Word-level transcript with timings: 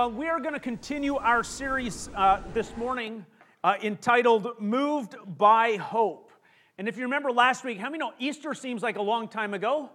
well, 0.00 0.10
we 0.10 0.28
are 0.28 0.40
going 0.40 0.54
to 0.54 0.60
continue 0.60 1.16
our 1.16 1.44
series 1.44 2.08
uh, 2.16 2.40
this 2.54 2.74
morning 2.78 3.26
uh, 3.62 3.74
entitled 3.82 4.48
Moved 4.58 5.14
by 5.36 5.76
Hope. 5.76 6.32
And 6.78 6.88
if 6.88 6.96
you 6.96 7.02
remember 7.02 7.30
last 7.30 7.64
week, 7.64 7.76
how 7.76 7.90
many 7.90 7.98
know 7.98 8.14
Easter 8.18 8.54
seems 8.54 8.82
like 8.82 8.96
a 8.96 9.02
long 9.02 9.28
time 9.28 9.52
ago? 9.52 9.90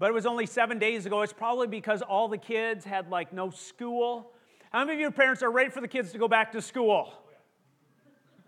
But 0.00 0.10
it 0.10 0.14
was 0.14 0.26
only 0.26 0.46
seven 0.46 0.80
days 0.80 1.06
ago. 1.06 1.22
It's 1.22 1.32
probably 1.32 1.68
because 1.68 2.02
all 2.02 2.26
the 2.26 2.38
kids 2.38 2.84
had 2.84 3.08
like 3.08 3.32
no 3.32 3.50
school. 3.50 4.32
How 4.72 4.80
many 4.80 4.94
of 4.94 5.00
your 5.00 5.12
parents 5.12 5.44
are 5.44 5.52
ready 5.52 5.70
for 5.70 5.80
the 5.80 5.86
kids 5.86 6.10
to 6.10 6.18
go 6.18 6.26
back 6.26 6.50
to 6.50 6.60
school? 6.60 7.12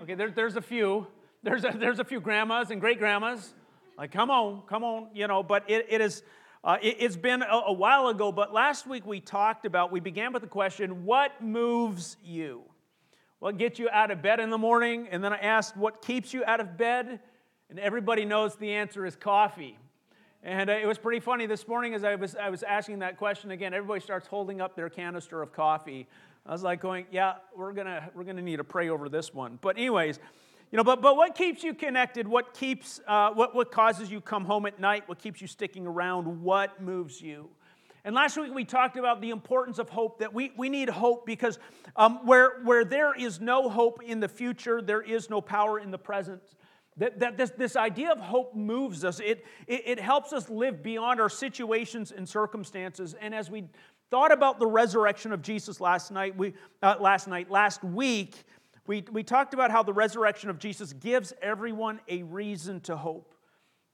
Okay, 0.03 0.17
there, 0.17 0.33
there's 0.33 0.57
a 0.57 0.61
few. 0.61 1.07
There's 1.45 1.65
a, 1.65 1.73
there's 1.79 2.01
a 2.01 2.05
few 2.05 2.21
grandmas 2.21 2.73
and 2.73 2.81
great 2.81 2.99
grandmas. 2.99 3.55
Like, 3.97 4.11
come 4.11 4.33
on, 4.33 4.63
come 4.67 4.83
on, 4.83 5.11
you 5.15 5.29
know, 5.29 5.45
but 5.45 5.63
it, 5.71 5.87
it 5.89 6.01
is 6.01 6.25
uh, 6.65 6.79
it, 6.81 7.01
has 7.01 7.17
been 7.17 7.43
a, 7.43 7.63
a 7.67 7.73
while 7.73 8.09
ago, 8.09 8.31
but 8.31 8.53
last 8.53 8.87
week 8.87 9.05
we 9.07 9.21
talked 9.21 9.67
about, 9.67 9.91
we 9.91 10.01
began 10.01 10.33
with 10.33 10.43
the 10.43 10.49
question, 10.49 11.05
what 11.05 11.43
moves 11.43 12.17
you? 12.25 12.63
What 13.41 13.59
gets 13.59 13.81
you 13.81 13.91
out 13.91 14.13
of 14.13 14.23
bed 14.23 14.39
in 14.39 14.51
the 14.51 14.59
morning? 14.59 15.09
And 15.11 15.25
then 15.25 15.33
I 15.33 15.39
asked, 15.39 15.77
what 15.77 16.01
keeps 16.03 16.33
you 16.33 16.45
out 16.45 16.61
of 16.61 16.77
bed? 16.77 17.19
And 17.71 17.81
everybody 17.81 18.25
knows 18.25 18.55
the 18.55 18.73
answer 18.73 19.05
is 19.05 19.17
coffee. 19.17 19.77
And 20.45 20.71
uh, 20.71 20.75
it 20.75 20.87
was 20.87 20.99
pretty 20.99 21.19
funny 21.19 21.47
this 21.47 21.67
morning 21.67 21.95
as 21.95 22.05
I 22.05 22.15
was, 22.15 22.37
I 22.37 22.51
was 22.51 22.63
asking 22.63 23.01
that 23.01 23.17
question 23.17 23.51
again. 23.51 23.75
Everybody 23.75 24.01
starts 24.01 24.29
holding 24.29 24.61
up 24.61 24.77
their 24.77 24.89
canister 24.89 25.43
of 25.43 25.53
coffee. 25.53 26.07
I 26.47 26.53
was 26.53 26.63
like 26.63 26.81
going, 26.81 27.07
yeah, 27.11 27.35
we're 27.57 27.73
going 27.73 27.87
to 27.87 28.11
we're 28.15 28.25
gonna 28.25 28.43
need 28.43 28.57
to 28.57 28.65
pray 28.65 28.89
over 28.89 29.09
this 29.09 29.33
one. 29.33 29.59
But, 29.61 29.77
anyways, 29.77 30.19
you 30.73 30.79
know, 30.79 30.85
but, 30.85 31.03
but 31.03 31.17
what 31.17 31.35
keeps 31.35 31.63
you 31.63 31.75
connected? 31.75 32.27
What 32.27 32.55
keeps, 32.55 32.99
uh, 33.07 33.31
what, 33.33 33.55
what 33.55 33.71
causes 33.71 34.11
you 34.11 34.23
come 34.23 34.47
home 34.47 34.65
at 34.65 34.81
night? 34.81 35.07
What 35.07 35.19
keeps 35.19 35.43
you 35.43 35.47
sticking 35.47 35.87
around? 35.87 36.43
What 36.43 36.81
moves 36.81 37.21
you? 37.21 37.51
And 38.05 38.15
last 38.15 38.39
week 38.39 38.55
we 38.55 38.65
talked 38.65 38.97
about 38.97 39.21
the 39.21 39.29
importance 39.29 39.79
of 39.79 39.91
hope, 39.91 40.19
that 40.21 40.33
we, 40.33 40.51
we 40.57 40.71
need 40.71 40.89
hope 40.89 41.27
because 41.27 41.59
um, 41.95 42.27
where, 42.27 42.63
where 42.65 42.87
there 42.87 43.15
is 43.15 43.39
no 43.39 43.69
hope 43.69 44.03
in 44.03 44.19
the 44.19 44.29
future, 44.29 44.81
there 44.81 45.03
is 45.03 45.29
no 45.29 45.43
power 45.43 45.79
in 45.79 45.91
the 45.91 45.99
present. 45.99 46.41
That, 46.97 47.21
that 47.21 47.37
this, 47.37 47.51
this 47.51 47.77
idea 47.77 48.11
of 48.11 48.19
hope 48.19 48.55
moves 48.55 49.05
us. 49.05 49.21
It, 49.21 49.45
it, 49.67 49.83
it 49.85 50.01
helps 50.01 50.33
us 50.33 50.49
live 50.49 50.83
beyond 50.83 51.21
our 51.21 51.29
situations 51.29 52.13
and 52.13 52.27
circumstances. 52.27 53.15
And 53.21 53.35
as 53.35 53.51
we 53.51 53.65
thought 54.11 54.33
about 54.33 54.59
the 54.59 54.67
resurrection 54.67 55.33
of 55.33 55.43
Jesus 55.43 55.83
last 55.83 56.11
night, 56.11 56.37
we, 56.37 56.55
uh, 56.83 56.97
last 56.99 57.29
night, 57.29 57.51
last 57.51 57.85
week, 57.85 58.45
we, 58.87 59.05
we 59.13 59.23
talked 59.23 59.55
about 59.55 59.71
how 59.71 59.83
the 59.83 59.93
resurrection 59.93 60.51
of 60.51 60.59
Jesus 60.59 60.93
gives 60.93 61.33
everyone 61.41 62.01
a 62.09 62.23
reason 62.25 62.81
to 62.83 62.97
hope. 62.97 63.35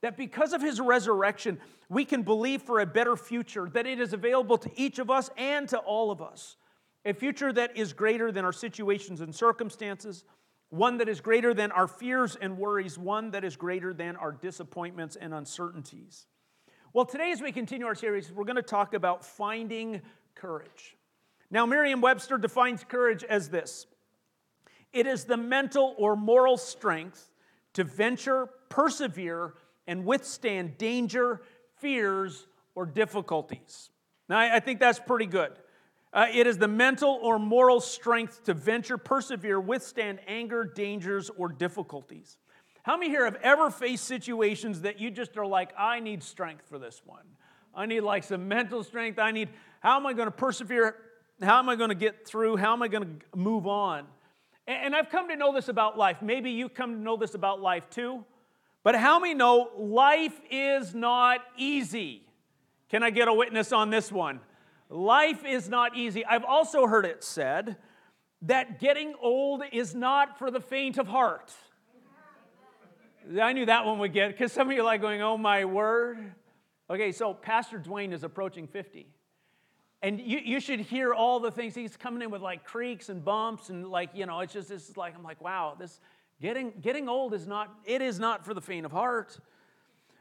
That 0.00 0.16
because 0.16 0.52
of 0.52 0.62
his 0.62 0.80
resurrection, 0.80 1.58
we 1.88 2.04
can 2.04 2.22
believe 2.22 2.62
for 2.62 2.80
a 2.80 2.86
better 2.86 3.16
future, 3.16 3.68
that 3.74 3.86
it 3.86 4.00
is 4.00 4.12
available 4.12 4.56
to 4.58 4.70
each 4.76 4.98
of 4.98 5.10
us 5.10 5.28
and 5.36 5.68
to 5.70 5.78
all 5.78 6.10
of 6.10 6.22
us. 6.22 6.56
A 7.04 7.12
future 7.12 7.52
that 7.52 7.76
is 7.76 7.92
greater 7.92 8.30
than 8.30 8.44
our 8.44 8.52
situations 8.52 9.20
and 9.20 9.34
circumstances, 9.34 10.24
one 10.70 10.98
that 10.98 11.08
is 11.08 11.20
greater 11.20 11.52
than 11.52 11.72
our 11.72 11.88
fears 11.88 12.36
and 12.40 12.58
worries, 12.58 12.96
one 12.98 13.32
that 13.32 13.44
is 13.44 13.56
greater 13.56 13.92
than 13.92 14.16
our 14.16 14.32
disappointments 14.32 15.16
and 15.16 15.34
uncertainties. 15.34 16.26
Well, 16.92 17.04
today, 17.04 17.32
as 17.32 17.42
we 17.42 17.52
continue 17.52 17.86
our 17.86 17.94
series, 17.94 18.32
we're 18.32 18.44
going 18.44 18.56
to 18.56 18.62
talk 18.62 18.94
about 18.94 19.24
finding 19.24 20.00
courage. 20.34 20.96
Now, 21.50 21.66
Merriam 21.66 22.00
Webster 22.00 22.38
defines 22.38 22.84
courage 22.84 23.24
as 23.24 23.48
this 23.48 23.86
it 24.92 25.06
is 25.06 25.24
the 25.24 25.36
mental 25.36 25.94
or 25.98 26.16
moral 26.16 26.56
strength 26.56 27.30
to 27.74 27.84
venture, 27.84 28.48
persevere, 28.68 29.54
and 29.86 30.04
withstand 30.04 30.78
danger, 30.78 31.42
fears, 31.76 32.46
or 32.74 32.86
difficulties. 32.86 33.90
Now, 34.28 34.38
I 34.38 34.60
think 34.60 34.80
that's 34.80 34.98
pretty 34.98 35.26
good. 35.26 35.52
Uh, 36.12 36.26
it 36.32 36.46
is 36.46 36.58
the 36.58 36.68
mental 36.68 37.18
or 37.22 37.38
moral 37.38 37.80
strength 37.80 38.44
to 38.44 38.54
venture, 38.54 38.96
persevere, 38.96 39.60
withstand 39.60 40.20
anger, 40.26 40.64
dangers, 40.64 41.30
or 41.36 41.48
difficulties. 41.48 42.38
How 42.82 42.96
many 42.96 43.10
here 43.10 43.24
have 43.24 43.36
ever 43.42 43.70
faced 43.70 44.04
situations 44.04 44.82
that 44.82 44.98
you 44.98 45.10
just 45.10 45.36
are 45.36 45.46
like, 45.46 45.72
I 45.78 46.00
need 46.00 46.22
strength 46.22 46.66
for 46.68 46.78
this 46.78 47.02
one? 47.04 47.24
I 47.74 47.86
need 47.86 48.00
like 48.00 48.24
some 48.24 48.48
mental 48.48 48.82
strength. 48.82 49.18
I 49.18 49.30
need, 49.30 49.50
how 49.80 49.96
am 49.96 50.06
I 50.06 50.14
going 50.14 50.26
to 50.26 50.32
persevere? 50.32 50.96
How 51.42 51.58
am 51.58 51.68
I 51.68 51.76
going 51.76 51.90
to 51.90 51.94
get 51.94 52.26
through? 52.26 52.56
How 52.56 52.72
am 52.72 52.82
I 52.82 52.88
going 52.88 53.20
to 53.20 53.38
move 53.38 53.66
on? 53.66 54.06
And 54.68 54.94
I've 54.94 55.08
come 55.08 55.30
to 55.30 55.36
know 55.36 55.54
this 55.54 55.68
about 55.68 55.96
life. 55.96 56.20
Maybe 56.20 56.50
you 56.50 56.68
come 56.68 56.96
to 56.96 57.00
know 57.00 57.16
this 57.16 57.34
about 57.34 57.62
life 57.62 57.88
too. 57.88 58.24
But 58.84 58.94
how 58.94 59.18
many 59.18 59.32
know 59.32 59.70
life 59.78 60.38
is 60.50 60.94
not 60.94 61.40
easy? 61.56 62.22
Can 62.90 63.02
I 63.02 63.08
get 63.08 63.28
a 63.28 63.32
witness 63.32 63.72
on 63.72 63.88
this 63.88 64.12
one? 64.12 64.40
Life 64.90 65.42
is 65.46 65.70
not 65.70 65.96
easy. 65.96 66.22
I've 66.24 66.44
also 66.44 66.86
heard 66.86 67.06
it 67.06 67.24
said 67.24 67.78
that 68.42 68.78
getting 68.78 69.14
old 69.22 69.62
is 69.72 69.94
not 69.94 70.38
for 70.38 70.50
the 70.50 70.60
faint 70.60 70.98
of 70.98 71.08
heart. 71.08 71.50
I 73.40 73.54
knew 73.54 73.66
that 73.66 73.86
one 73.86 73.98
would 73.98 74.12
get, 74.12 74.32
because 74.32 74.52
some 74.52 74.68
of 74.68 74.76
you 74.76 74.82
are 74.82 74.84
like 74.84 75.00
going, 75.00 75.22
oh 75.22 75.38
my 75.38 75.64
word. 75.64 76.34
Okay, 76.90 77.12
so 77.12 77.32
Pastor 77.32 77.78
Dwayne 77.78 78.12
is 78.12 78.22
approaching 78.22 78.66
50. 78.66 79.06
And 80.00 80.20
you, 80.20 80.38
you 80.38 80.60
should 80.60 80.80
hear 80.80 81.12
all 81.12 81.40
the 81.40 81.50
things. 81.50 81.74
He's 81.74 81.96
coming 81.96 82.22
in 82.22 82.30
with 82.30 82.40
like 82.40 82.64
creaks 82.64 83.08
and 83.08 83.24
bumps 83.24 83.68
and 83.68 83.88
like, 83.88 84.10
you 84.14 84.26
know, 84.26 84.40
it's 84.40 84.52
just, 84.52 84.70
it's 84.70 84.96
like, 84.96 85.14
I'm 85.16 85.24
like, 85.24 85.40
wow, 85.40 85.76
this 85.78 86.00
getting, 86.40 86.72
getting 86.80 87.08
old 87.08 87.34
is 87.34 87.46
not, 87.46 87.74
it 87.84 88.00
is 88.00 88.20
not 88.20 88.44
for 88.44 88.54
the 88.54 88.60
faint 88.60 88.86
of 88.86 88.92
heart. 88.92 89.38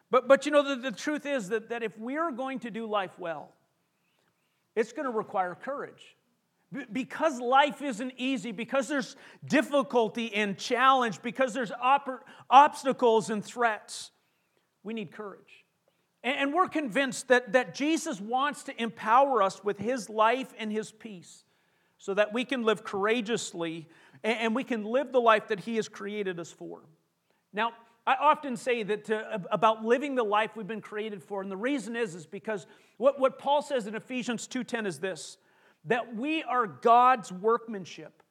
But, 0.10 0.28
but 0.28 0.46
you 0.46 0.52
know, 0.52 0.64
the, 0.64 0.90
the 0.90 0.92
truth 0.92 1.26
is 1.26 1.50
that, 1.50 1.70
that 1.70 1.84
if 1.84 1.98
we're 2.00 2.32
going 2.32 2.60
to 2.60 2.72
do 2.72 2.88
life 2.88 3.20
well, 3.20 3.52
it's 4.76 4.94
going 4.94 5.06
to 5.06 5.12
require 5.12 5.56
courage. 5.56 6.16
Because 6.92 7.40
life 7.40 7.82
isn't 7.82 8.14
easy, 8.18 8.52
because 8.52 8.90
there's 8.90 9.16
difficulty 9.46 10.34
and 10.34 10.58
challenge, 10.58 11.22
because 11.22 11.54
there's 11.54 11.72
op- 11.72 12.26
obstacles 12.50 13.30
and 13.30 13.46
threats, 13.46 14.12
we 14.84 14.94
need 14.94 15.12
courage. 15.12 15.66
And 16.24 16.54
we're 16.54 16.68
convinced 16.68 17.28
that, 17.28 17.54
that 17.54 17.76
Jesus 17.76 18.20
wants 18.20 18.64
to 18.64 18.82
empower 18.82 19.42
us 19.42 19.64
with 19.64 19.78
his 19.78 20.10
life 20.10 20.54
and 20.58 20.72
his 20.72 20.92
peace 20.92 21.46
so 21.98 22.14
that 22.14 22.34
we 22.34 22.44
can 22.44 22.64
live 22.64 22.84
courageously 22.84 23.88
and 24.24 24.56
we 24.56 24.64
can 24.64 24.84
live 24.84 25.12
the 25.12 25.22
life 25.22 25.48
that 25.50 25.62
he 25.62 25.76
has 25.76 25.88
created 25.88 26.40
us 26.40 26.52
for. 26.52 26.82
Now, 27.54 27.72
I 28.06 28.16
often 28.16 28.56
say 28.56 28.84
that 28.84 29.10
uh, 29.10 29.38
to, 29.38 29.42
about 29.52 29.84
living 29.84 30.16
the 30.16 30.24
life 30.24 30.52
we've 30.56 30.66
been 30.66 30.82
created 30.82 31.22
for, 31.22 31.42
and 31.42 31.52
the 31.52 31.58
reason 31.58 31.96
is, 31.96 32.16
is 32.16 32.26
because 32.26 32.66
what, 32.96 33.20
what 33.20 33.38
Paul 33.38 33.62
says 33.62 33.86
in 33.86 33.96
Ephesians 33.96 34.48
2.10 34.48 34.88
is 34.88 35.00
this, 35.00 35.38
that 35.86 36.16
we 36.16 36.42
are 36.44 36.66
God's 36.68 37.32
workmanship. 37.32 38.24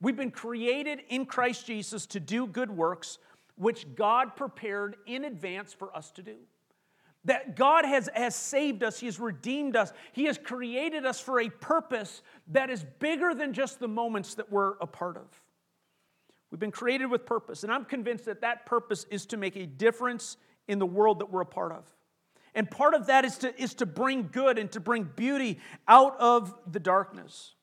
We've 0.00 0.16
been 0.16 0.30
created 0.30 1.00
in 1.08 1.24
Christ 1.26 1.66
Jesus 1.66 2.06
to 2.06 2.20
do 2.20 2.46
good 2.46 2.70
works, 2.70 3.18
which 3.56 3.94
God 3.94 4.36
prepared 4.36 4.96
in 5.06 5.24
advance 5.24 5.72
for 5.72 5.96
us 5.96 6.10
to 6.12 6.22
do. 6.22 6.36
That 7.24 7.54
God 7.54 7.84
has, 7.84 8.08
has 8.14 8.34
saved 8.34 8.82
us, 8.82 8.98
He 8.98 9.06
has 9.06 9.20
redeemed 9.20 9.76
us, 9.76 9.92
He 10.12 10.24
has 10.24 10.38
created 10.38 11.06
us 11.06 11.20
for 11.20 11.40
a 11.40 11.48
purpose 11.48 12.22
that 12.48 12.68
is 12.70 12.84
bigger 12.98 13.34
than 13.34 13.52
just 13.52 13.78
the 13.78 13.88
moments 13.88 14.34
that 14.34 14.50
we're 14.50 14.74
a 14.80 14.86
part 14.86 15.16
of. 15.16 15.28
We've 16.50 16.58
been 16.58 16.70
created 16.70 17.06
with 17.06 17.24
purpose, 17.24 17.62
and 17.62 17.72
I'm 17.72 17.84
convinced 17.84 18.26
that 18.26 18.42
that 18.42 18.66
purpose 18.66 19.06
is 19.10 19.24
to 19.26 19.36
make 19.36 19.56
a 19.56 19.66
difference 19.66 20.36
in 20.68 20.78
the 20.78 20.86
world 20.86 21.20
that 21.20 21.30
we're 21.30 21.40
a 21.40 21.46
part 21.46 21.72
of. 21.72 21.84
And 22.54 22.70
part 22.70 22.94
of 22.94 23.06
that 23.06 23.24
is 23.24 23.38
to, 23.38 23.60
is 23.60 23.74
to 23.74 23.86
bring 23.86 24.28
good 24.30 24.58
and 24.58 24.70
to 24.72 24.80
bring 24.80 25.04
beauty 25.04 25.58
out 25.88 26.18
of 26.20 26.54
the 26.70 26.80
darkness. 26.80 27.54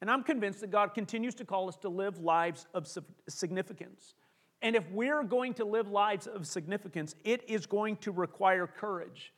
And 0.00 0.10
I'm 0.10 0.22
convinced 0.22 0.60
that 0.62 0.70
God 0.70 0.94
continues 0.94 1.34
to 1.36 1.44
call 1.44 1.68
us 1.68 1.76
to 1.78 1.88
live 1.88 2.18
lives 2.18 2.66
of 2.74 2.88
significance. 3.28 4.14
And 4.62 4.76
if 4.76 4.88
we're 4.90 5.24
going 5.24 5.54
to 5.54 5.64
live 5.64 5.88
lives 5.88 6.26
of 6.26 6.46
significance, 6.46 7.14
it 7.24 7.42
is 7.48 7.66
going 7.66 7.96
to 7.98 8.12
require 8.12 8.66
courage. 8.66 9.32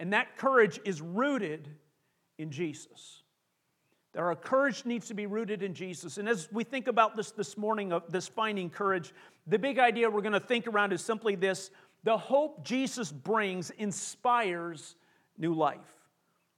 And 0.00 0.12
that 0.12 0.36
courage 0.36 0.80
is 0.84 1.00
rooted 1.00 1.68
in 2.38 2.50
Jesus. 2.50 3.22
There 4.14 4.24
our 4.24 4.36
courage 4.36 4.84
needs 4.84 5.08
to 5.08 5.14
be 5.14 5.26
rooted 5.26 5.62
in 5.62 5.74
Jesus. 5.74 6.18
And 6.18 6.28
as 6.28 6.48
we 6.52 6.62
think 6.62 6.86
about 6.86 7.16
this 7.16 7.32
this 7.32 7.58
morning 7.58 7.92
of 7.92 8.10
this 8.10 8.28
finding 8.28 8.70
courage, 8.70 9.12
the 9.46 9.58
big 9.58 9.78
idea 9.78 10.08
we're 10.08 10.22
going 10.22 10.32
to 10.32 10.40
think 10.40 10.66
around 10.66 10.92
is 10.92 11.04
simply 11.04 11.34
this 11.34 11.70
the 12.04 12.16
hope 12.16 12.64
Jesus 12.64 13.10
brings 13.10 13.70
inspires 13.70 14.94
new 15.36 15.52
life. 15.52 15.80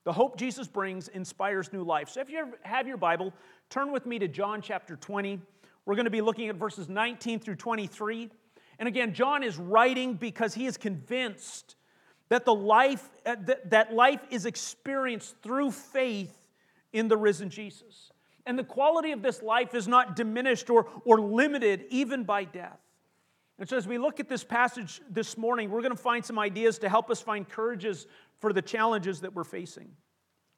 The 0.04 0.12
hope 0.12 0.36
Jesus 0.36 0.68
brings 0.68 1.08
inspires 1.08 1.72
new 1.72 1.82
life. 1.82 2.10
So 2.10 2.20
if 2.20 2.30
you 2.30 2.52
have 2.62 2.86
your 2.86 2.96
Bible, 2.96 3.32
turn 3.70 3.90
with 3.90 4.06
me 4.06 4.18
to 4.18 4.28
John 4.28 4.60
chapter 4.60 4.94
20. 4.96 5.40
We're 5.86 5.94
going 5.94 6.04
to 6.04 6.10
be 6.10 6.20
looking 6.20 6.48
at 6.48 6.56
verses 6.56 6.88
19 6.88 7.38
through 7.40 7.54
23. 7.54 8.28
And 8.78 8.88
again, 8.88 9.14
John 9.14 9.42
is 9.42 9.56
writing 9.56 10.14
because 10.14 10.52
he 10.52 10.66
is 10.66 10.76
convinced 10.76 11.76
that 12.28 12.44
the 12.44 12.54
life 12.54 13.08
uh, 13.24 13.36
that 13.66 13.94
life 13.94 14.20
is 14.30 14.46
experienced 14.46 15.36
through 15.42 15.70
faith 15.70 16.36
in 16.92 17.08
the 17.08 17.16
risen 17.16 17.48
Jesus. 17.48 18.10
And 18.44 18.58
the 18.58 18.64
quality 18.64 19.12
of 19.12 19.22
this 19.22 19.42
life 19.42 19.74
is 19.74 19.88
not 19.88 20.16
diminished 20.16 20.68
or, 20.70 20.86
or 21.04 21.20
limited 21.20 21.84
even 21.90 22.24
by 22.24 22.44
death. 22.44 22.78
And 23.58 23.68
so, 23.68 23.76
as 23.76 23.86
we 23.86 23.96
look 23.96 24.20
at 24.20 24.28
this 24.28 24.44
passage 24.44 25.00
this 25.08 25.38
morning, 25.38 25.70
we're 25.70 25.80
going 25.82 25.96
to 25.96 26.02
find 26.02 26.24
some 26.24 26.38
ideas 26.38 26.78
to 26.80 26.88
help 26.88 27.10
us 27.10 27.20
find 27.20 27.48
courages 27.48 28.06
for 28.40 28.52
the 28.52 28.60
challenges 28.60 29.20
that 29.20 29.34
we're 29.34 29.44
facing. 29.44 29.88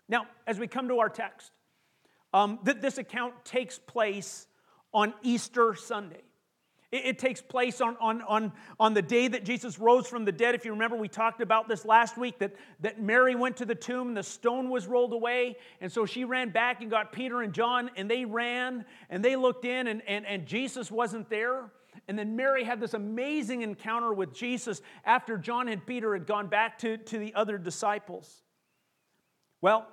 Now, 0.09 0.27
as 0.47 0.59
we 0.59 0.67
come 0.67 0.89
to 0.89 0.99
our 0.99 1.09
text, 1.09 1.53
um, 2.35 2.59
that 2.65 2.81
this 2.83 2.99
account 2.99 3.35
takes 3.45 3.79
place 3.79 4.48
on 4.93 5.15
Easter 5.23 5.75
Sunday. 5.75 6.23
It, 6.91 7.05
it, 7.05 7.19
takes 7.19 7.43
place 7.43 7.81
on, 7.81 7.97
on, 8.01 8.23
on, 8.23 8.53
on 8.81 8.95
the 8.95 9.03
day 9.03 9.29
that 9.29 9.45
Jesus 9.45 9.79
rose 9.79 10.07
from 10.07 10.25
the 10.25 10.33
dead. 10.33 10.55
If 10.55 10.65
you 10.65 10.73
remember, 10.73 10.97
we 10.97 11.09
talked 11.09 11.43
about 11.43 11.69
this 11.69 11.85
last 11.85 12.17
week 12.17 12.39
that, 12.39 12.55
that 12.81 13.01
Mary 13.01 13.35
went 13.35 13.59
to 13.59 13.67
the 13.67 13.75
tomb, 13.75 14.09
and 14.09 14.17
the 14.17 14.23
stone 14.23 14.71
was 14.71 14.87
rolled 14.87 15.13
away. 15.13 15.57
And 15.81 15.93
so 15.93 16.07
she 16.07 16.25
ran 16.25 16.51
back 16.51 16.81
and 16.81 16.91
got 16.91 17.13
Peter 17.13 17.43
and 17.43 17.53
John, 17.53 17.91
and 17.97 18.11
they 18.11 18.25
ran 18.25 18.87
and 19.11 19.23
they 19.23 19.37
looked 19.37 19.65
in, 19.65 19.87
and, 19.87 20.03
and, 20.07 20.25
and 20.25 20.47
Jesus 20.47 20.91
wasn't 20.91 21.29
there. 21.29 21.71
And 22.07 22.19
then 22.19 22.37
Mary 22.37 22.65
had 22.65 22.81
this 22.81 22.95
amazing 22.95 23.63
encounter 23.63 24.13
with 24.15 24.33
Jesus 24.33 24.81
after 25.05 25.37
John 25.37 25.69
and 25.69 25.85
Peter 25.85 26.15
had 26.15 26.27
gone 26.27 26.47
back 26.47 26.79
to, 26.79 26.97
to 26.97 27.19
the 27.19 27.35
other 27.35 27.59
disciples. 27.59 28.43
Well, 29.61 29.87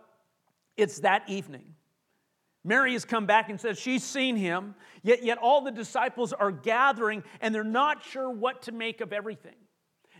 it's 0.77 1.00
that 1.00 1.27
evening. 1.27 1.75
Mary 2.65 2.94
has 2.94 3.06
come 3.06 3.27
back 3.27 3.50
and 3.50 3.62
says 3.62 3.79
she's 3.79 4.03
seen 4.03 4.35
him, 4.35 4.73
yet, 5.03 5.23
yet 5.23 5.38
all 5.38 5.62
the 5.62 5.71
disciples 5.71 6.33
are 6.33 6.51
gathering 6.51 7.23
and 7.39 7.53
they're 7.53 7.63
not 7.63 8.03
sure 8.03 8.29
what 8.29 8.63
to 8.63 8.71
make 8.71 9.01
of 9.01 9.13
everything. 9.13 9.53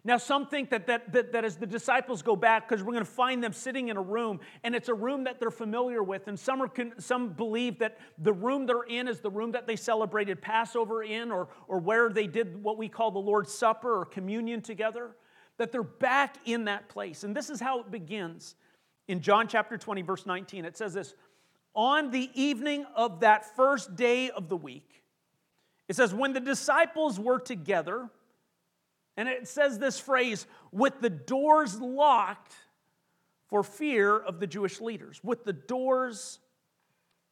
Now, 0.03 0.18
some 0.18 0.45
think 0.45 0.69
that, 0.69 0.86
that, 0.86 1.12
that, 1.13 1.31
that 1.31 1.44
as 1.44 1.57
the 1.57 1.65
disciples 1.65 2.21
go 2.21 2.36
back, 2.36 2.69
because 2.69 2.83
we're 2.83 2.92
going 2.94 3.03
to 3.03 3.09
find 3.09 3.44
them 3.44 3.51
sitting 3.51 3.88
in 3.88 3.97
a 3.97 4.01
room, 4.01 4.39
and 4.63 4.75
it's 4.75 4.88
a 4.88 4.94
room 4.94 5.24
that 5.24 5.39
they're 5.39 5.50
familiar 5.50 6.03
with, 6.03 6.27
and 6.27 6.39
some, 6.39 6.62
are, 6.62 6.69
some 7.00 7.30
believe 7.30 7.80
that 7.80 7.97
the 8.19 8.31
room 8.31 8.68
they're 8.68 8.83
in 8.83 9.07
is 9.07 9.19
the 9.21 9.31
room 9.31 9.51
that 9.53 9.65
they 9.65 9.75
celebrated 9.75 10.44
Passover 10.44 11.01
in, 11.01 11.31
or, 11.31 11.47
or 11.68 11.80
where 11.80 12.09
they 12.09 12.27
did 12.27 12.62
what 12.62 12.77
we 12.77 12.88
call 12.88 13.09
the 13.09 13.18
Lord's 13.18 13.51
Supper 13.51 14.01
or 14.01 14.06
communion 14.06 14.62
together, 14.62 15.15
that 15.57 15.71
they're 15.71 15.81
back 15.81 16.36
in 16.45 16.65
that 16.65 16.88
place. 16.88 17.24
And 17.24 17.36
this 17.36 17.50
is 17.50 17.59
how 17.59 17.80
it 17.80 17.89
begins. 17.89 18.53
In 19.07 19.21
John 19.21 19.47
chapter 19.47 19.75
20, 19.75 20.03
verse 20.03 20.27
19, 20.27 20.65
it 20.65 20.77
says 20.77 20.94
this 20.94 21.15
on 21.75 22.12
the 22.12 22.30
evening 22.33 22.86
of 22.95 23.19
that 23.19 23.56
first 23.56 23.95
day 23.95 24.30
of 24.30 24.50
the 24.50 24.57
week. 24.57 25.04
It 25.88 25.95
says, 25.95 26.13
when 26.13 26.33
the 26.33 26.39
disciples 26.39 27.19
were 27.19 27.39
together, 27.39 28.10
and 29.18 29.30
it 29.30 29.48
says 29.48 29.77
this 29.77 30.00
phrase, 30.00 30.48
with 30.72 31.00
the 31.01 31.10
doors 31.10 31.80
locked 31.80 32.54
for 33.48 33.63
fear 33.63 34.18
of 34.18 34.39
the 34.39 34.48
Jewish 34.48 34.81
leaders, 34.81 35.22
with 35.24 35.45
the 35.45 35.54
doors 35.54 36.39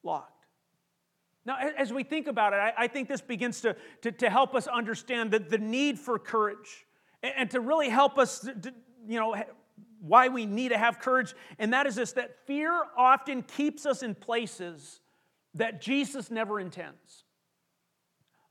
locked. 0.04 0.30
Now, 1.46 1.58
as 1.78 1.92
we 1.92 2.04
think 2.04 2.28
about 2.28 2.54
it, 2.54 2.74
I, 2.78 2.88
think 2.88 3.10
this 3.10 3.20
begins 3.20 3.62
to, 3.62 3.76
to, 4.02 4.12
to 4.14 4.30
help 4.30 4.56
us 4.56 4.68
understand 4.68 5.32
the, 5.32 5.40
the 5.40 5.58
need 5.58 6.00
for 6.00 6.18
courage 6.18 6.86
and, 7.22 7.50
to 7.52 7.60
really 7.60 7.90
help 7.90 8.18
us, 8.18 8.40
to, 8.40 8.74
you 9.06 9.20
know, 9.20 9.36
why 10.04 10.28
we 10.28 10.46
need 10.46 10.70
to 10.70 10.78
have 10.78 11.00
courage, 11.00 11.34
and 11.58 11.72
that 11.72 11.88
is 11.88 11.96
this 11.96 12.12
that 12.14 12.46
fear 12.46 12.84
often 12.98 13.42
keeps 13.42 13.86
us 13.86 14.04
in 14.04 14.14
places 14.14 15.00
that 15.54 15.82
Jesus 15.82 16.30
never 16.30 16.60
intends. 16.60 17.24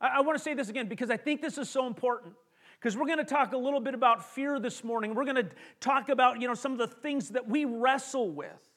I, 0.01 0.09
I 0.17 0.21
want 0.23 0.39
to 0.39 0.43
say 0.43 0.55
this 0.55 0.71
again 0.71 0.89
because 0.89 1.11
I 1.11 1.19
think 1.19 1.43
this 1.43 1.59
is 1.59 1.69
so 1.69 1.87
important. 1.87 2.35
Because 2.81 2.97
we're 2.97 3.07
going 3.07 3.19
to 3.19 3.25
talk 3.25 3.53
a 3.53 3.59
little 3.59 3.79
bit 3.79 3.95
about 3.95 4.25
fear 4.35 4.59
this 4.59 4.83
morning. 4.83 5.15
We're 5.15 5.25
going 5.25 5.37
to 5.37 5.51
talk 5.79 6.09
about, 6.09 6.41
you 6.41 6.49
know, 6.49 6.55
some 6.55 6.73
of 6.73 6.79
the 6.79 6.89
things 6.89 7.29
that 7.29 7.47
we 7.47 7.65
wrestle 7.65 8.31
with. 8.31 8.71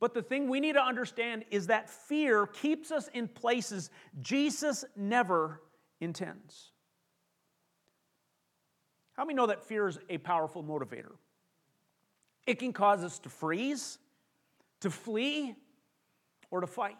But 0.00 0.12
the 0.12 0.20
thing 0.20 0.50
we 0.50 0.60
need 0.60 0.74
to 0.74 0.82
understand 0.82 1.46
is 1.50 1.68
that 1.68 1.88
fear 1.88 2.46
keeps 2.46 2.90
us 2.90 3.08
in 3.14 3.28
places 3.28 3.88
Jesus 4.20 4.84
never 4.96 5.62
intends. 6.00 6.72
How 9.14 9.24
many 9.24 9.36
know 9.36 9.46
that 9.46 9.64
fear 9.64 9.88
is 9.88 9.98
a 10.10 10.18
powerful 10.18 10.62
motivator? 10.62 11.12
It 12.46 12.58
can 12.58 12.72
cause 12.72 13.02
us 13.04 13.18
to 13.20 13.28
freeze, 13.28 13.98
to 14.80 14.90
flee, 14.90 15.54
or 16.50 16.60
to 16.60 16.66
fight. 16.66 16.96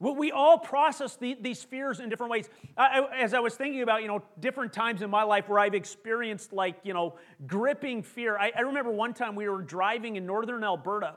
We 0.00 0.30
all 0.30 0.58
process 0.58 1.16
these 1.16 1.64
fears 1.64 1.98
in 1.98 2.08
different 2.08 2.30
ways. 2.30 2.48
As 2.76 3.34
I 3.34 3.40
was 3.40 3.56
thinking 3.56 3.82
about, 3.82 4.02
you 4.02 4.08
know, 4.08 4.22
different 4.38 4.72
times 4.72 5.02
in 5.02 5.10
my 5.10 5.24
life 5.24 5.48
where 5.48 5.58
I've 5.58 5.74
experienced 5.74 6.52
like, 6.52 6.76
you 6.84 6.94
know, 6.94 7.16
gripping 7.48 8.04
fear. 8.04 8.38
I 8.38 8.60
remember 8.60 8.92
one 8.92 9.12
time 9.12 9.34
we 9.34 9.48
were 9.48 9.60
driving 9.60 10.14
in 10.14 10.24
northern 10.24 10.62
Alberta. 10.62 11.16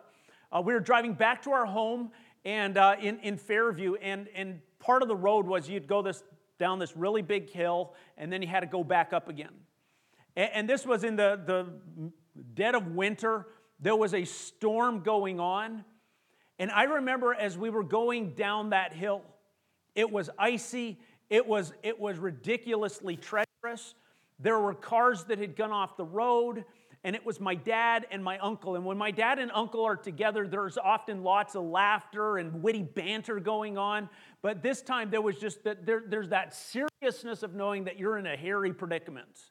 Uh, 0.52 0.62
we 0.62 0.74
were 0.74 0.80
driving 0.80 1.14
back 1.14 1.44
to 1.44 1.52
our 1.52 1.66
home 1.66 2.12
and 2.44 2.78
uh, 2.78 2.96
in, 3.00 3.20
in 3.20 3.38
Fairview, 3.38 3.96
and, 3.96 4.28
and 4.34 4.62
part 4.80 5.04
of 5.04 5.08
the 5.08 5.16
road 5.16 5.46
was 5.46 5.70
you'd 5.70 5.88
go 5.88 6.02
this 6.02 6.24
down 6.58 6.80
this 6.80 6.96
really 6.96 7.22
big 7.22 7.50
hill, 7.50 7.94
and 8.18 8.32
then 8.32 8.42
you 8.42 8.48
had 8.48 8.62
to 8.62 8.68
go 8.68 8.84
back 8.84 9.14
up 9.14 9.30
again. 9.30 9.54
And, 10.36 10.50
and 10.54 10.70
this 10.70 10.86
was 10.86 11.04
in 11.04 11.16
the, 11.16 11.40
the 11.46 12.12
dead 12.54 12.76
of 12.76 12.88
winter. 12.88 13.48
There 13.80 13.96
was 13.96 14.14
a 14.14 14.26
storm 14.26 15.02
going 15.02 15.40
on. 15.40 15.84
And 16.60 16.70
I 16.70 16.84
remember 16.84 17.34
as 17.34 17.58
we 17.58 17.70
were 17.70 17.84
going 17.84 18.36
down 18.36 18.70
that 18.70 18.94
hill, 18.94 19.24
it 19.96 20.12
was 20.12 20.30
icy, 20.38 21.00
it 21.30 21.48
was, 21.48 21.74
it 21.82 22.00
was 22.00 22.20
ridiculously 22.20 23.18
treacherous. 23.18 23.96
There 24.40 24.60
were 24.60 24.74
cars 24.74 25.24
that 25.26 25.40
had 25.40 25.56
gone 25.56 25.72
off 25.72 25.98
the 25.98 26.06
road, 26.06 26.66
and 27.04 27.16
it 27.16 27.26
was 27.26 27.40
my 27.40 27.56
dad 27.56 28.06
and 28.12 28.24
my 28.24 28.38
uncle. 28.40 28.76
And 28.76 28.86
when 28.86 28.98
my 28.98 29.12
dad 29.12 29.40
and 29.40 29.52
uncle 29.54 29.84
are 29.84 29.96
together, 29.96 30.48
there's 30.48 30.78
often 30.78 31.24
lots 31.24 31.56
of 31.56 31.64
laughter 31.64 32.38
and 32.38 32.62
witty 32.62 32.84
banter 32.84 33.40
going 33.40 33.78
on. 33.78 34.10
But 34.42 34.62
this 34.62 34.82
time 34.82 35.10
there 35.10 35.22
was 35.22 35.38
just 35.38 35.64
that 35.64 35.86
there, 35.86 36.04
there's 36.08 36.30
that 36.30 36.54
seriousness 36.54 37.44
of 37.44 37.56
knowing 37.56 37.86
that 37.86 37.98
you're 37.98 38.18
in 38.18 38.28
a 38.28 38.38
hairy 38.38 38.74
predicament. 38.74 39.51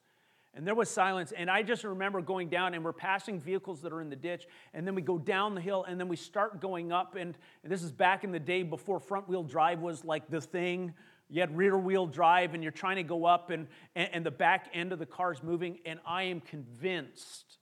And 0.55 0.67
there 0.67 0.75
was 0.75 0.91
silence. 0.91 1.32
And 1.37 1.49
I 1.49 1.62
just 1.62 1.85
remember 1.85 2.20
going 2.20 2.49
down, 2.49 2.75
and 2.75 2.85
we're 2.85 2.93
passing 2.93 3.41
vehicles 3.41 3.82
that 3.82 3.93
are 3.93 4.00
in 4.00 4.11
the 4.11 4.17
ditch. 4.17 4.47
And 4.75 4.87
then 4.87 4.94
we 4.94 5.02
go 5.02 5.17
down 5.17 5.55
the 5.55 5.61
hill, 5.61 5.85
and 5.88 5.99
then 5.99 6.08
we 6.08 6.17
start 6.17 6.61
going 6.61 6.91
up. 6.93 7.14
And, 7.14 7.37
this 7.62 7.82
is 7.82 7.93
back 7.93 8.25
in 8.25 8.32
the 8.32 8.41
day 8.41 8.62
before 8.62 8.99
front 8.99 9.29
wheel 9.29 9.44
drive 9.44 9.81
was 9.81 10.05
like 10.05 10.29
the 10.29 10.41
thing. 10.41 10.94
You 11.29 11.41
had 11.41 11.56
rear 11.56 11.79
wheel 11.79 12.06
drive, 12.06 12.55
and 12.55 12.62
you're 12.62 12.73
trying 12.73 12.97
to 12.97 13.05
go 13.05 13.25
up, 13.25 13.50
and, 13.50 13.69
and, 13.94 14.08
and 14.12 14.26
the 14.26 14.32
back 14.32 14.69
end 14.75 14.93
of 14.93 14.99
the 14.99 15.06
car 15.06 15.32
is 15.32 15.43
moving. 15.43 15.79
And 15.87 16.00
I 16.05 16.25
am 16.25 16.41
convinced 16.41 17.58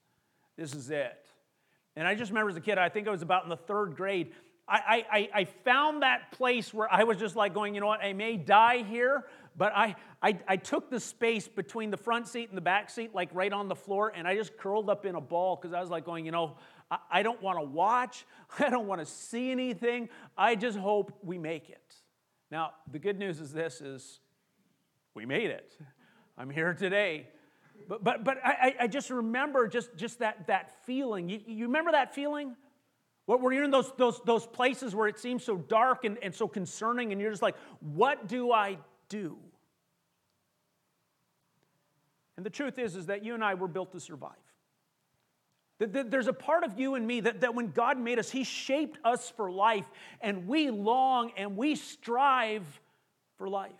this 0.56 0.74
is 0.74 0.90
it. 0.90 1.26
And 1.94 2.06
I 2.06 2.14
just 2.14 2.30
remember 2.30 2.50
as 2.50 2.56
a 2.56 2.60
kid, 2.60 2.78
I 2.78 2.88
think 2.88 3.06
I 3.06 3.10
was 3.10 3.22
about 3.22 3.44
in 3.44 3.50
the 3.50 3.56
third 3.56 3.96
grade. 3.96 4.32
I, 4.70 5.04
I, 5.10 5.28
I 5.34 5.44
found 5.64 6.02
that 6.02 6.30
place 6.32 6.74
where 6.74 6.92
I 6.92 7.04
was 7.04 7.16
just 7.16 7.36
like 7.36 7.54
going, 7.54 7.74
you 7.74 7.80
know 7.80 7.86
what, 7.86 8.02
I 8.02 8.12
may 8.12 8.36
die 8.36 8.82
here, 8.82 9.24
but 9.58 9.72
I, 9.74 9.96
I, 10.22 10.38
I 10.46 10.56
took 10.56 10.88
the 10.88 11.00
space 11.00 11.48
between 11.48 11.90
the 11.90 11.96
front 11.96 12.28
seat 12.28 12.48
and 12.48 12.56
the 12.56 12.62
back 12.62 12.88
seat, 12.88 13.12
like 13.12 13.28
right 13.32 13.52
on 13.52 13.68
the 13.68 13.74
floor, 13.74 14.12
and 14.14 14.26
I 14.26 14.36
just 14.36 14.56
curled 14.56 14.88
up 14.88 15.04
in 15.04 15.16
a 15.16 15.20
ball 15.20 15.56
because 15.56 15.74
I 15.74 15.80
was 15.80 15.90
like 15.90 16.04
going, 16.04 16.24
you 16.24 16.30
know, 16.30 16.56
I, 16.90 16.98
I 17.10 17.22
don't 17.24 17.42
want 17.42 17.58
to 17.58 17.64
watch, 17.64 18.24
I 18.60 18.70
don't 18.70 18.86
want 18.86 19.00
to 19.00 19.06
see 19.06 19.50
anything. 19.50 20.08
I 20.36 20.54
just 20.54 20.78
hope 20.78 21.12
we 21.22 21.38
make 21.38 21.68
it. 21.68 21.94
Now, 22.52 22.70
the 22.90 23.00
good 23.00 23.18
news 23.18 23.40
is 23.40 23.52
this 23.52 23.80
is 23.80 24.20
we 25.14 25.26
made 25.26 25.50
it. 25.50 25.76
I'm 26.38 26.50
here 26.50 26.72
today. 26.72 27.26
But, 27.88 28.04
but, 28.04 28.22
but 28.22 28.38
I, 28.44 28.76
I 28.80 28.86
just 28.86 29.10
remember 29.10 29.66
just, 29.66 29.96
just 29.96 30.20
that, 30.20 30.46
that 30.46 30.84
feeling. 30.84 31.28
You, 31.28 31.40
you 31.46 31.66
remember 31.66 31.92
that 31.92 32.14
feeling? 32.14 32.54
Where 33.26 33.52
you're 33.52 33.64
in 33.64 33.70
those, 33.70 33.92
those, 33.98 34.20
those 34.24 34.46
places 34.46 34.94
where 34.94 35.06
it 35.06 35.18
seems 35.18 35.44
so 35.44 35.56
dark 35.56 36.04
and, 36.04 36.16
and 36.22 36.34
so 36.34 36.48
concerning, 36.48 37.12
and 37.12 37.20
you're 37.20 37.30
just 37.30 37.42
like, 37.42 37.56
what 37.80 38.26
do 38.26 38.52
I 38.52 38.78
do? 39.08 39.36
And 42.38 42.46
the 42.46 42.50
truth 42.50 42.78
is, 42.78 42.94
is 42.94 43.06
that 43.06 43.24
you 43.24 43.34
and 43.34 43.42
I 43.42 43.54
were 43.54 43.66
built 43.66 43.90
to 43.90 44.00
survive. 44.00 44.30
There's 45.80 46.28
a 46.28 46.32
part 46.32 46.62
of 46.62 46.78
you 46.78 46.94
and 46.94 47.04
me 47.04 47.18
that, 47.22 47.40
that 47.40 47.56
when 47.56 47.72
God 47.72 47.98
made 47.98 48.20
us, 48.20 48.30
He 48.30 48.44
shaped 48.44 48.96
us 49.04 49.28
for 49.28 49.50
life, 49.50 49.86
and 50.20 50.46
we 50.46 50.70
long 50.70 51.32
and 51.36 51.56
we 51.56 51.74
strive 51.74 52.64
for 53.38 53.48
life. 53.48 53.72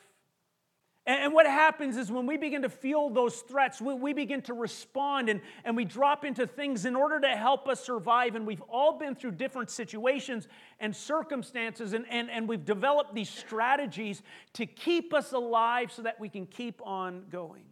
And, 1.06 1.32
what 1.32 1.46
happens 1.46 1.96
is 1.96 2.10
when 2.10 2.26
we 2.26 2.36
begin 2.36 2.62
to 2.62 2.68
feel 2.68 3.10
those 3.10 3.36
threats, 3.42 3.80
we, 3.80 3.94
we 3.94 4.12
begin 4.12 4.42
to 4.42 4.54
respond 4.54 5.28
and, 5.28 5.40
and 5.64 5.76
we 5.76 5.84
drop 5.84 6.24
into 6.24 6.44
things 6.44 6.84
in 6.84 6.96
order 6.96 7.20
to 7.20 7.28
help 7.28 7.68
us 7.68 7.84
survive. 7.84 8.34
And 8.34 8.44
we've 8.44 8.62
all 8.62 8.98
been 8.98 9.14
through 9.14 9.32
different 9.32 9.70
situations 9.70 10.48
and 10.80 10.94
circumstances, 10.94 11.92
and, 11.92 12.06
and, 12.10 12.28
and 12.28 12.48
we've 12.48 12.64
developed 12.64 13.14
these 13.14 13.30
strategies 13.30 14.20
to 14.54 14.66
keep 14.66 15.14
us 15.14 15.30
alive 15.30 15.92
so 15.92 16.02
that 16.02 16.18
we 16.18 16.28
can 16.28 16.44
keep 16.44 16.80
on 16.84 17.22
going. 17.30 17.62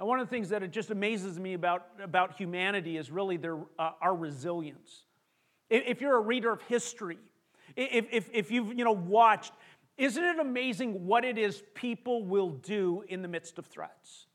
And 0.00 0.08
one 0.08 0.18
of 0.18 0.26
the 0.26 0.34
things 0.34 0.48
that 0.48 0.62
it 0.62 0.70
just 0.70 0.90
amazes 0.90 1.38
me 1.38 1.52
about, 1.52 1.86
about 2.02 2.34
humanity 2.34 2.96
is 2.96 3.10
really 3.10 3.36
their, 3.36 3.58
uh, 3.78 3.90
our 4.00 4.16
resilience. 4.16 5.04
If 5.68 6.00
you're 6.00 6.16
a 6.16 6.22
reader 6.22 6.50
of 6.50 6.62
history, 6.62 7.18
if, 7.76 8.06
if, 8.10 8.30
if 8.32 8.50
you've 8.50 8.78
you 8.78 8.84
know, 8.86 8.92
watched, 8.92 9.52
isn't 9.98 10.24
it 10.24 10.38
amazing 10.38 11.06
what 11.06 11.26
it 11.26 11.36
is 11.36 11.62
people 11.74 12.24
will 12.24 12.48
do 12.48 13.04
in 13.08 13.20
the 13.20 13.28
midst 13.28 13.58
of 13.58 13.66
threats? 13.66 14.26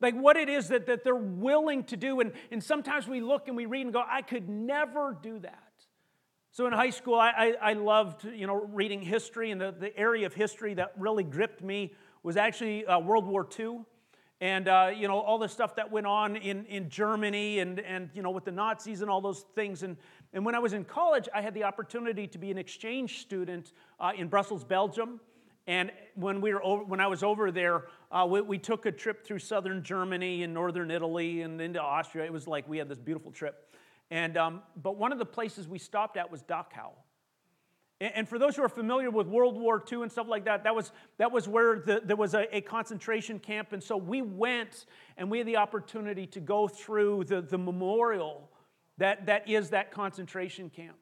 Like 0.00 0.14
what 0.14 0.38
it 0.38 0.48
is 0.48 0.68
that, 0.68 0.86
that 0.86 1.04
they're 1.04 1.14
willing 1.14 1.84
to 1.84 1.98
do. 1.98 2.20
And, 2.20 2.32
and 2.50 2.64
sometimes 2.64 3.06
we 3.06 3.20
look 3.20 3.48
and 3.48 3.56
we 3.58 3.66
read 3.66 3.82
and 3.82 3.92
go, 3.92 4.02
I 4.08 4.22
could 4.22 4.48
never 4.48 5.14
do 5.22 5.40
that. 5.40 5.72
So 6.52 6.66
in 6.66 6.72
high 6.72 6.88
school, 6.88 7.16
I, 7.16 7.32
I, 7.36 7.70
I 7.70 7.72
loved 7.74 8.24
you 8.24 8.46
know, 8.46 8.64
reading 8.72 9.02
history, 9.02 9.50
and 9.50 9.60
the, 9.60 9.74
the 9.78 9.94
area 9.94 10.24
of 10.24 10.32
history 10.32 10.72
that 10.74 10.94
really 10.96 11.24
gripped 11.24 11.62
me 11.62 11.92
was 12.22 12.38
actually 12.38 12.86
uh, 12.86 12.98
World 12.98 13.26
War 13.26 13.46
II 13.58 13.80
and 14.44 14.68
uh, 14.68 14.90
you 14.94 15.08
know 15.08 15.18
all 15.18 15.38
the 15.38 15.48
stuff 15.48 15.74
that 15.74 15.90
went 15.90 16.06
on 16.06 16.36
in, 16.36 16.66
in 16.66 16.90
germany 16.90 17.60
and, 17.60 17.80
and 17.80 18.10
you 18.12 18.20
know 18.20 18.30
with 18.30 18.44
the 18.44 18.52
nazis 18.52 19.00
and 19.00 19.10
all 19.10 19.22
those 19.22 19.46
things 19.54 19.82
and, 19.82 19.96
And 20.34 20.44
when 20.44 20.56
I 20.56 20.58
was 20.58 20.72
in 20.72 20.84
college, 20.84 21.28
I 21.32 21.40
had 21.40 21.54
the 21.54 21.62
opportunity 21.62 22.26
to 22.26 22.38
be 22.38 22.50
an 22.50 22.58
exchange 22.58 23.20
student 23.20 23.72
uh, 24.00 24.10
in 24.16 24.26
Brussels, 24.26 24.64
Belgium. 24.64 25.20
And 25.68 25.92
when, 26.16 26.40
we 26.40 26.52
were 26.52 26.62
over, 26.62 26.82
when 26.82 26.98
I 26.98 27.06
was 27.06 27.22
over 27.22 27.52
there, 27.52 27.84
uh, 28.10 28.26
we, 28.28 28.40
we, 28.40 28.58
took 28.58 28.84
a 28.84 28.92
trip 28.92 29.24
through 29.24 29.38
southern 29.38 29.84
Germany 29.84 30.42
and 30.42 30.52
northern 30.52 30.90
Italy 30.90 31.42
and 31.42 31.60
into 31.60 31.80
Austria. 31.80 32.24
It 32.24 32.32
was 32.32 32.48
like 32.48 32.68
we 32.68 32.78
had 32.78 32.88
this 32.88 32.98
beautiful 32.98 33.30
trip. 33.30 33.72
And, 34.10 34.36
um, 34.36 34.62
but 34.82 34.96
one 34.96 35.12
of 35.12 35.18
the 35.18 35.24
places 35.24 35.68
we 35.68 35.78
stopped 35.78 36.16
at 36.16 36.30
was 36.30 36.42
Dachau. 36.42 36.90
And 38.12 38.28
for 38.28 38.38
those 38.38 38.56
who 38.56 38.62
are 38.62 38.68
familiar 38.68 39.10
with 39.10 39.28
World 39.28 39.56
War 39.58 39.82
II 39.90 40.02
and 40.02 40.12
stuff 40.12 40.28
like 40.28 40.44
that, 40.44 40.64
that 40.64 40.74
was, 40.74 40.92
that 41.18 41.32
was 41.32 41.48
where 41.48 41.78
the, 41.78 42.02
there 42.04 42.16
was 42.16 42.34
a, 42.34 42.54
a, 42.54 42.60
concentration 42.60 43.38
camp. 43.38 43.72
And 43.72 43.82
so 43.82 43.96
we 43.96 44.20
went 44.20 44.86
and 45.16 45.30
we 45.30 45.38
had 45.38 45.46
the 45.46 45.56
opportunity 45.56 46.26
to 46.28 46.40
go 46.40 46.68
through 46.68 47.24
the, 47.24 47.40
the 47.40 47.56
memorial 47.56 48.50
that, 48.98 49.26
that 49.26 49.48
is 49.48 49.70
that 49.70 49.90
concentration 49.90 50.70
camp. 50.70 50.96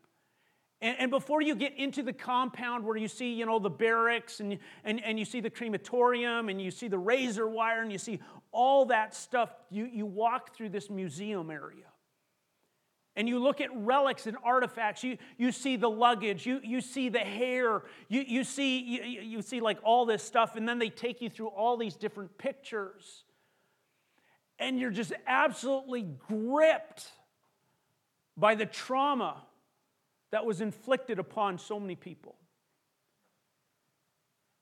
And, 0.81 0.97
and, 0.99 1.11
before 1.11 1.41
you 1.43 1.55
get 1.55 1.77
into 1.79 2.03
the 2.03 2.13
compound 2.13 2.85
where 2.85 2.97
you 2.97 3.09
see, 3.09 3.33
you 3.33 3.47
know, 3.47 3.59
the 3.59 3.71
barracks 3.71 4.41
and, 4.41 4.59
and, 4.85 5.03
and 5.05 5.19
you 5.19 5.25
see 5.25 5.41
the 5.41 5.51
crematorium 5.51 6.49
and 6.49 6.61
you 6.61 6.71
see 6.71 6.89
the 6.89 6.99
razor 6.99 7.49
wire 7.49 7.83
and 7.83 7.93
you 7.93 7.99
see 7.99 8.21
all 8.51 8.87
that 8.87 9.15
stuff, 9.15 9.55
you, 9.71 9.87
you 9.87 10.05
walk 10.05 10.55
through 10.57 10.71
this 10.71 10.91
museum 10.91 11.51
area 11.51 11.92
and 13.15 13.29
you 13.29 13.39
look 13.39 13.61
at 13.61 13.69
relics 13.75 14.27
and 14.27 14.37
artifacts. 14.43 15.05
You, 15.05 15.19
you 15.37 15.53
see 15.53 15.77
the 15.77 15.91
luggage. 15.91 16.47
You, 16.47 16.61
you 16.65 16.81
see 16.81 17.09
the 17.11 17.19
hair. 17.19 17.83
You, 18.09 18.23
you 18.27 18.45
see 18.45 18.79
you, 18.79 19.21
you 19.21 19.43
see 19.43 19.61
like 19.61 19.79
all 19.83 20.07
this 20.07 20.23
stuff 20.23 20.57
and 20.57 20.67
then 20.67 20.79
they 20.79 20.89
take 20.89 21.21
you 21.21 21.29
through 21.29 21.49
all 21.49 21.77
these 21.77 21.95
different 21.95 22.39
pictures. 22.39 23.25
And 24.59 24.79
you're 24.79 24.91
just 24.91 25.13
absolutely 25.27 26.07
gripped 26.29 27.07
by 28.37 28.55
the 28.55 28.67
trauma 28.67 29.43
that 30.31 30.47
was 30.47 30.63
inflicted 30.63 31.19
upon 31.19 31.59
so 31.59 31.79
many 31.79 31.97
people. 31.97 32.37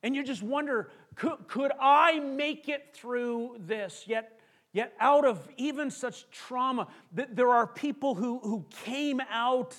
And 0.02 0.16
you 0.16 0.25
just 0.25 0.42
wonder 0.42 0.90
could, 1.14 1.47
could 1.47 1.71
i 1.80 2.19
make 2.19 2.69
it 2.69 2.88
through 2.95 3.59
this? 3.61 4.04
Yet 4.07 4.39
Yet, 4.72 4.94
out 5.00 5.24
of 5.24 5.48
even 5.56 5.90
such 5.90 6.30
trauma, 6.30 6.86
that 7.12 7.34
there 7.34 7.50
are 7.50 7.66
people 7.66 8.14
who, 8.14 8.38
who 8.38 8.66
came 8.84 9.20
out, 9.30 9.74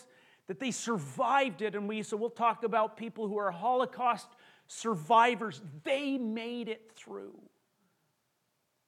that 0.48 0.60
they 0.60 0.72
survived 0.72 1.62
it. 1.62 1.76
And 1.76 1.88
we, 1.88 2.04
so 2.04 2.18
we'll 2.18 2.30
talk 2.30 2.64
about 2.64 2.98
people 2.98 3.28
who 3.28 3.38
are 3.38 3.52
Holocaust 3.52 4.28
survivors. 4.68 5.62
They 5.84 6.18
made 6.18 6.68
it 6.68 6.92
through. 6.96 7.40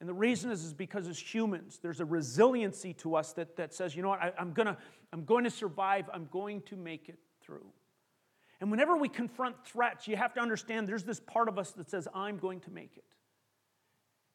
And 0.00 0.08
the 0.08 0.14
reason 0.14 0.50
is, 0.50 0.62
is 0.62 0.74
because 0.74 1.08
as 1.08 1.18
humans, 1.18 1.78
there's 1.80 2.00
a 2.00 2.04
resiliency 2.04 2.92
to 2.94 3.14
us 3.14 3.32
that, 3.34 3.56
that 3.56 3.72
says, 3.72 3.96
you 3.96 4.02
know 4.02 4.10
what, 4.10 4.20
I, 4.20 4.32
I'm, 4.38 4.52
gonna, 4.52 4.76
I'm 5.12 5.24
going 5.24 5.44
to 5.44 5.50
survive, 5.50 6.10
I'm 6.12 6.28
going 6.30 6.60
to 6.62 6.76
make 6.76 7.08
it 7.08 7.18
through. 7.40 7.64
And 8.60 8.70
whenever 8.70 8.96
we 8.96 9.08
confront 9.08 9.64
threats, 9.66 10.06
you 10.06 10.16
have 10.16 10.34
to 10.34 10.40
understand 10.40 10.86
there's 10.86 11.04
this 11.04 11.20
part 11.20 11.48
of 11.48 11.58
us 11.58 11.72
that 11.72 11.88
says, 11.88 12.06
I'm 12.14 12.36
going 12.36 12.60
to 12.60 12.70
make 12.70 12.96
it. 12.96 13.04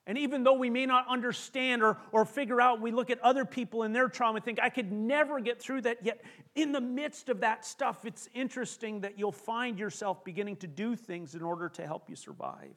And 0.10 0.18
even 0.18 0.44
though 0.44 0.54
we 0.54 0.72
may 0.72 0.88
not 0.88 1.08
understand 1.08 1.84
or, 1.84 2.00
or 2.12 2.25
figure 2.25 2.60
out, 2.60 2.82
we 2.82 2.89
look 2.89 3.12
at 3.12 3.20
other 3.20 3.46
people 3.46 3.84
and 3.84 3.96
their 3.96 4.08
trauma 4.08 4.38
and 4.38 4.44
think, 4.44 4.60
I 4.60 4.70
could 4.70 4.92
never 4.92 5.39
get 5.39 5.62
through 5.62 5.82
that. 5.82 6.00
Yet, 6.04 6.24
in 6.56 6.72
the 6.72 6.82
midst 6.82 7.30
of 7.30 7.42
that 7.42 7.63
stuff, 7.63 8.04
it's 8.06 8.28
interesting 8.34 9.01
that 9.01 9.20
you'll 9.20 9.32
find 9.32 9.78
yourself 9.78 10.25
beginning 10.25 10.56
to 10.58 10.68
do 10.68 10.96
things 10.96 11.36
in 11.36 11.44
order 11.44 11.70
to 11.70 11.86
help 11.86 12.10
you 12.10 12.16
survive. 12.16 12.74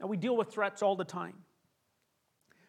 Now, 0.00 0.06
we 0.06 0.16
deal 0.16 0.36
with 0.36 0.52
threats 0.52 0.82
all 0.82 0.94
the 0.94 1.04
time. 1.04 1.34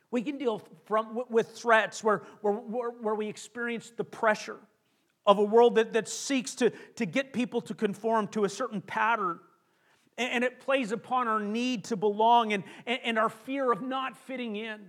We 0.10 0.24
can 0.24 0.40
deal 0.40 0.64
from, 0.86 1.22
with 1.30 1.52
threats 1.52 2.04
where, 2.04 2.24
where, 2.42 2.90
where 2.90 3.14
we 3.14 3.28
experience 3.28 3.94
the 3.96 4.04
pressure 4.04 4.58
of 5.28 5.38
a 5.38 5.44
world 5.44 5.76
that, 5.76 5.94
that 5.94 6.08
seeks 6.08 6.56
to, 6.56 6.72
to 6.96 7.06
get 7.06 7.32
people 7.32 7.62
to 7.62 7.76
conform 7.76 8.28
to 8.30 8.46
a 8.46 8.50
certain 8.50 8.82
pattern 8.82 9.38
and 10.18 10.44
it 10.44 10.60
plays 10.60 10.92
upon 10.92 11.28
our 11.28 11.40
need 11.40 11.86
to 11.86 11.96
belong 11.96 12.54
and, 12.54 12.64
and 12.86 13.20
our 13.20 13.30
fear 13.30 13.72
of 13.72 13.82
not 13.82 14.18
fitting 14.18 14.56
in. 14.56 14.80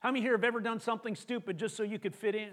How 0.00 0.10
many 0.10 0.20
here 0.20 0.32
have 0.32 0.44
ever 0.44 0.60
done 0.60 0.80
something 0.80 1.14
stupid 1.14 1.58
just 1.58 1.76
so 1.76 1.82
you 1.82 1.98
could 1.98 2.14
fit 2.14 2.34
in? 2.34 2.52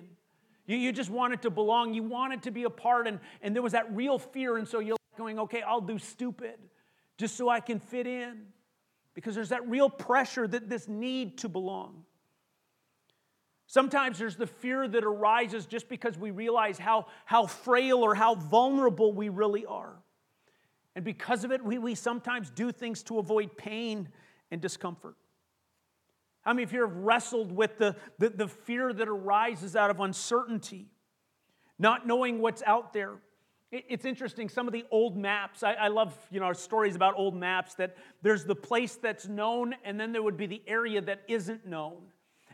You, 0.68 0.78
you 0.78 0.92
just 0.92 1.10
wanted 1.10 1.42
to 1.42 1.50
belong, 1.50 1.94
you 1.94 2.04
wanted 2.04 2.44
to 2.44 2.52
be 2.52 2.64
a 2.64 2.70
part, 2.70 3.08
and, 3.08 3.20
and 3.42 3.56
there 3.56 3.64
was 3.64 3.74
that 3.74 3.94
real 3.94 4.20
fear, 4.20 4.58
and 4.58 4.68
so 4.68 4.80
you're 4.80 4.98
going, 5.18 5.40
okay, 5.40 5.62
I'll 5.62 5.82
do 5.82 5.98
stupid 5.98 6.60
just 7.18 7.36
so 7.36 7.50
I 7.50 7.60
can 7.60 7.80
fit 7.80 8.08
in. 8.08 8.44
Because 9.14 9.36
there's 9.36 9.50
that 9.50 9.68
real 9.68 9.90
pressure, 9.90 10.48
that 10.48 10.70
this 10.70 10.88
need 10.88 11.40
to 11.40 11.50
belong. 11.50 12.06
Sometimes 13.68 14.18
there's 14.20 14.38
the 14.38 14.48
fear 14.48 14.88
that 14.88 15.04
arises 15.04 15.66
just 15.66 15.90
because 15.90 16.18
we 16.18 16.32
realize 16.32 16.78
how, 16.78 17.08
how 17.26 17.46
frail 17.46 18.00
or 18.00 18.16
how 18.16 18.36
vulnerable 18.36 19.12
we 19.12 19.30
really 19.30 19.66
are. 19.66 19.94
And 20.96 21.06
because 21.06 21.44
of 21.44 21.52
it, 21.52 21.64
we, 21.64 21.78
we 21.78 21.96
sometimes 21.96 22.50
do 22.50 22.72
things 22.72 23.04
to 23.04 23.20
avoid 23.20 23.56
pain 23.56 24.10
and 24.52 24.60
discomfort. 24.62 25.16
How 26.42 26.54
many 26.54 26.64
of 26.64 26.74
you 26.74 26.82
have 26.82 26.96
wrestled 26.98 27.52
with 27.52 27.78
the, 27.78 27.96
the, 28.18 28.30
the 28.30 28.48
fear 28.48 28.92
that 28.92 29.08
arises 29.08 29.76
out 29.76 29.90
of 29.90 30.00
uncertainty, 30.00 30.88
not 31.78 32.08
knowing 32.08 32.40
what's 32.40 32.64
out 32.64 32.94
there? 32.94 33.14
It, 33.72 33.86
it's 33.90 34.06
interesting, 34.06 34.50
some 34.50 34.68
of 34.68 34.74
the 34.74 34.86
old 34.92 35.16
maps, 35.16 35.64
I, 35.64 35.74
I 35.74 35.88
love 35.88 36.18
you 36.32 36.40
know, 36.40 36.52
stories 36.52 36.96
about 36.96 37.14
old 37.16 37.36
maps 37.36 37.76
that 37.76 37.96
there's 38.22 38.44
the 38.44 38.56
place 38.56 38.96
that's 38.96 39.28
known, 39.28 39.76
and 39.86 40.00
then 40.00 40.12
there 40.12 40.24
would 40.24 40.38
be 40.38 40.48
the 40.48 40.64
area 40.68 41.00
that 41.02 41.22
isn't 41.28 41.66
known. 41.66 42.02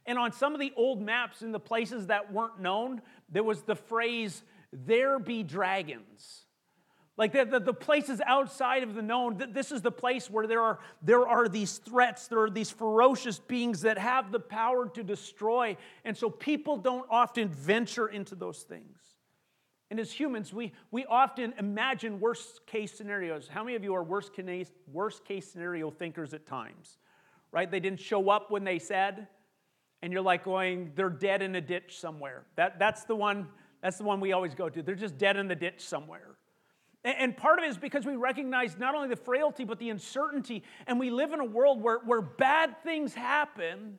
And 0.06 0.18
on 0.18 0.32
some 0.32 0.54
of 0.54 0.60
the 0.60 0.74
old 0.76 1.02
maps 1.02 1.42
in 1.42 1.52
the 1.52 1.60
places 1.60 2.08
that 2.08 2.32
weren't 2.32 2.60
known, 2.60 3.02
there 3.30 3.44
was 3.44 3.64
the 3.64 3.76
phrase, 3.76 4.44
there 4.72 5.18
be 5.18 5.44
dragons. 5.44 6.46
Like 7.18 7.34
the, 7.34 7.46
the, 7.46 7.60
the, 7.60 7.74
places 7.74 8.22
outside 8.24 8.84
of 8.84 8.94
the 8.94 9.02
known, 9.02 9.44
this 9.52 9.72
is 9.72 9.82
the 9.82 9.92
place 9.92 10.30
where 10.30 10.46
there 10.46 10.62
are, 10.62 10.80
there 11.02 11.28
are 11.28 11.48
these 11.50 11.80
threats, 11.80 12.28
there 12.28 12.42
are 12.42 12.50
these 12.50 12.70
ferocious 12.70 13.40
beings 13.40 13.82
that 13.82 13.98
have 13.98 14.32
the 14.32 14.40
power 14.40 14.88
to 14.90 15.04
destroy. 15.04 15.76
And 16.06 16.16
so 16.16 16.30
people 16.30 16.78
don't 16.78 17.08
often 17.10 17.50
venture 17.50 18.08
into 18.08 18.36
those 18.36 18.60
things. 18.60 19.00
And 19.90 20.00
as 20.00 20.12
humans, 20.12 20.54
we, 20.54 20.74
we 20.92 21.06
often 21.06 21.56
imagine 21.58 22.20
worst 22.20 22.68
case 22.68 22.92
scenarios. 22.92 23.48
How 23.48 23.64
many 23.64 23.76
of 23.76 23.84
you 23.84 23.96
are 23.96 24.04
worst 24.04 24.34
case, 24.34 24.70
worst 24.92 25.26
case 25.26 25.50
scenario 25.52 25.90
thinkers 25.90 26.36
at 26.36 26.46
times? 26.46 26.98
Right? 27.52 27.72
They 27.72 27.80
didn't 27.80 28.02
show 28.02 28.30
up 28.30 28.52
when 28.52 28.64
they 28.64 28.78
said, 28.78 29.28
and 30.04 30.14
you're 30.14 30.22
like 30.22 30.44
going, 30.44 30.92
they're 30.94 31.10
dead 31.10 31.42
in 31.42 31.56
a 31.56 31.62
ditch 31.62 32.00
somewhere. 32.00 32.46
That, 32.58 32.78
that's, 32.78 33.06
the 33.06 33.16
one, 33.16 33.48
that's 33.82 33.98
the 33.98 34.04
one 34.04 34.20
we 34.20 34.34
always 34.34 34.54
go 34.54 34.70
to. 34.70 34.84
They're 34.84 34.94
just 34.94 35.18
dead 35.18 35.38
in 35.38 35.48
the 35.48 35.56
ditch 35.56 35.82
somewhere. 35.82 36.37
And 37.08 37.38
part 37.38 37.58
of 37.58 37.64
it 37.64 37.70
is 37.70 37.78
because 37.78 38.06
we 38.06 38.18
recognize 38.18 38.78
not 38.78 38.94
only 38.94 39.08
the 39.08 39.16
frailty, 39.16 39.64
but 39.64 39.80
the 39.80 39.90
uncertainty. 39.90 40.64
And 40.88 41.00
we 41.00 41.10
live 41.10 41.32
in 41.32 41.40
a 41.40 41.46
world 41.46 41.82
where, 41.82 42.00
where 42.00 42.22
bad 42.22 42.84
things 42.84 43.14
happen. 43.14 43.98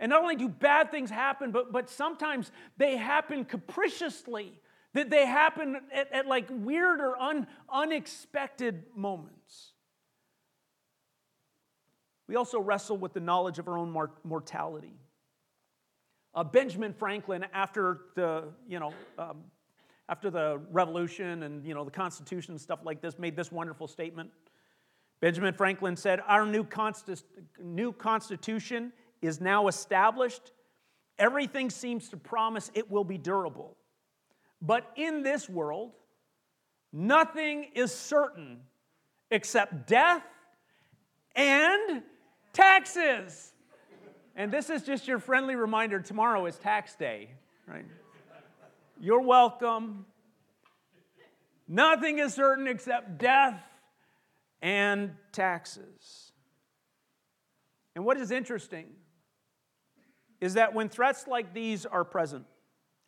And 0.00 0.10
not 0.10 0.22
only 0.22 0.34
do 0.34 0.48
bad 0.48 0.90
things 0.90 1.08
happen, 1.08 1.52
but, 1.52 1.70
but 1.70 1.88
sometimes 1.88 2.50
they 2.78 2.96
happen 2.96 3.44
capriciously, 3.44 4.58
that 4.92 5.08
they 5.08 5.24
happen 5.24 5.76
at, 5.94 6.12
at 6.12 6.26
like 6.26 6.48
weird 6.50 7.00
or 7.00 7.16
un, 7.16 7.46
unexpected 7.72 8.82
moments. 8.96 9.70
We 12.26 12.34
also 12.34 12.58
wrestle 12.58 12.96
with 12.96 13.12
the 13.12 13.20
knowledge 13.20 13.60
of 13.60 13.68
our 13.68 13.78
own 13.78 13.96
mortality. 14.24 14.98
Uh, 16.34 16.42
Benjamin 16.42 16.92
Franklin, 16.92 17.46
after 17.52 18.00
the, 18.16 18.48
you 18.66 18.80
know, 18.80 18.92
um, 19.16 19.44
after 20.08 20.30
the 20.30 20.60
revolution 20.70 21.42
and 21.44 21.66
you 21.66 21.74
know 21.74 21.84
the 21.84 21.90
constitution 21.90 22.52
and 22.52 22.60
stuff 22.60 22.80
like 22.84 23.00
this 23.00 23.18
made 23.18 23.36
this 23.36 23.52
wonderful 23.52 23.88
statement. 23.88 24.30
Benjamin 25.20 25.54
franklin 25.54 25.96
said 25.96 26.20
our 26.26 26.44
new, 26.44 26.64
consti- 26.64 27.22
new 27.62 27.92
constitution 27.92 28.92
is 29.20 29.40
now 29.40 29.68
established. 29.68 30.52
Everything 31.18 31.70
seems 31.70 32.08
to 32.08 32.16
promise 32.16 32.70
it 32.74 32.90
will 32.90 33.04
be 33.04 33.18
durable. 33.18 33.76
But 34.60 34.90
in 34.96 35.22
this 35.22 35.48
world 35.48 35.92
nothing 36.92 37.68
is 37.74 37.94
certain 37.94 38.60
except 39.30 39.86
death 39.86 40.24
and 41.34 42.02
taxes. 42.52 43.52
And 44.36 44.52
this 44.52 44.70
is 44.70 44.82
just 44.82 45.06
your 45.06 45.18
friendly 45.18 45.56
reminder 45.56 46.00
tomorrow 46.00 46.46
is 46.46 46.58
tax 46.58 46.94
day 46.96 47.30
right 47.66 47.84
you're 49.00 49.20
welcome. 49.20 50.06
Nothing 51.68 52.18
is 52.18 52.34
certain 52.34 52.66
except 52.66 53.18
death 53.18 53.62
and 54.60 55.12
taxes. 55.32 56.32
And 57.94 58.04
what 58.04 58.16
is 58.16 58.30
interesting 58.30 58.86
is 60.40 60.54
that 60.54 60.74
when 60.74 60.88
threats 60.88 61.26
like 61.26 61.54
these 61.54 61.86
are 61.86 62.04
present, 62.04 62.44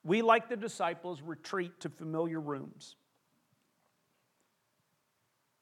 we, 0.04 0.22
like 0.22 0.48
the 0.48 0.56
disciples, 0.56 1.22
retreat 1.22 1.80
to 1.80 1.88
familiar 1.88 2.40
rooms. 2.40 2.96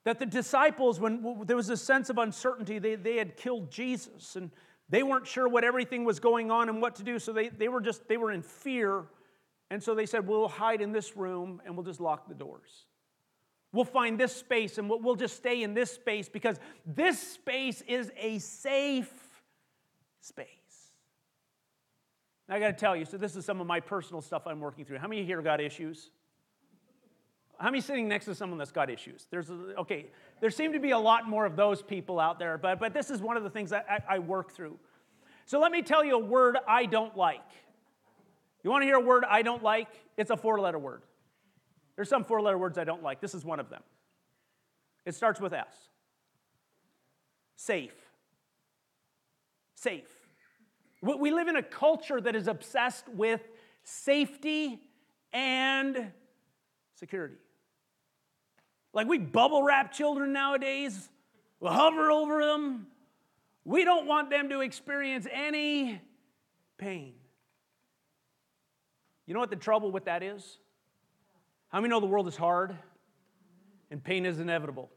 That 0.04 0.18
the 0.18 0.26
disciples, 0.26 0.98
when 0.98 1.44
there 1.46 1.56
was 1.56 1.70
a 1.70 1.76
sense 1.76 2.10
of 2.10 2.18
uncertainty, 2.18 2.80
they, 2.80 2.96
they 2.96 3.16
had 3.16 3.36
killed 3.36 3.70
Jesus 3.70 4.34
and 4.34 4.50
they 4.88 5.02
weren't 5.02 5.26
sure 5.26 5.48
what 5.48 5.64
everything 5.64 6.04
was 6.04 6.18
going 6.18 6.50
on 6.50 6.68
and 6.68 6.82
what 6.82 6.96
to 6.96 7.04
do, 7.04 7.18
so 7.18 7.32
they, 7.32 7.48
they 7.48 7.68
were 7.68 7.80
just 7.80 8.06
they 8.08 8.16
were 8.16 8.32
in 8.32 8.42
fear 8.42 9.04
And 9.72 9.82
so 9.82 9.94
they 9.94 10.04
said, 10.04 10.26
We'll 10.26 10.48
hide 10.48 10.82
in 10.82 10.92
this 10.92 11.16
room 11.16 11.62
and 11.64 11.74
we'll 11.74 11.86
just 11.86 11.98
lock 11.98 12.28
the 12.28 12.34
doors. 12.34 12.84
We'll 13.72 13.86
find 13.86 14.20
this 14.20 14.36
space 14.36 14.76
and 14.76 14.86
we'll 14.86 15.14
just 15.14 15.34
stay 15.34 15.62
in 15.62 15.72
this 15.72 15.90
space 15.90 16.28
because 16.28 16.58
this 16.84 17.18
space 17.18 17.82
is 17.88 18.12
a 18.18 18.38
safe 18.38 19.10
space. 20.20 20.46
Now, 22.50 22.56
I 22.56 22.60
got 22.60 22.66
to 22.66 22.72
tell 22.74 22.94
you, 22.94 23.06
so 23.06 23.16
this 23.16 23.34
is 23.34 23.46
some 23.46 23.62
of 23.62 23.66
my 23.66 23.80
personal 23.80 24.20
stuff 24.20 24.42
I'm 24.46 24.60
working 24.60 24.84
through. 24.84 24.98
How 24.98 25.08
many 25.08 25.24
here 25.24 25.40
got 25.40 25.58
issues? 25.58 26.10
How 27.58 27.70
many 27.70 27.80
sitting 27.80 28.06
next 28.08 28.26
to 28.26 28.34
someone 28.34 28.58
that's 28.58 28.72
got 28.72 28.90
issues? 28.90 29.26
There's 29.30 29.48
a, 29.48 29.54
okay. 29.78 30.04
There 30.42 30.50
seem 30.50 30.74
to 30.74 30.80
be 30.80 30.90
a 30.90 30.98
lot 30.98 31.26
more 31.26 31.46
of 31.46 31.56
those 31.56 31.80
people 31.80 32.20
out 32.20 32.38
there, 32.38 32.58
but 32.58 32.78
but 32.78 32.92
this 32.92 33.08
is 33.08 33.22
one 33.22 33.38
of 33.38 33.42
the 33.42 33.50
things 33.50 33.70
that 33.70 33.86
I, 33.88 34.16
I 34.16 34.18
work 34.18 34.52
through. 34.52 34.78
So 35.46 35.60
let 35.60 35.72
me 35.72 35.80
tell 35.80 36.04
you 36.04 36.16
a 36.16 36.18
word 36.18 36.58
I 36.68 36.84
don't 36.84 37.16
like. 37.16 37.40
You 38.62 38.70
want 38.70 38.82
to 38.82 38.86
hear 38.86 38.96
a 38.96 39.00
word 39.00 39.24
I 39.28 39.42
don't 39.42 39.62
like? 39.62 39.88
It's 40.16 40.30
a 40.30 40.36
four-letter 40.36 40.78
word. 40.78 41.02
There's 41.96 42.08
some 42.08 42.24
four-letter 42.24 42.58
words 42.58 42.78
I 42.78 42.84
don't 42.84 43.02
like. 43.02 43.20
This 43.20 43.34
is 43.34 43.44
one 43.44 43.60
of 43.60 43.68
them. 43.70 43.82
It 45.04 45.14
starts 45.14 45.40
with 45.40 45.52
S. 45.52 45.74
Safe. 47.56 47.94
Safe. 49.74 50.08
We 51.02 51.32
live 51.32 51.48
in 51.48 51.56
a 51.56 51.62
culture 51.62 52.20
that 52.20 52.36
is 52.36 52.46
obsessed 52.46 53.08
with 53.08 53.40
safety 53.82 54.80
and 55.32 56.12
security. 56.94 57.34
Like 58.94 59.08
we 59.08 59.18
bubble 59.18 59.64
wrap 59.64 59.92
children 59.92 60.32
nowadays, 60.32 61.08
we 61.58 61.68
hover 61.68 62.10
over 62.10 62.44
them. 62.44 62.86
We 63.64 63.84
don't 63.84 64.06
want 64.06 64.30
them 64.30 64.48
to 64.50 64.60
experience 64.60 65.26
any 65.32 66.00
pain. 66.78 67.14
You 69.26 69.34
know 69.34 69.40
what 69.40 69.50
the 69.50 69.56
trouble 69.56 69.90
with 69.90 70.04
that 70.06 70.22
is? 70.22 70.58
How 71.68 71.80
many 71.80 71.90
know 71.90 72.00
the 72.00 72.06
world 72.06 72.28
is 72.28 72.36
hard 72.36 72.76
and 73.90 74.02
pain 74.02 74.26
is 74.26 74.38
inevitable? 74.38 74.90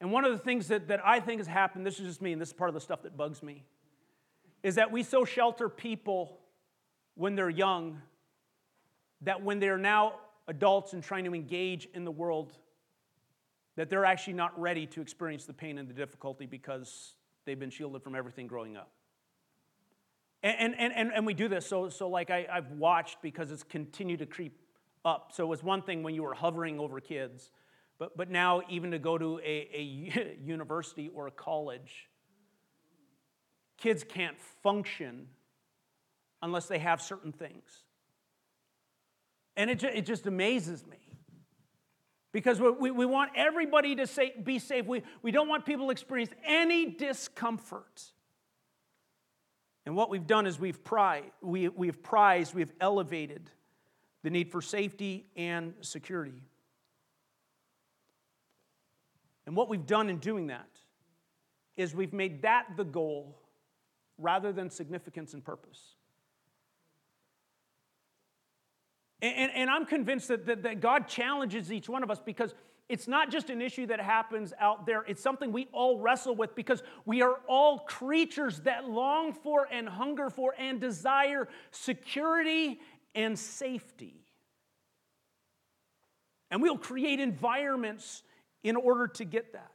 And 0.00 0.12
one 0.12 0.24
of 0.24 0.32
the 0.32 0.38
things 0.38 0.68
that, 0.68 0.88
that 0.88 1.04
I 1.04 1.20
think 1.20 1.40
has 1.40 1.46
happened, 1.46 1.84
this 1.84 2.00
is 2.00 2.06
just 2.06 2.22
me, 2.22 2.32
and 2.32 2.40
this 2.40 2.48
is 2.48 2.54
part 2.54 2.70
of 2.70 2.74
the 2.74 2.80
stuff 2.80 3.02
that 3.02 3.16
bugs 3.16 3.42
me, 3.42 3.64
is 4.62 4.76
that 4.76 4.90
we 4.90 5.02
so 5.02 5.24
shelter 5.24 5.68
people 5.68 6.38
when 7.14 7.34
they're 7.34 7.50
young 7.50 8.00
that 9.22 9.42
when 9.42 9.58
they're 9.60 9.78
now 9.78 10.14
adults 10.48 10.92
and 10.92 11.02
trying 11.02 11.24
to 11.24 11.34
engage 11.34 11.88
in 11.94 12.04
the 12.04 12.10
world 12.10 12.52
that 13.76 13.88
they're 13.88 14.04
actually 14.04 14.32
not 14.32 14.58
ready 14.60 14.86
to 14.86 15.00
experience 15.00 15.44
the 15.44 15.52
pain 15.52 15.78
and 15.78 15.88
the 15.88 15.94
difficulty 15.94 16.46
because 16.46 17.14
they've 17.44 17.58
been 17.58 17.70
shielded 17.70 18.02
from 18.02 18.14
everything 18.14 18.46
growing 18.46 18.76
up. 18.76 18.90
And, 20.42 20.74
and, 20.78 20.92
and, 20.94 21.12
and 21.12 21.26
we 21.26 21.34
do 21.34 21.48
this, 21.48 21.66
so, 21.66 21.88
so 21.90 22.08
like 22.08 22.30
I, 22.30 22.46
I've 22.50 22.70
watched 22.72 23.20
because 23.20 23.50
it's 23.50 23.62
continued 23.62 24.20
to 24.20 24.26
creep 24.26 24.58
up. 25.04 25.32
So 25.34 25.44
it 25.44 25.48
was 25.48 25.62
one 25.62 25.82
thing 25.82 26.02
when 26.02 26.14
you 26.14 26.22
were 26.22 26.34
hovering 26.34 26.78
over 26.78 26.98
kids, 27.00 27.50
but, 27.98 28.16
but 28.16 28.30
now 28.30 28.62
even 28.70 28.90
to 28.92 28.98
go 28.98 29.18
to 29.18 29.38
a, 29.40 29.68
a 29.74 30.36
university 30.44 31.10
or 31.14 31.26
a 31.26 31.30
college, 31.30 32.08
kids 33.76 34.02
can't 34.02 34.38
function 34.62 35.26
unless 36.42 36.66
they 36.66 36.78
have 36.78 37.02
certain 37.02 37.32
things. 37.32 37.84
And 39.56 39.68
it, 39.68 39.82
it 39.82 40.06
just 40.06 40.26
amazes 40.26 40.86
me. 40.86 40.96
Because 42.32 42.60
we, 42.60 42.90
we 42.92 43.04
want 43.06 43.32
everybody 43.34 43.96
to 43.96 44.06
say, 44.06 44.32
be 44.42 44.60
safe. 44.60 44.86
We, 44.86 45.02
we 45.20 45.32
don't 45.32 45.48
want 45.48 45.66
people 45.66 45.86
to 45.86 45.90
experience 45.90 46.30
any 46.46 46.86
discomfort. 46.86 48.02
And 49.90 49.96
what 49.96 50.08
we've 50.08 50.24
done 50.24 50.46
is 50.46 50.56
we've, 50.56 50.84
pri- 50.84 51.32
we, 51.40 51.66
we've 51.66 52.00
prized, 52.00 52.54
we've 52.54 52.70
elevated 52.80 53.50
the 54.22 54.30
need 54.30 54.52
for 54.52 54.62
safety 54.62 55.26
and 55.34 55.74
security. 55.80 56.44
And 59.46 59.56
what 59.56 59.68
we've 59.68 59.84
done 59.84 60.08
in 60.08 60.18
doing 60.18 60.46
that 60.46 60.68
is 61.76 61.92
we've 61.92 62.12
made 62.12 62.42
that 62.42 62.66
the 62.76 62.84
goal 62.84 63.36
rather 64.16 64.52
than 64.52 64.70
significance 64.70 65.34
and 65.34 65.44
purpose. 65.44 65.96
And, 69.20 69.50
and, 69.52 69.68
I'm 69.68 69.86
convinced 69.86 70.28
that, 70.28 70.46
that, 70.46 70.62
that 70.62 70.80
God 70.80 71.08
challenges 71.08 71.72
each 71.72 71.88
one 71.88 72.04
of 72.04 72.12
us 72.12 72.20
because 72.24 72.54
it's 72.90 73.06
not 73.06 73.30
just 73.30 73.50
an 73.50 73.62
issue 73.62 73.86
that 73.86 74.00
happens 74.00 74.52
out 74.58 74.84
there, 74.84 75.04
it's 75.06 75.22
something 75.22 75.52
we 75.52 75.68
all 75.72 75.98
wrestle 75.98 76.34
with 76.34 76.56
because 76.56 76.82
we 77.04 77.22
are 77.22 77.36
all 77.48 77.78
creatures 77.78 78.58
that 78.62 78.88
long 78.88 79.32
for 79.32 79.68
and 79.70 79.88
hunger 79.88 80.28
for 80.28 80.54
and 80.58 80.80
desire 80.80 81.48
security 81.70 82.80
and 83.14 83.38
safety. 83.38 84.16
And 86.50 86.60
we'll 86.60 86.78
create 86.78 87.20
environments 87.20 88.24
in 88.64 88.74
order 88.74 89.06
to 89.06 89.24
get 89.24 89.52
that. 89.52 89.70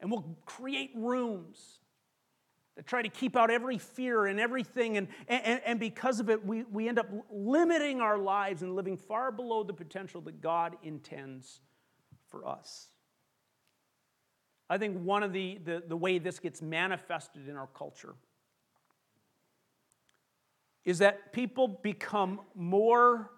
And 0.00 0.10
we'll 0.10 0.36
create 0.44 0.90
rooms 0.94 1.80
that 2.78 2.86
try 2.86 3.02
to 3.02 3.08
keep 3.08 3.34
out 3.34 3.50
every 3.50 3.76
fear 3.76 4.26
and 4.26 4.38
everything. 4.38 4.96
And, 4.98 5.08
and, 5.26 5.60
and 5.66 5.80
because 5.80 6.20
of 6.20 6.30
it, 6.30 6.46
we, 6.46 6.62
we 6.62 6.88
end 6.88 7.00
up 7.00 7.08
limiting 7.28 8.00
our 8.00 8.16
lives 8.16 8.62
and 8.62 8.76
living 8.76 8.96
far 8.96 9.32
below 9.32 9.64
the 9.64 9.72
potential 9.72 10.20
that 10.20 10.40
God 10.40 10.76
intends 10.84 11.58
for 12.28 12.46
us. 12.46 12.86
I 14.70 14.78
think 14.78 14.96
one 15.02 15.24
of 15.24 15.32
the, 15.32 15.58
the, 15.64 15.82
the 15.88 15.96
way 15.96 16.20
this 16.20 16.38
gets 16.38 16.62
manifested 16.62 17.48
in 17.48 17.56
our 17.56 17.66
culture 17.66 18.14
is 20.84 20.98
that 20.98 21.32
people 21.32 21.66
become 21.66 22.42
more 22.54 23.28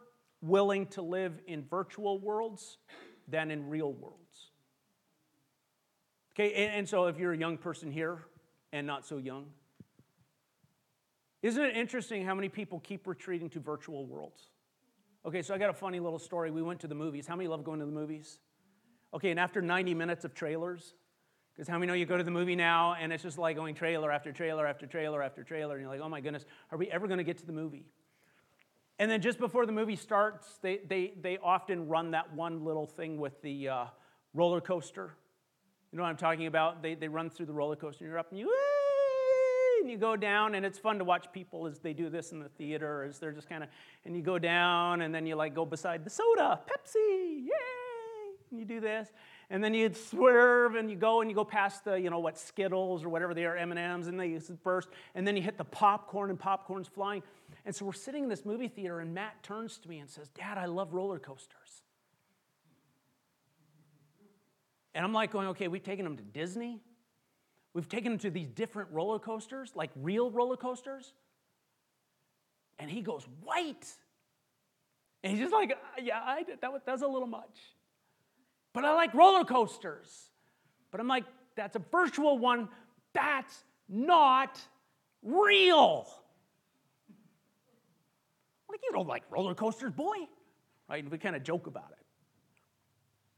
willing 0.43 0.85
to 0.89 1.01
live 1.01 1.33
in 1.47 1.65
virtual 1.65 2.19
worlds 2.19 2.77
than 3.27 3.51
in 3.51 3.71
real 3.71 3.91
worlds. 3.91 4.51
Okay, 6.35 6.53
and, 6.53 6.75
and 6.75 6.89
so 6.89 7.07
if 7.07 7.19
you're 7.19 7.33
a 7.33 7.39
young 7.39 7.57
person 7.57 7.91
here, 7.91 8.27
and 8.73 8.87
not 8.87 9.07
so 9.07 9.19
young. 9.19 9.47
Isn't 11.43 11.63
it 11.63 11.77
interesting 11.77 12.25
how 12.25 12.35
many 12.35 12.49
people 12.49 12.81
keep 12.81 13.07
retreating 13.07 13.49
to 13.51 13.61
virtual 13.61 14.07
worlds? 14.07 14.51
Okay, 15.25 15.43
so 15.43 15.55
I 15.55 15.59
got 15.59 15.71
a 15.71 15.75
funny 15.75 16.01
little 16.01 16.19
story. 16.19 16.51
We 16.51 16.63
went 16.63 16.81
to 16.81 16.87
the 16.87 16.95
movies. 16.95 17.27
How 17.27 17.37
many 17.37 17.49
love 17.49 17.65
going 17.65 17.81
to 17.81 17.87
the 17.87 17.93
movies? 17.93 18.39
Okay, 19.13 19.31
and 19.31 19.41
after 19.41 19.61
90 19.61 19.95
minutes 19.95 20.25
of 20.25 20.35
trailers, 20.35 20.95
because 21.53 21.69
how 21.69 21.79
many 21.79 21.89
know 21.89 21.95
you 21.95 22.07
go 22.07 22.17
to 22.17 22.25
the 22.25 22.31
movie 22.31 22.57
now 22.57 22.95
and 22.95 23.13
it's 23.13 23.23
just 23.23 23.37
like 23.37 23.57
going 23.57 23.75
trailer 23.75 24.11
after 24.11 24.33
trailer 24.33 24.67
after 24.67 24.87
trailer 24.87 25.23
after 25.23 25.43
trailer, 25.43 25.75
and 25.75 25.83
you're 25.83 25.91
like, 25.91 26.01
oh 26.01 26.09
my 26.09 26.21
goodness, 26.21 26.45
are 26.71 26.79
we 26.79 26.91
ever 26.91 27.07
going 27.07 27.19
to 27.19 27.25
get 27.25 27.39
to 27.39 27.47
the 27.47 27.53
movie? 27.53 27.87
And 28.99 29.11
then 29.11 29.23
just 29.23 29.39
before 29.39 29.65
the 29.65 29.73
movie 29.73 29.97
starts, 29.97 30.59
they, 30.61 30.81
they, 30.87 31.15
they 31.21 31.39
often 31.39 31.89
run 31.89 32.11
that 32.11 32.35
one 32.35 32.65
little 32.65 32.87
thing 32.87 33.19
with 33.19 33.41
the 33.41 33.69
uh, 33.69 33.85
roller 34.35 34.61
coaster. 34.61 35.15
You 35.93 35.97
know 35.97 36.05
what 36.05 36.11
I'm 36.11 36.17
talking 36.17 36.47
about? 36.47 36.83
They, 36.83 36.95
they 36.95 37.09
run 37.09 37.31
through 37.31 37.47
the 37.47 37.53
roller 37.53 37.77
coaster, 37.77 38.05
and 38.05 38.11
you're 38.11 38.19
up, 38.19 38.31
and 38.31 38.39
you, 38.39 38.53
and 39.81 39.91
you 39.91 39.97
go 39.99 40.15
down, 40.15 40.55
and 40.55 40.65
it's 40.65 40.79
fun 40.79 40.99
to 40.99 41.05
watch 41.05 41.33
people 41.33 41.67
as 41.67 41.81
they 41.81 41.93
do 41.93 42.09
this 42.09 42.31
in 42.31 42.39
the 42.39 42.49
theater, 42.51 43.03
as 43.03 43.19
they're 43.19 43.33
just 43.33 43.49
kind 43.49 43.65
of, 43.65 43.69
and 44.05 44.15
you 44.15 44.23
go 44.23 44.39
down, 44.39 45.03
and 45.03 45.13
then 45.13 45.27
you 45.27 45.35
like 45.35 45.55
go 45.55 45.65
beside 45.65 46.05
the 46.05 46.11
soda, 46.11 46.61
Pepsi, 46.67 47.45
yay! 47.45 47.51
And 48.51 48.61
you 48.61 48.65
do 48.65 48.79
this, 48.81 49.09
and 49.49 49.65
then 49.65 49.75
you 49.75 49.93
swerve, 49.93 50.77
and 50.77 50.89
you 50.89 50.97
go, 50.97 51.23
and 51.23 51.31
you 51.31 51.35
go 51.35 51.45
past 51.45 51.85
the, 51.85 52.01
you 52.01 52.09
know, 52.09 52.21
what 52.21 52.39
Skittles 52.39 53.03
or 53.03 53.09
whatever 53.09 53.35
they 53.35 53.45
are, 53.45 53.57
M 53.57 53.73
and 53.73 53.81
M's, 53.81 54.07
and 54.07 54.19
they 54.19 54.39
burst, 54.63 54.89
and 55.17 55.27
then 55.27 55.37
you 55.37 55.43
hit 55.43 55.59
the 55.59 55.65
popcorn, 55.65 56.31
and 56.31 56.39
popcorn's 56.39 56.89
flying. 56.89 57.23
And 57.67 57.75
so 57.75 57.85
we're 57.85 57.93
sitting 57.93 58.25
in 58.25 58.29
this 58.29 58.45
movie 58.45 58.69
theater, 58.69 59.01
and 59.01 59.13
Matt 59.13 59.43
turns 59.43 59.79
to 59.79 59.89
me 59.89 59.99
and 59.99 60.09
says, 60.09 60.29
"Dad, 60.29 60.57
I 60.57 60.67
love 60.67 60.95
roller 60.95 61.19
coasters." 61.19 61.83
And 64.95 65.05
I'm 65.05 65.13
like 65.13 65.31
going, 65.31 65.49
okay, 65.49 65.69
we've 65.69 65.83
taken 65.83 66.05
them 66.05 66.17
to 66.17 66.23
Disney. 66.23 66.81
We've 67.75 67.89
taken 67.89 68.13
them 68.13 68.19
to 68.21 68.31
these 68.31 68.49
different 68.49 68.91
roller 68.91 69.19
coasters, 69.19 69.73
like 69.75 69.91
real 69.95 70.31
roller 70.31 70.57
coasters. 70.57 71.13
And 72.79 72.91
he 72.91 73.03
goes, 73.03 73.27
white. 73.43 73.87
And 75.23 75.33
he's 75.33 75.41
just 75.41 75.53
like, 75.53 75.73
uh, 75.73 76.01
yeah, 76.03 76.21
I 76.25 76.43
did. 76.43 76.61
That 76.63 76.73
was, 76.73 76.83
that 76.87 76.93
was 76.93 77.03
a 77.03 77.07
little 77.07 77.29
much. 77.29 77.59
But 78.73 78.85
I 78.85 78.95
like 78.95 79.15
roller 79.15 79.45
coasters. 79.45 80.31
But 80.91 81.01
I'm 81.01 81.09
like, 81.09 81.25
that's 81.57 81.77
a 81.77 81.83
virtual 81.93 82.39
one. 82.39 82.69
That's 83.13 83.65
not 83.89 84.59
real. 85.23 86.09
Like, 88.69 88.81
you 88.83 88.93
don't 88.93 89.09
like 89.09 89.25
roller 89.31 89.55
coasters, 89.55 89.93
boy. 89.93 90.17
Right? 90.89 91.03
And 91.03 91.13
we 91.13 91.19
kind 91.19 91.37
of 91.37 91.45
joke 91.45 91.67
about 91.67 91.93
it. 91.93 92.00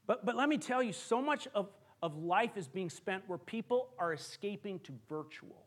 But, 0.06 0.26
but 0.26 0.36
let 0.36 0.48
me 0.48 0.58
tell 0.58 0.82
you, 0.82 0.92
so 0.92 1.22
much 1.22 1.48
of, 1.54 1.68
of 2.02 2.16
life 2.16 2.56
is 2.56 2.68
being 2.68 2.90
spent 2.90 3.24
where 3.28 3.38
people 3.38 3.90
are 3.98 4.12
escaping 4.12 4.80
to 4.80 4.92
virtual. 5.08 5.66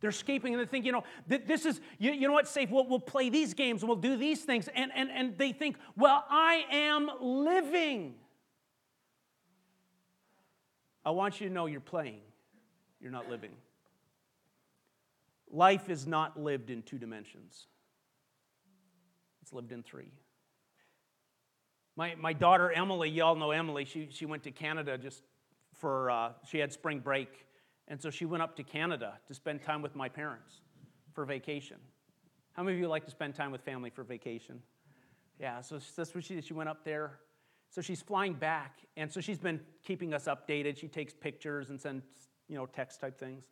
They're 0.00 0.10
escaping 0.10 0.54
and 0.54 0.62
they 0.62 0.66
think, 0.66 0.84
you 0.84 0.92
know, 0.92 1.02
this 1.26 1.66
is, 1.66 1.80
you, 1.98 2.12
you 2.12 2.28
know 2.28 2.32
what, 2.32 2.46
safe, 2.46 2.70
we'll, 2.70 2.86
we'll 2.86 3.00
play 3.00 3.30
these 3.30 3.52
games 3.52 3.82
and 3.82 3.88
we'll 3.88 3.98
do 3.98 4.16
these 4.16 4.42
things. 4.42 4.68
And, 4.74 4.92
and, 4.94 5.10
and 5.10 5.36
they 5.36 5.52
think, 5.52 5.76
well, 5.96 6.24
I 6.30 6.64
am 6.70 7.10
living. 7.20 8.14
I 11.04 11.10
want 11.10 11.40
you 11.40 11.48
to 11.48 11.52
know 11.52 11.66
you're 11.66 11.80
playing, 11.80 12.20
you're 13.00 13.10
not 13.10 13.28
living. 13.28 13.50
life 15.50 15.88
is 15.88 16.06
not 16.06 16.38
lived 16.38 16.70
in 16.70 16.82
two 16.82 16.98
dimensions, 16.98 17.66
it's 19.42 19.52
lived 19.52 19.72
in 19.72 19.82
three. 19.82 20.12
My, 21.98 22.14
my 22.14 22.32
daughter 22.32 22.70
Emily, 22.70 23.10
you 23.10 23.24
all 23.24 23.34
know 23.34 23.50
Emily, 23.50 23.84
she, 23.84 24.06
she 24.12 24.24
went 24.24 24.44
to 24.44 24.52
Canada 24.52 24.96
just 24.96 25.24
for, 25.74 26.12
uh, 26.12 26.30
she 26.48 26.58
had 26.58 26.72
spring 26.72 27.00
break. 27.00 27.44
And 27.88 28.00
so 28.00 28.08
she 28.08 28.24
went 28.24 28.40
up 28.40 28.54
to 28.54 28.62
Canada 28.62 29.14
to 29.26 29.34
spend 29.34 29.62
time 29.62 29.82
with 29.82 29.96
my 29.96 30.08
parents 30.08 30.60
for 31.12 31.24
vacation. 31.24 31.78
How 32.52 32.62
many 32.62 32.76
of 32.76 32.80
you 32.80 32.86
like 32.86 33.04
to 33.06 33.10
spend 33.10 33.34
time 33.34 33.50
with 33.50 33.62
family 33.62 33.90
for 33.90 34.04
vacation? 34.04 34.62
Yeah, 35.40 35.60
so 35.60 35.80
that's 35.96 36.14
what 36.14 36.22
she 36.22 36.36
did. 36.36 36.44
She 36.44 36.54
went 36.54 36.68
up 36.68 36.84
there. 36.84 37.18
So 37.68 37.80
she's 37.80 38.00
flying 38.00 38.34
back. 38.34 38.78
And 38.96 39.10
so 39.10 39.20
she's 39.20 39.40
been 39.40 39.58
keeping 39.84 40.14
us 40.14 40.26
updated. 40.26 40.78
She 40.78 40.86
takes 40.86 41.12
pictures 41.12 41.70
and 41.70 41.80
sends, 41.80 42.04
you 42.46 42.54
know, 42.54 42.66
text 42.66 43.00
type 43.00 43.18
things. 43.18 43.42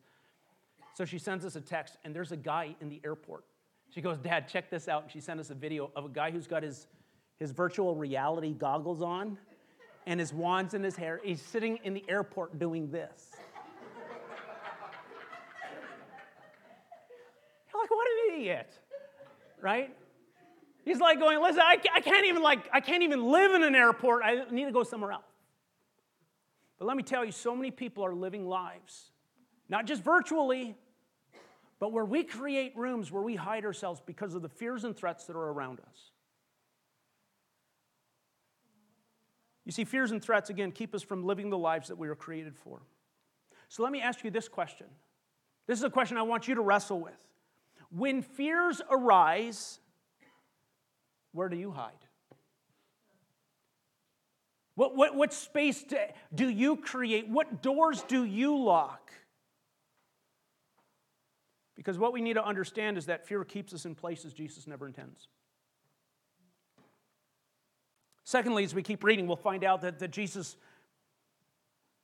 So 0.93 1.03
she 1.03 1.19
sends 1.19 1.43
us 1.43 1.57
a 1.57 1.61
text, 1.61 1.97
and 2.05 2.15
there's 2.15 2.31
a 2.31 2.37
guy 2.37 2.77
in 2.79 2.87
the 2.87 3.01
airport. 3.03 3.43
She 3.89 3.99
goes, 3.99 4.17
Dad, 4.17 4.47
check 4.47 4.69
this 4.69 4.87
out. 4.87 5.03
And 5.03 5.11
she 5.11 5.19
sent 5.19 5.41
us 5.41 5.49
a 5.49 5.53
video 5.53 5.91
of 5.97 6.05
a 6.05 6.09
guy 6.09 6.31
who's 6.31 6.47
got 6.47 6.63
his, 6.63 6.87
his 7.39 7.51
virtual 7.51 7.95
reality 7.95 8.53
goggles 8.53 9.01
on 9.01 9.37
and 10.05 10.19
his 10.19 10.33
wands 10.33 10.73
in 10.73 10.83
his 10.83 10.95
hair. 10.95 11.19
He's 11.23 11.41
sitting 11.41 11.79
in 11.83 11.93
the 11.93 12.03
airport 12.07 12.57
doing 12.57 12.89
this. 12.89 13.31
You're 17.73 17.81
like, 17.81 17.91
what 17.91 18.07
an 18.07 18.35
idiot, 18.35 18.71
right? 19.61 19.95
He's 20.85 20.99
like 20.99 21.19
going, 21.19 21.41
listen, 21.41 21.61
I, 21.61 21.77
I 21.93 21.99
can't 21.99 22.25
even 22.25 22.41
like, 22.41 22.69
I 22.71 22.79
can't 22.79 23.03
even 23.03 23.23
live 23.23 23.51
in 23.53 23.63
an 23.63 23.75
airport. 23.75 24.23
I 24.23 24.45
need 24.49 24.65
to 24.65 24.71
go 24.71 24.83
somewhere 24.83 25.11
else. 25.11 25.23
But 26.79 26.85
let 26.85 26.95
me 26.95 27.03
tell 27.03 27.25
you, 27.25 27.31
so 27.31 27.55
many 27.55 27.71
people 27.71 28.05
are 28.05 28.13
living 28.13 28.47
lives, 28.47 29.11
not 29.67 29.85
just 29.85 30.03
virtually, 30.03 30.77
but 31.79 31.91
where 31.91 32.05
we 32.05 32.23
create 32.23 32.75
rooms 32.77 33.11
where 33.11 33.21
we 33.21 33.35
hide 33.35 33.65
ourselves 33.65 34.01
because 34.05 34.33
of 34.33 34.41
the 34.41 34.49
fears 34.49 34.83
and 34.83 34.95
threats 34.95 35.25
that 35.25 35.35
are 35.35 35.51
around 35.51 35.79
us. 35.81 36.11
You 39.67 39.73
see, 39.73 39.83
fears 39.83 40.11
and 40.11 40.23
threats, 40.23 40.49
again, 40.49 40.71
keep 40.71 40.95
us 40.95 41.03
from 41.03 41.25
living 41.25 41.49
the 41.49 41.57
lives 41.57 41.89
that 41.89 41.97
we 41.97 42.07
were 42.07 42.15
created 42.15 42.55
for. 42.55 42.81
So 43.67 43.83
let 43.83 43.91
me 43.91 43.99
ask 43.99 44.23
you 44.23 44.31
this 44.31 44.47
question. 44.47 44.87
This 45.67 45.77
is 45.77 45.83
a 45.83 45.89
question 45.89 46.15
I 46.15 46.21
want 46.21 46.47
you 46.47 46.55
to 46.55 46.61
wrestle 46.61 47.01
with. 47.01 47.19
When 47.91 48.21
fears 48.21 48.81
arise, 48.89 49.81
where 51.33 51.49
do 51.49 51.57
you 51.57 51.71
hide? 51.71 51.91
What, 54.75 54.95
what, 54.95 55.15
what 55.15 55.33
space 55.33 55.83
do 56.33 56.47
you 56.47 56.77
create? 56.77 57.27
What 57.27 57.61
doors 57.61 58.05
do 58.07 58.23
you 58.23 58.57
lock? 58.57 59.11
Because 61.75 61.97
what 61.97 62.13
we 62.13 62.21
need 62.21 62.35
to 62.35 62.45
understand 62.45 62.97
is 62.97 63.07
that 63.07 63.27
fear 63.27 63.43
keeps 63.43 63.73
us 63.73 63.85
in 63.85 63.95
places 63.95 64.31
Jesus 64.31 64.65
never 64.65 64.87
intends. 64.87 65.27
Secondly, 68.27 68.65
as 68.65 68.75
we 68.75 68.83
keep 68.83 69.05
reading, 69.05 69.25
we'll 69.25 69.37
find 69.37 69.63
out 69.63 69.79
that, 69.83 69.99
that 69.99 70.11
Jesus, 70.11 70.57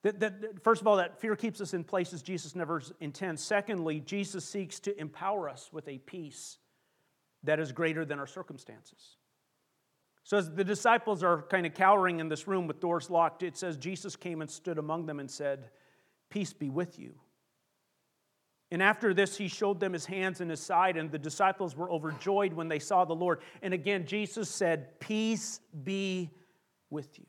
that, 0.04 0.22
that, 0.22 0.64
first 0.64 0.80
of 0.80 0.88
all, 0.88 0.96
that 0.96 1.20
fear 1.20 1.36
keeps 1.36 1.60
us 1.60 1.74
in 1.74 1.84
places 1.84 2.22
Jesus 2.22 2.56
never 2.56 2.82
intends. 3.02 3.44
Secondly, 3.44 4.00
Jesus 4.00 4.46
seeks 4.46 4.80
to 4.80 4.98
empower 4.98 5.50
us 5.50 5.70
with 5.74 5.86
a 5.90 5.98
peace 5.98 6.60
that 7.44 7.60
is 7.60 7.74
greater 7.74 8.06
than 8.06 8.20
our 8.20 8.26
circumstances. 8.26 9.18
So, 10.24 10.38
as 10.38 10.50
the 10.50 10.64
disciples 10.64 11.24
are 11.24 11.42
kind 11.42 11.66
of 11.66 11.74
cowering 11.74 12.22
in 12.22 12.30
this 12.30 12.48
room 12.48 12.68
with 12.68 12.80
doors 12.80 13.10
locked, 13.10 13.44
it 13.44 13.58
says 13.58 13.76
Jesus 13.76 14.16
came 14.16 14.40
and 14.40 14.50
stood 14.50 14.78
among 14.78 15.08
them 15.08 15.20
and 15.20 15.30
said, 15.30 15.72
Peace 16.30 16.54
be 16.54 16.70
with 16.70 16.98
you. 16.98 17.16
And 18.74 18.82
after 18.82 19.14
this, 19.14 19.38
he 19.38 19.48
showed 19.48 19.80
them 19.80 19.94
his 19.94 20.08
hands 20.08 20.42
and 20.42 20.50
his 20.50 20.60
side, 20.60 20.98
and 20.98 21.12
the 21.12 21.20
disciples 21.20 21.78
were 21.78 21.92
overjoyed 21.92 22.54
when 22.54 22.68
they 22.68 22.80
saw 22.80 23.06
the 23.06 23.14
Lord. 23.14 23.42
And 23.62 23.72
again, 23.72 24.08
Jesus 24.08 24.50
said, 24.50 25.00
Peace 25.00 25.60
be 25.84 26.32
with 26.90 27.20
you. 27.20 27.26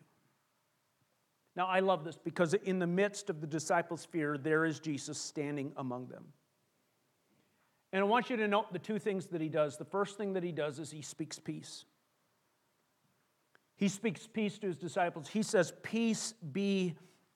Now, 1.54 1.66
I 1.66 1.80
love 1.80 2.02
this 2.02 2.16
because 2.16 2.54
in 2.54 2.78
the 2.78 2.86
midst 2.86 3.28
of 3.28 3.42
the 3.42 3.46
disciples' 3.46 4.06
fear, 4.06 4.38
there 4.38 4.64
is 4.64 4.80
Jesus 4.80 5.18
standing 5.18 5.72
among 5.76 6.06
them. 6.06 6.24
And 7.92 8.00
I 8.00 8.04
want 8.04 8.30
you 8.30 8.38
to 8.38 8.48
note 8.48 8.72
the 8.72 8.78
two 8.78 8.98
things 8.98 9.26
that 9.26 9.42
he 9.42 9.50
does. 9.50 9.76
The 9.76 9.84
first 9.84 10.16
thing 10.16 10.32
that 10.32 10.42
he 10.42 10.50
does 10.50 10.78
is 10.78 10.90
he 10.90 11.02
speaks 11.02 11.38
peace. 11.38 11.84
He 13.76 13.88
speaks 13.88 14.26
peace 14.26 14.58
to 14.60 14.68
his 14.68 14.78
disciples. 14.78 15.28
He 15.28 15.42
says, 15.42 15.74
Peace 15.82 16.32
be 16.54 16.94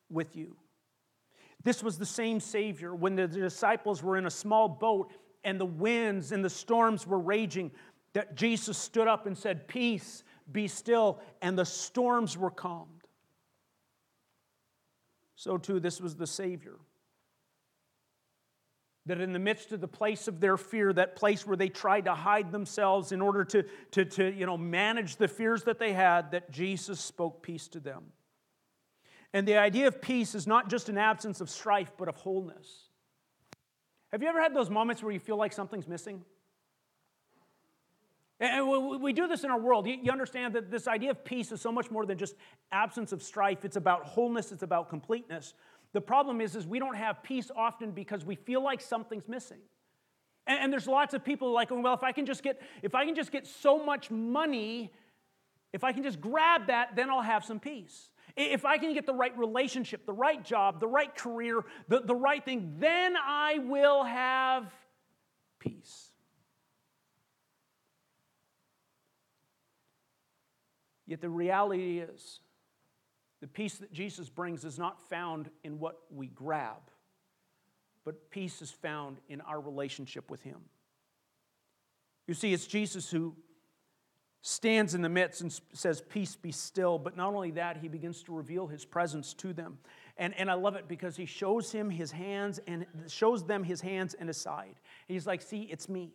with 0.08 0.34
you. 0.34 0.56
This 1.64 1.82
was 1.82 1.98
the 1.98 2.06
same 2.06 2.40
Savior 2.40 2.94
when 2.94 3.16
the 3.16 3.26
disciples 3.26 4.02
were 4.02 4.16
in 4.16 4.26
a 4.26 4.30
small 4.30 4.68
boat 4.68 5.12
and 5.44 5.60
the 5.60 5.66
winds 5.66 6.32
and 6.32 6.44
the 6.44 6.50
storms 6.50 7.06
were 7.06 7.18
raging, 7.18 7.70
that 8.12 8.36
Jesus 8.36 8.78
stood 8.78 9.08
up 9.08 9.26
and 9.26 9.36
said, 9.36 9.68
Peace, 9.68 10.24
be 10.50 10.68
still, 10.68 11.20
and 11.42 11.58
the 11.58 11.64
storms 11.64 12.36
were 12.36 12.50
calmed. 12.50 12.90
So, 15.36 15.56
too, 15.56 15.78
this 15.78 16.00
was 16.00 16.16
the 16.16 16.26
Savior. 16.26 16.76
That 19.06 19.20
in 19.20 19.32
the 19.32 19.38
midst 19.38 19.72
of 19.72 19.80
the 19.80 19.88
place 19.88 20.26
of 20.28 20.40
their 20.40 20.56
fear, 20.56 20.92
that 20.92 21.16
place 21.16 21.46
where 21.46 21.56
they 21.56 21.68
tried 21.68 22.06
to 22.06 22.14
hide 22.14 22.50
themselves 22.50 23.12
in 23.12 23.20
order 23.20 23.44
to, 23.44 23.64
to, 23.92 24.04
to 24.04 24.32
you 24.32 24.46
know, 24.46 24.58
manage 24.58 25.16
the 25.16 25.28
fears 25.28 25.64
that 25.64 25.78
they 25.78 25.92
had, 25.92 26.32
that 26.32 26.50
Jesus 26.50 27.00
spoke 27.00 27.42
peace 27.42 27.68
to 27.68 27.80
them. 27.80 28.04
And 29.34 29.46
the 29.46 29.56
idea 29.56 29.86
of 29.86 30.00
peace 30.00 30.34
is 30.34 30.46
not 30.46 30.70
just 30.70 30.88
an 30.88 30.98
absence 30.98 31.40
of 31.40 31.50
strife, 31.50 31.92
but 31.98 32.08
of 32.08 32.16
wholeness. 32.16 32.88
Have 34.12 34.22
you 34.22 34.28
ever 34.28 34.40
had 34.40 34.54
those 34.54 34.70
moments 34.70 35.02
where 35.02 35.12
you 35.12 35.20
feel 35.20 35.36
like 35.36 35.52
something's 35.52 35.86
missing? 35.86 36.24
And 38.40 39.00
we 39.00 39.12
do 39.12 39.26
this 39.26 39.42
in 39.42 39.50
our 39.50 39.58
world. 39.58 39.86
You 39.86 40.12
understand 40.12 40.54
that 40.54 40.70
this 40.70 40.86
idea 40.86 41.10
of 41.10 41.24
peace 41.24 41.50
is 41.50 41.60
so 41.60 41.72
much 41.72 41.90
more 41.90 42.06
than 42.06 42.16
just 42.16 42.36
absence 42.70 43.12
of 43.12 43.22
strife. 43.22 43.64
It's 43.64 43.76
about 43.76 44.04
wholeness, 44.04 44.52
it's 44.52 44.62
about 44.62 44.88
completeness. 44.88 45.54
The 45.92 46.00
problem 46.00 46.40
is, 46.40 46.54
is 46.54 46.66
we 46.66 46.78
don't 46.78 46.96
have 46.96 47.22
peace 47.22 47.50
often 47.54 47.90
because 47.90 48.24
we 48.24 48.36
feel 48.36 48.62
like 48.62 48.80
something's 48.80 49.26
missing. 49.26 49.58
And, 50.46 50.72
there's 50.72 50.86
lots 50.86 51.12
of 51.12 51.22
people 51.22 51.52
like, 51.52 51.70
well, 51.70 51.92
if 51.92 52.02
I 52.02 52.12
can 52.12 52.24
just 52.24 52.42
get, 52.42 52.62
if 52.82 52.94
I 52.94 53.04
can 53.04 53.14
just 53.14 53.30
get 53.30 53.46
so 53.46 53.84
much 53.84 54.10
money, 54.10 54.90
if 55.74 55.84
I 55.84 55.92
can 55.92 56.02
just 56.02 56.20
grab 56.20 56.68
that, 56.68 56.96
then 56.96 57.10
I'll 57.10 57.20
have 57.20 57.44
some 57.44 57.60
peace. 57.60 58.08
If 58.38 58.64
I 58.64 58.78
can 58.78 58.94
get 58.94 59.04
the 59.04 59.14
right 59.14 59.36
relationship, 59.36 60.06
the 60.06 60.12
right 60.12 60.44
job, 60.44 60.78
the 60.78 60.86
right 60.86 61.12
career, 61.14 61.64
the, 61.88 62.00
the 62.00 62.14
right 62.14 62.44
thing, 62.44 62.76
then 62.78 63.16
I 63.16 63.58
will 63.58 64.04
have 64.04 64.72
peace. 65.58 66.12
Yet 71.08 71.20
the 71.20 71.28
reality 71.28 71.98
is, 71.98 72.40
the 73.40 73.48
peace 73.48 73.78
that 73.78 73.92
Jesus 73.92 74.28
brings 74.28 74.64
is 74.64 74.78
not 74.78 75.00
found 75.08 75.50
in 75.64 75.80
what 75.80 75.98
we 76.10 76.28
grab, 76.28 76.90
but 78.04 78.30
peace 78.30 78.62
is 78.62 78.70
found 78.70 79.18
in 79.28 79.40
our 79.40 79.60
relationship 79.60 80.30
with 80.30 80.42
Him. 80.42 80.60
You 82.28 82.34
see, 82.34 82.52
it's 82.52 82.66
Jesus 82.66 83.10
who 83.10 83.34
stands 84.42 84.94
in 84.94 85.02
the 85.02 85.08
midst 85.08 85.40
and 85.40 85.60
says, 85.72 86.00
Peace 86.00 86.36
be 86.36 86.52
still. 86.52 86.98
But 86.98 87.16
not 87.16 87.34
only 87.34 87.50
that, 87.52 87.78
he 87.78 87.88
begins 87.88 88.22
to 88.24 88.32
reveal 88.32 88.66
his 88.66 88.84
presence 88.84 89.34
to 89.34 89.52
them. 89.52 89.78
And, 90.16 90.34
and 90.38 90.50
I 90.50 90.54
love 90.54 90.76
it 90.76 90.88
because 90.88 91.16
he 91.16 91.26
shows 91.26 91.72
him 91.72 91.90
his 91.90 92.10
hands 92.10 92.60
and 92.66 92.86
shows 93.06 93.44
them 93.44 93.64
his 93.64 93.80
hands 93.80 94.14
and 94.14 94.28
his 94.28 94.36
side. 94.36 94.76
He's 95.06 95.26
like, 95.26 95.42
See, 95.42 95.62
it's 95.62 95.88
me. 95.88 96.12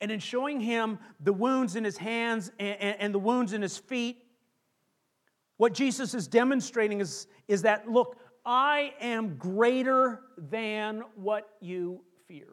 And 0.00 0.10
in 0.10 0.20
showing 0.20 0.60
him 0.60 0.98
the 1.20 1.32
wounds 1.32 1.76
in 1.76 1.84
his 1.84 1.98
hands 1.98 2.50
and, 2.58 2.80
and, 2.80 2.96
and 3.00 3.14
the 3.14 3.18
wounds 3.18 3.52
in 3.52 3.60
his 3.60 3.76
feet, 3.76 4.18
what 5.58 5.74
Jesus 5.74 6.14
is 6.14 6.26
demonstrating 6.26 7.00
is, 7.00 7.26
is 7.46 7.62
that, 7.62 7.86
look, 7.86 8.16
I 8.46 8.94
am 8.98 9.36
greater 9.36 10.20
than 10.38 11.02
what 11.16 11.50
you 11.60 12.00
fear. 12.26 12.48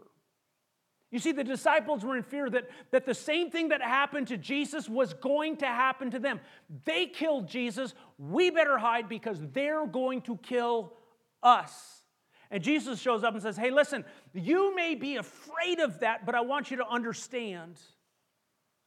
You 1.17 1.21
see, 1.21 1.31
the 1.31 1.43
disciples 1.43 2.05
were 2.05 2.15
in 2.15 2.21
fear 2.21 2.47
that, 2.47 2.69
that 2.91 3.07
the 3.07 3.15
same 3.15 3.49
thing 3.49 3.69
that 3.69 3.81
happened 3.81 4.27
to 4.27 4.37
Jesus 4.37 4.87
was 4.87 5.15
going 5.15 5.57
to 5.57 5.65
happen 5.65 6.11
to 6.11 6.19
them. 6.19 6.39
They 6.85 7.07
killed 7.07 7.47
Jesus. 7.47 7.95
We 8.19 8.51
better 8.51 8.77
hide 8.77 9.09
because 9.09 9.39
they're 9.51 9.87
going 9.87 10.21
to 10.21 10.37
kill 10.37 10.93
us. 11.41 12.03
And 12.51 12.61
Jesus 12.61 13.01
shows 13.01 13.23
up 13.23 13.33
and 13.33 13.41
says, 13.41 13.57
Hey, 13.57 13.71
listen, 13.71 14.05
you 14.31 14.75
may 14.75 14.93
be 14.93 15.15
afraid 15.15 15.79
of 15.79 16.01
that, 16.01 16.23
but 16.23 16.35
I 16.35 16.41
want 16.41 16.69
you 16.69 16.77
to 16.77 16.87
understand 16.87 17.79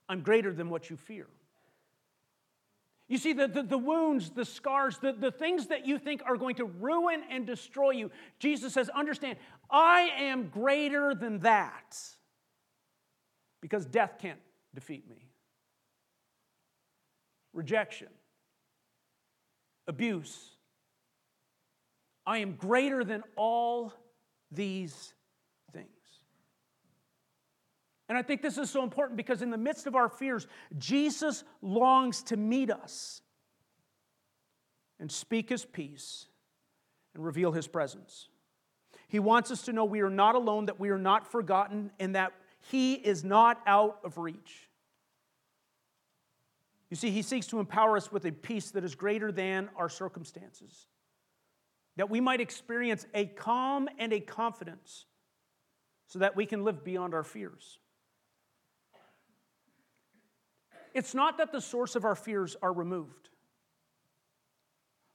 I'm 0.09 0.21
greater 0.21 0.53
than 0.53 0.71
what 0.71 0.89
you 0.89 0.97
fear. 0.97 1.27
You 3.09 3.19
see, 3.19 3.33
the, 3.33 3.49
the, 3.49 3.65
the, 3.65 3.77
wounds, 3.77 4.31
the 4.31 4.45
scars, 4.45 4.99
the, 4.99 5.13
the 5.15 5.33
things 5.33 5.67
that 5.67 5.85
you 5.85 5.99
think 5.99 6.23
are 6.25 6.37
going 6.37 6.55
to 6.55 6.65
ruin 6.65 7.25
and 7.29 7.45
destroy 7.45 7.91
you, 7.91 8.13
Jesus 8.39 8.73
says, 8.73 8.89
understand, 8.91 9.37
I 9.69 10.11
am 10.17 10.47
greater 10.47 11.13
than 11.13 11.41
that 11.41 11.99
because 13.61 13.87
death 13.87 14.15
can't 14.19 14.41
defeat 14.75 15.09
me. 15.09 15.29
Rejection, 17.53 18.09
abuse. 19.89 20.51
I 22.27 22.39
am 22.39 22.55
greater 22.55 23.03
than 23.03 23.23
all 23.37 23.93
these 24.53 25.15
things. 25.73 25.89
And 28.09 28.17
I 28.17 28.23
think 28.23 28.43
this 28.43 28.59
is 28.59 28.71
so 28.71 28.83
important 28.83 29.17
because 29.17 29.43
in 29.43 29.51
the 29.51 29.59
midst 29.59 29.87
of 29.87 29.95
our 29.95 30.09
fears, 30.09 30.47
Jesus 30.79 31.45
longs 31.63 32.23
to 32.25 32.37
meet 32.37 32.71
us 32.71 33.23
and 34.99 35.11
speak 35.11 35.49
his 35.49 35.65
peace 35.65 36.27
and 37.15 37.25
reveal 37.25 37.53
his 37.53 37.67
presence. 37.67 38.29
He 39.09 39.19
wants 39.19 39.51
us 39.51 39.63
to 39.63 39.73
know 39.73 39.85
we 39.85 40.03
are 40.03 40.11
not 40.11 40.37
alone, 40.37 40.67
that 40.67 40.79
we 40.79 40.91
are 40.91 40.99
not 40.99 41.27
forgotten, 41.27 41.91
and 41.99 42.15
that 42.15 42.33
he 42.69 42.95
is 42.95 43.25
not 43.25 43.61
out 43.67 43.99
of 44.05 44.19
reach. 44.19 44.69
You 46.91 46.97
see, 46.97 47.11
he 47.11 47.23
seeks 47.23 47.47
to 47.49 47.61
empower 47.61 47.97
us 47.97 48.11
with 48.11 48.25
a 48.25 48.33
peace 48.33 48.73
that 48.73 48.85
is 48.85 48.95
greater 48.95 49.31
than 49.31 49.71
our 49.77 49.89
circumstances, 49.89 50.87
that 51.97 52.11
we 52.11 52.21
might 52.21 52.41
experience 52.41 53.07
a 53.15 53.27
calm 53.27 53.89
and 53.99 54.13
a 54.13 54.21
confidence 54.21 55.07
so 56.09 56.19
that 56.19 56.35
we 56.35 56.47
can 56.47 56.65
live 56.65 56.85
beyond 56.85 57.15
our 57.15 57.23
fears. 57.23 57.79
It's 60.93 61.15
not 61.15 61.39
that 61.39 61.53
the 61.53 61.61
source 61.61 61.95
of 61.95 62.05
our 62.05 62.17
fears 62.17 62.57
are 62.61 62.73
removed, 62.73 63.29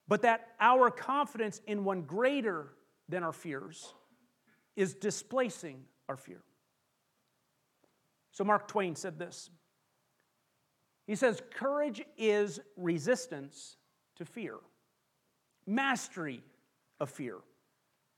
but 0.08 0.22
that 0.22 0.48
our 0.62 0.90
confidence 0.90 1.60
in 1.68 1.84
one 1.84 2.04
greater 2.04 2.68
than 3.10 3.24
our 3.24 3.34
fears 3.34 3.94
is 4.78 4.94
displacing 4.94 5.84
our 6.08 6.16
fear. 6.16 6.42
So, 8.36 8.44
Mark 8.44 8.68
Twain 8.68 8.96
said 8.96 9.18
this 9.18 9.50
He 11.08 11.16
says, 11.16 11.42
Courage 11.54 12.04
is 12.18 12.60
resistance 12.76 13.78
to 14.18 14.26
fear, 14.26 14.58
mastery 15.66 16.44
of 17.00 17.10
fear, 17.10 17.38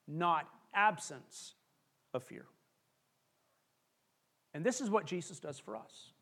not 0.07 0.49
absence 0.73 1.53
of 2.15 2.23
fear. 2.23 2.45
And 4.55 4.65
this 4.65 4.81
is 4.81 4.89
what 4.89 5.05
Jesus 5.05 5.39
does 5.39 5.59
for 5.59 5.75
us. 5.75 6.13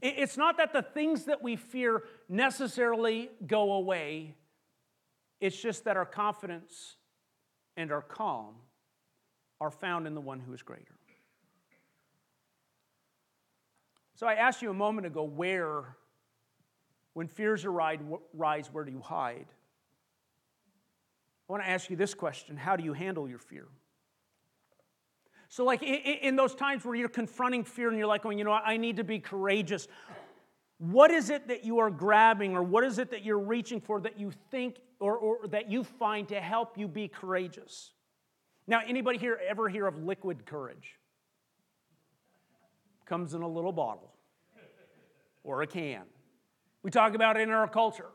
It's 0.00 0.36
not 0.36 0.58
that 0.58 0.72
the 0.72 0.82
things 0.82 1.24
that 1.24 1.42
we 1.42 1.56
fear 1.56 2.04
necessarily 2.28 3.30
go 3.44 3.72
away, 3.72 4.36
it's 5.40 5.60
just 5.60 5.84
that 5.84 5.96
our 5.96 6.06
confidence 6.06 6.96
and 7.76 7.90
our 7.90 8.02
calm 8.02 8.54
are 9.60 9.70
found 9.70 10.06
in 10.06 10.14
the 10.14 10.20
one 10.20 10.38
who 10.38 10.52
is 10.52 10.62
greater. 10.62 10.96
So 14.16 14.26
I 14.26 14.34
asked 14.34 14.62
you 14.62 14.70
a 14.70 14.74
moment 14.74 15.06
ago 15.06 15.22
where, 15.22 15.84
when 17.12 17.28
fears 17.28 17.66
arise, 17.66 18.00
where 18.72 18.84
do 18.84 18.90
you 18.90 19.00
hide? 19.00 19.46
I 21.48 21.52
want 21.52 21.62
to 21.62 21.68
ask 21.68 21.90
you 21.90 21.96
this 21.96 22.14
question 22.14 22.56
How 22.56 22.76
do 22.76 22.82
you 22.82 22.94
handle 22.94 23.28
your 23.28 23.38
fear? 23.38 23.68
So, 25.48 25.64
like 25.64 25.82
in 25.82 26.34
those 26.34 26.54
times 26.54 26.84
where 26.84 26.94
you're 26.94 27.10
confronting 27.10 27.62
fear 27.62 27.88
and 27.88 27.98
you're 27.98 28.06
like, 28.06 28.24
oh, 28.24 28.30
you 28.30 28.42
know, 28.42 28.52
I 28.52 28.78
need 28.78 28.96
to 28.96 29.04
be 29.04 29.18
courageous. 29.18 29.86
What 30.78 31.10
is 31.10 31.28
it 31.28 31.48
that 31.48 31.64
you 31.64 31.78
are 31.78 31.90
grabbing 31.90 32.56
or 32.56 32.62
what 32.62 32.84
is 32.84 32.98
it 32.98 33.10
that 33.10 33.22
you're 33.22 33.38
reaching 33.38 33.82
for 33.82 34.00
that 34.00 34.18
you 34.18 34.32
think 34.50 34.78
or, 34.98 35.16
or 35.16 35.46
that 35.48 35.70
you 35.70 35.84
find 35.84 36.26
to 36.28 36.40
help 36.40 36.78
you 36.78 36.88
be 36.88 37.08
courageous? 37.08 37.92
Now, 38.66 38.80
anybody 38.86 39.18
here 39.18 39.38
ever 39.46 39.68
hear 39.68 39.86
of 39.86 40.02
liquid 40.02 40.46
courage? 40.46 40.96
Comes 43.06 43.34
in 43.34 43.42
a 43.42 43.48
little 43.48 43.72
bottle 43.72 44.12
or 45.44 45.62
a 45.62 45.66
can. 45.66 46.02
We 46.82 46.90
talk 46.90 47.14
about 47.14 47.36
it 47.36 47.42
in 47.42 47.50
our 47.50 47.68
culture, 47.68 48.10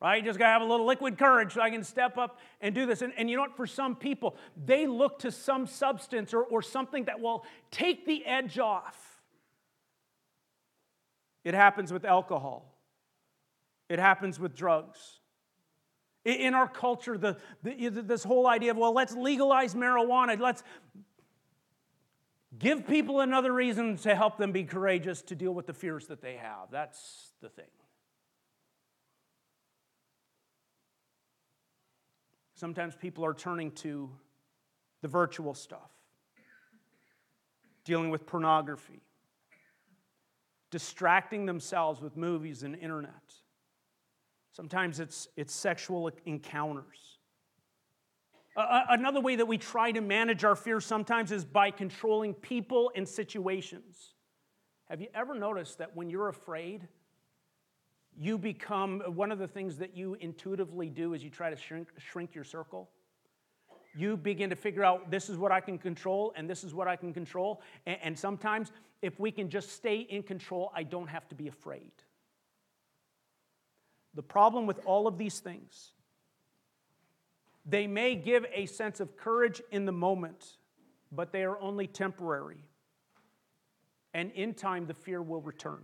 right? 0.00 0.22
You 0.22 0.28
just 0.28 0.38
got 0.38 0.46
to 0.46 0.52
have 0.52 0.62
a 0.62 0.66
little 0.66 0.86
liquid 0.86 1.18
courage 1.18 1.54
so 1.54 1.62
I 1.62 1.70
can 1.70 1.82
step 1.82 2.18
up 2.18 2.38
and 2.60 2.74
do 2.74 2.86
this. 2.86 3.02
And, 3.02 3.12
and 3.16 3.28
you 3.30 3.36
know 3.36 3.42
what? 3.42 3.56
For 3.56 3.66
some 3.66 3.96
people, 3.96 4.36
they 4.64 4.86
look 4.86 5.18
to 5.20 5.32
some 5.32 5.66
substance 5.66 6.34
or, 6.34 6.42
or 6.42 6.62
something 6.62 7.04
that 7.04 7.20
will 7.20 7.44
take 7.70 8.06
the 8.06 8.24
edge 8.26 8.58
off. 8.58 9.22
It 11.44 11.54
happens 11.54 11.92
with 11.92 12.04
alcohol, 12.04 12.78
it 13.88 13.98
happens 13.98 14.38
with 14.38 14.54
drugs. 14.54 15.18
In 16.24 16.54
our 16.54 16.68
culture, 16.68 17.18
the, 17.18 17.36
the, 17.64 17.90
this 17.90 18.22
whole 18.22 18.46
idea 18.46 18.70
of, 18.70 18.76
well, 18.76 18.94
let's 18.94 19.16
legalize 19.16 19.74
marijuana, 19.74 20.38
let's 20.38 20.62
give 22.58 22.86
people 22.86 23.20
another 23.20 23.52
reason 23.52 23.96
to 23.98 24.14
help 24.14 24.38
them 24.38 24.52
be 24.52 24.64
courageous 24.64 25.22
to 25.22 25.34
deal 25.34 25.52
with 25.52 25.66
the 25.66 25.72
fears 25.72 26.06
that 26.08 26.20
they 26.20 26.36
have. 26.36 26.70
That's 26.70 27.32
the 27.40 27.48
thing. 27.48 27.64
Sometimes 32.54 32.94
people 32.94 33.24
are 33.24 33.34
turning 33.34 33.72
to 33.72 34.08
the 35.00 35.08
virtual 35.08 35.52
stuff, 35.52 35.90
dealing 37.84 38.10
with 38.10 38.24
pornography, 38.24 39.02
distracting 40.70 41.44
themselves 41.44 42.00
with 42.00 42.16
movies 42.16 42.62
and 42.62 42.76
internet. 42.76 43.34
Sometimes 44.52 45.00
it's, 45.00 45.26
it's 45.36 45.52
sexual 45.52 46.10
encounters. 46.24 47.11
Another 48.54 49.20
way 49.20 49.36
that 49.36 49.46
we 49.46 49.56
try 49.56 49.92
to 49.92 50.00
manage 50.00 50.44
our 50.44 50.56
fears 50.56 50.84
sometimes 50.84 51.32
is 51.32 51.44
by 51.44 51.70
controlling 51.70 52.34
people 52.34 52.92
and 52.94 53.08
situations. 53.08 54.14
Have 54.90 55.00
you 55.00 55.08
ever 55.14 55.34
noticed 55.34 55.78
that 55.78 55.96
when 55.96 56.10
you're 56.10 56.28
afraid, 56.28 56.86
you 58.14 58.36
become 58.36 59.00
one 59.06 59.32
of 59.32 59.38
the 59.38 59.48
things 59.48 59.78
that 59.78 59.96
you 59.96 60.14
intuitively 60.20 60.90
do 60.90 61.14
is 61.14 61.24
you 61.24 61.30
try 61.30 61.48
to 61.48 61.56
shrink, 61.56 61.88
shrink 61.96 62.34
your 62.34 62.44
circle? 62.44 62.90
You 63.94 64.18
begin 64.18 64.50
to 64.50 64.56
figure 64.56 64.84
out 64.84 65.10
this 65.10 65.30
is 65.30 65.38
what 65.38 65.50
I 65.50 65.60
can 65.60 65.78
control 65.78 66.34
and 66.36 66.48
this 66.48 66.62
is 66.62 66.74
what 66.74 66.88
I 66.88 66.96
can 66.96 67.14
control. 67.14 67.62
And, 67.86 67.98
and 68.02 68.18
sometimes, 68.18 68.70
if 69.00 69.18
we 69.18 69.30
can 69.30 69.48
just 69.48 69.72
stay 69.72 70.00
in 70.00 70.22
control, 70.22 70.70
I 70.74 70.82
don't 70.82 71.08
have 71.08 71.26
to 71.28 71.34
be 71.34 71.48
afraid. 71.48 71.92
The 74.14 74.22
problem 74.22 74.66
with 74.66 74.80
all 74.84 75.06
of 75.06 75.16
these 75.16 75.40
things, 75.40 75.92
they 77.64 77.86
may 77.86 78.14
give 78.14 78.44
a 78.52 78.66
sense 78.66 79.00
of 79.00 79.16
courage 79.16 79.62
in 79.70 79.84
the 79.84 79.92
moment, 79.92 80.56
but 81.10 81.32
they 81.32 81.44
are 81.44 81.58
only 81.60 81.86
temporary. 81.86 82.64
And 84.14 84.30
in 84.32 84.54
time, 84.54 84.86
the 84.86 84.94
fear 84.94 85.22
will 85.22 85.40
return. 85.40 85.80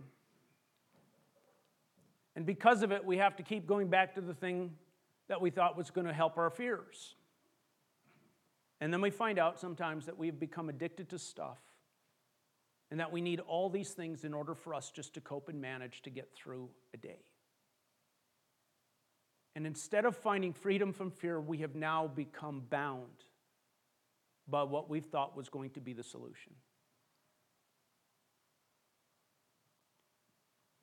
And 2.35 2.45
because 2.45 2.83
of 2.83 2.91
it, 2.91 3.03
we 3.03 3.17
have 3.17 3.35
to 3.37 3.43
keep 3.43 3.65
going 3.65 3.87
back 3.87 4.15
to 4.15 4.21
the 4.21 4.33
thing 4.33 4.71
that 5.27 5.41
we 5.41 5.49
thought 5.49 5.77
was 5.77 5.89
going 5.89 6.07
to 6.07 6.13
help 6.13 6.37
our 6.37 6.49
fears. 6.49 7.15
And 8.81 8.93
then 8.93 9.01
we 9.01 9.09
find 9.09 9.39
out 9.39 9.59
sometimes 9.59 10.05
that 10.05 10.17
we've 10.17 10.39
become 10.39 10.69
addicted 10.69 11.09
to 11.09 11.19
stuff 11.19 11.59
and 12.91 12.99
that 12.99 13.11
we 13.11 13.21
need 13.21 13.39
all 13.41 13.69
these 13.69 13.91
things 13.91 14.23
in 14.23 14.33
order 14.33 14.55
for 14.55 14.73
us 14.73 14.89
just 14.89 15.13
to 15.13 15.21
cope 15.21 15.49
and 15.49 15.61
manage 15.61 16.01
to 16.03 16.09
get 16.09 16.33
through 16.33 16.69
a 16.93 16.97
day. 16.97 17.19
And 19.59 19.67
instead 19.67 20.05
of 20.05 20.15
finding 20.15 20.53
freedom 20.53 20.93
from 20.93 21.11
fear, 21.11 21.41
we 21.41 21.57
have 21.57 21.75
now 21.75 22.07
become 22.07 22.63
bound 22.69 23.25
by 24.47 24.63
what 24.63 24.89
we 24.89 25.01
thought 25.01 25.35
was 25.35 25.49
going 25.49 25.71
to 25.71 25.81
be 25.81 25.91
the 25.91 26.01
solution. 26.01 26.53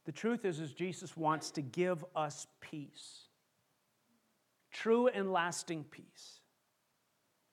The 0.04 0.12
truth 0.12 0.44
is, 0.44 0.60
is 0.60 0.74
Jesus 0.74 1.16
wants 1.16 1.52
to 1.52 1.62
give 1.62 2.04
us 2.14 2.48
peace. 2.60 3.22
True 4.70 5.08
and 5.08 5.32
lasting 5.32 5.84
peace. 5.84 6.40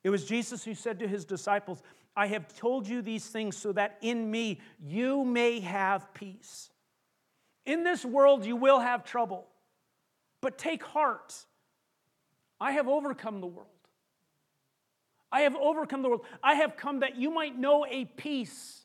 It 0.03 0.09
was 0.09 0.25
Jesus 0.25 0.65
who 0.65 0.75
said 0.75 0.99
to 0.99 1.07
his 1.07 1.23
disciples, 1.23 1.81
I 2.17 2.27
have 2.27 2.53
told 2.53 2.85
you 2.85 3.01
these 3.01 3.27
things 3.27 3.55
so 3.55 3.71
that 3.71 3.97
in 4.01 4.29
me 4.29 4.59
you 4.85 5.23
may 5.23 5.61
have 5.61 6.13
peace. 6.13 6.69
In 7.65 7.85
this 7.85 8.03
world 8.03 8.45
you 8.45 8.57
will 8.57 8.81
have 8.81 9.05
trouble. 9.05 9.47
But 10.43 10.57
take 10.57 10.83
heart. 10.83 11.33
I 12.59 12.73
have 12.73 12.89
overcome 12.89 13.39
the 13.39 13.47
world. 13.47 13.69
I 15.31 15.41
have 15.41 15.55
overcome 15.55 16.01
the 16.01 16.09
world. 16.09 16.25
I 16.43 16.55
have 16.55 16.75
come 16.75 16.99
that 16.99 17.15
you 17.17 17.31
might 17.31 17.57
know 17.57 17.85
a 17.89 18.03
peace, 18.03 18.81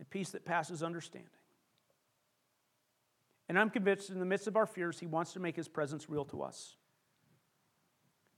a 0.00 0.04
peace 0.04 0.30
that 0.30 0.44
passes 0.44 0.84
understanding. 0.84 1.28
And 3.48 3.58
I'm 3.58 3.70
convinced 3.70 4.10
in 4.10 4.20
the 4.20 4.24
midst 4.24 4.46
of 4.46 4.56
our 4.56 4.66
fears, 4.66 5.00
He 5.00 5.06
wants 5.06 5.32
to 5.32 5.40
make 5.40 5.56
His 5.56 5.66
presence 5.66 6.08
real 6.08 6.26
to 6.26 6.42
us. 6.42 6.76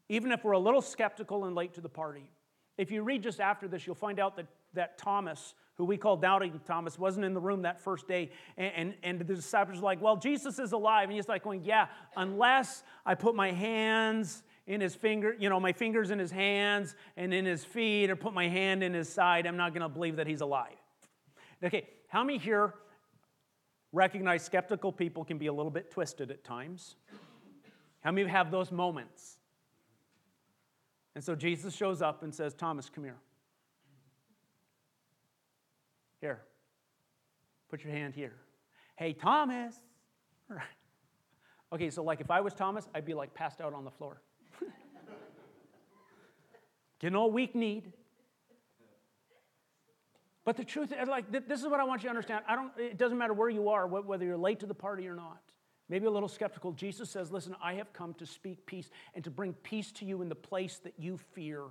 Even 0.09 0.33
if 0.33 0.45
we're 0.45 0.53
a 0.53 0.59
little 0.59 0.81
skeptical 0.81 1.45
and 1.45 1.55
late 1.55 1.75
to 1.75 1.83
the 1.83 1.91
party. 1.91 2.31
If 2.79 2.91
you 2.91 3.03
read 3.03 3.23
just 3.23 3.39
after 3.39 3.69
this, 3.69 3.87
you'll 3.87 3.97
find 3.97 4.19
out 4.19 4.37
that, 4.37 4.47
that 4.73 4.97
Thomas, 4.97 5.55
who 5.77 5.85
we 5.85 5.97
call 5.97 6.17
Doubting 6.17 6.61
Thomas, 6.67 6.99
wasn't 6.99 7.25
in 7.25 7.35
the 7.35 7.41
room 7.41 7.63
that 7.63 7.81
first 7.81 8.07
day. 8.07 8.31
And, 8.57 8.73
and, 8.77 8.95
and 9.03 9.19
the 9.19 9.35
disciples 9.35 9.79
were 9.79 9.85
like, 9.85 10.01
Well, 10.01 10.17
Jesus 10.17 10.59
is 10.59 10.73
alive. 10.73 11.09
And 11.09 11.13
he's 11.17 11.29
like, 11.29 11.43
going, 11.43 11.65
Yeah, 11.65 11.87
unless 12.17 12.83
I 13.05 13.15
put 13.15 13.35
my 13.35 13.53
hands 13.53 14.43
in 14.67 14.81
his 14.81 14.95
finger, 14.95 15.35
you 15.39 15.49
know, 15.49 15.61
my 15.61 15.73
fingers 15.73 16.11
in 16.11 16.19
his 16.19 16.31
hands 16.31 16.95
and 17.17 17.35
in 17.35 17.45
his 17.45 17.65
feet, 17.65 18.09
or 18.09 18.17
put 18.17 18.33
my 18.33 18.49
hand 18.49 18.83
in 18.83 18.95
his 18.95 19.09
side, 19.09 19.47
I'm 19.47 19.57
not 19.57 19.75
going 19.75 19.83
to 19.83 19.89
believe 19.89 20.17
that 20.17 20.27
he's 20.27 20.41
alive. 20.41 20.77
Okay, 21.63 21.89
how 22.09 22.25
many 22.25 22.39
here 22.39 22.75
recognize 23.93 24.45
skeptical 24.45 24.93
people 24.93 25.25
can 25.25 25.39
be 25.39 25.47
a 25.47 25.53
little 25.53 25.71
bit 25.71 25.91
twisted 25.91 26.31
at 26.31 26.45
times? 26.45 26.97
How 28.01 28.13
many 28.13 28.29
have 28.29 28.51
those 28.51 28.71
moments? 28.71 29.39
And 31.15 31.23
so 31.23 31.35
Jesus 31.35 31.75
shows 31.75 32.03
up 32.03 32.23
and 32.23 32.35
says, 32.35 32.55
Thomas, 32.55 32.91
come 32.91 33.05
here. 33.05 33.19
Here, 36.25 36.41
put 37.69 37.85
your 37.85 37.93
hand 37.93 38.15
here. 38.15 38.33
Hey, 38.97 39.13
Thomas. 39.13 39.75
All 40.49 40.57
right. 40.57 40.65
Okay, 41.71 41.91
so 41.91 42.03
like 42.03 42.23
if 42.23 42.31
I 42.31 42.41
was 42.41 42.55
Thomas, 42.55 42.89
I'd 42.95 43.05
be 43.05 43.13
like 43.13 43.35
passed 43.35 43.61
out 43.61 43.75
on 43.75 43.85
the 43.85 43.91
floor. 43.91 44.23
Getting 46.99 47.15
all 47.15 47.31
weak 47.31 47.55
kneed. 47.55 47.93
But 50.47 50.57
the 50.57 50.65
truth 50.65 50.95
is, 50.99 51.09
like, 51.09 51.31
this 51.47 51.61
is 51.61 51.67
what 51.67 51.79
I 51.79 51.85
want 51.85 52.03
you 52.03 52.07
to 52.07 52.11
understand. 52.11 52.43
I 52.49 52.57
don't, 52.57 52.73
it 52.79 52.97
doesn't 52.97 53.19
matter 53.19 53.35
where 53.35 53.51
you 53.51 53.69
are, 53.69 53.87
whether 53.87 54.25
you're 54.25 54.39
late 54.39 54.61
to 54.61 54.67
the 54.67 54.73
party 54.73 55.07
or 55.07 55.15
not. 55.15 55.43
Maybe 55.91 56.07
a 56.07 56.11
little 56.11 56.31
skeptical. 56.31 56.73
Jesus 56.73 57.11
says, 57.11 57.31
Listen, 57.33 57.55
I 57.63 57.75
have 57.75 57.93
come 57.93 58.15
to 58.15 58.25
speak 58.25 58.65
peace 58.65 58.89
and 59.15 59.23
to 59.25 59.31
bring 59.31 59.53
peace 59.53 59.93
to 59.93 60.07
you 60.07 60.23
in 60.23 60.31
the 60.31 60.35
place 60.35 60.79
that 60.85 60.95
you 60.97 61.19
fear 61.35 61.65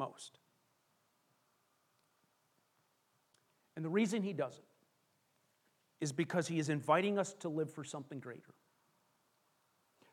most. 0.00 0.40
And 3.76 3.84
the 3.84 3.88
reason 3.88 4.22
he 4.22 4.32
does 4.32 4.58
it 4.58 4.64
is 6.00 6.12
because 6.12 6.46
he 6.46 6.58
is 6.58 6.68
inviting 6.68 7.18
us 7.18 7.34
to 7.40 7.48
live 7.48 7.72
for 7.72 7.84
something 7.84 8.20
greater. 8.20 8.54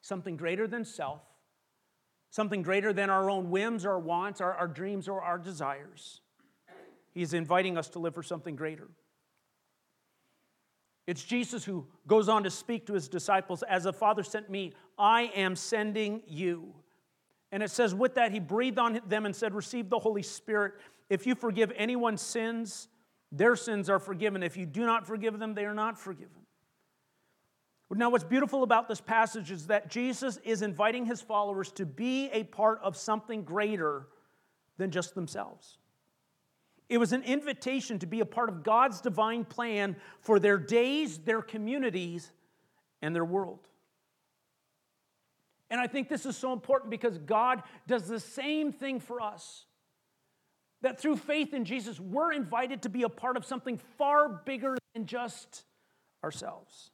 Something 0.01 0.35
greater 0.35 0.67
than 0.67 0.83
self, 0.83 1.21
something 2.29 2.61
greater 2.63 2.91
than 2.91 3.09
our 3.09 3.29
own 3.29 3.51
whims 3.51 3.85
our 3.85 3.99
wants, 3.99 4.41
our, 4.41 4.53
our 4.53 4.67
dreams 4.67 5.07
or 5.07 5.21
our 5.21 5.37
desires. 5.37 6.21
He 7.13 7.21
is 7.21 7.33
inviting 7.33 7.77
us 7.77 7.89
to 7.89 7.99
live 7.99 8.15
for 8.15 8.23
something 8.23 8.55
greater. 8.55 8.87
It's 11.07 11.23
Jesus 11.23 11.65
who 11.65 11.85
goes 12.07 12.29
on 12.29 12.43
to 12.43 12.49
speak 12.49 12.85
to 12.87 12.93
his 12.93 13.07
disciples 13.09 13.63
As 13.63 13.83
the 13.83 13.93
Father 13.93 14.23
sent 14.23 14.49
me, 14.49 14.73
I 14.97 15.23
am 15.35 15.55
sending 15.55 16.21
you. 16.25 16.73
And 17.51 17.61
it 17.61 17.69
says, 17.69 17.93
with 17.93 18.15
that, 18.15 18.31
he 18.31 18.39
breathed 18.39 18.79
on 18.79 19.01
them 19.07 19.25
and 19.25 19.35
said, 19.35 19.53
Receive 19.53 19.89
the 19.89 19.99
Holy 19.99 20.23
Spirit. 20.23 20.75
If 21.09 21.27
you 21.27 21.35
forgive 21.35 21.73
anyone's 21.75 22.21
sins, 22.21 22.87
their 23.31 23.55
sins 23.55 23.89
are 23.89 23.99
forgiven. 23.99 24.43
If 24.43 24.57
you 24.57 24.65
do 24.65 24.85
not 24.85 25.07
forgive 25.07 25.39
them, 25.39 25.53
they 25.53 25.65
are 25.65 25.73
not 25.73 25.97
forgiven. 25.97 26.41
Now, 27.93 28.09
what's 28.09 28.23
beautiful 28.23 28.63
about 28.63 28.87
this 28.87 29.01
passage 29.01 29.51
is 29.51 29.67
that 29.67 29.89
Jesus 29.89 30.37
is 30.45 30.61
inviting 30.61 31.05
his 31.05 31.21
followers 31.21 31.73
to 31.73 31.85
be 31.85 32.29
a 32.31 32.43
part 32.43 32.79
of 32.81 32.95
something 32.95 33.43
greater 33.43 34.07
than 34.77 34.91
just 34.91 35.13
themselves. 35.13 35.77
It 36.87 36.97
was 36.97 37.11
an 37.11 37.23
invitation 37.23 37.99
to 37.99 38.05
be 38.05 38.21
a 38.21 38.25
part 38.25 38.47
of 38.47 38.63
God's 38.63 39.01
divine 39.01 39.43
plan 39.43 39.97
for 40.21 40.39
their 40.39 40.57
days, 40.57 41.19
their 41.19 41.41
communities, 41.41 42.31
and 43.01 43.13
their 43.13 43.25
world. 43.25 43.59
And 45.69 45.79
I 45.79 45.87
think 45.87 46.09
this 46.09 46.25
is 46.25 46.37
so 46.37 46.53
important 46.53 46.91
because 46.91 47.17
God 47.17 47.63
does 47.87 48.07
the 48.07 48.19
same 48.19 48.71
thing 48.71 48.99
for 48.99 49.21
us. 49.21 49.65
That 50.81 50.99
through 50.99 51.17
faith 51.17 51.53
in 51.53 51.65
Jesus, 51.65 51.99
we're 51.99 52.31
invited 52.31 52.81
to 52.83 52.89
be 52.89 53.03
a 53.03 53.09
part 53.09 53.37
of 53.37 53.45
something 53.45 53.77
far 53.97 54.27
bigger 54.29 54.77
than 54.93 55.05
just 55.05 55.63
ourselves. 56.23 56.89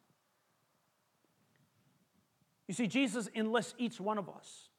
You 2.67 2.73
see, 2.73 2.87
Jesus 2.87 3.29
enlists 3.33 3.73
each 3.77 3.99
one 3.99 4.17
of 4.17 4.27
us 4.29 4.69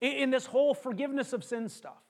in 0.00 0.30
this 0.30 0.46
whole 0.46 0.74
forgiveness 0.74 1.32
of 1.32 1.42
sin 1.42 1.68
stuff. 1.68 2.02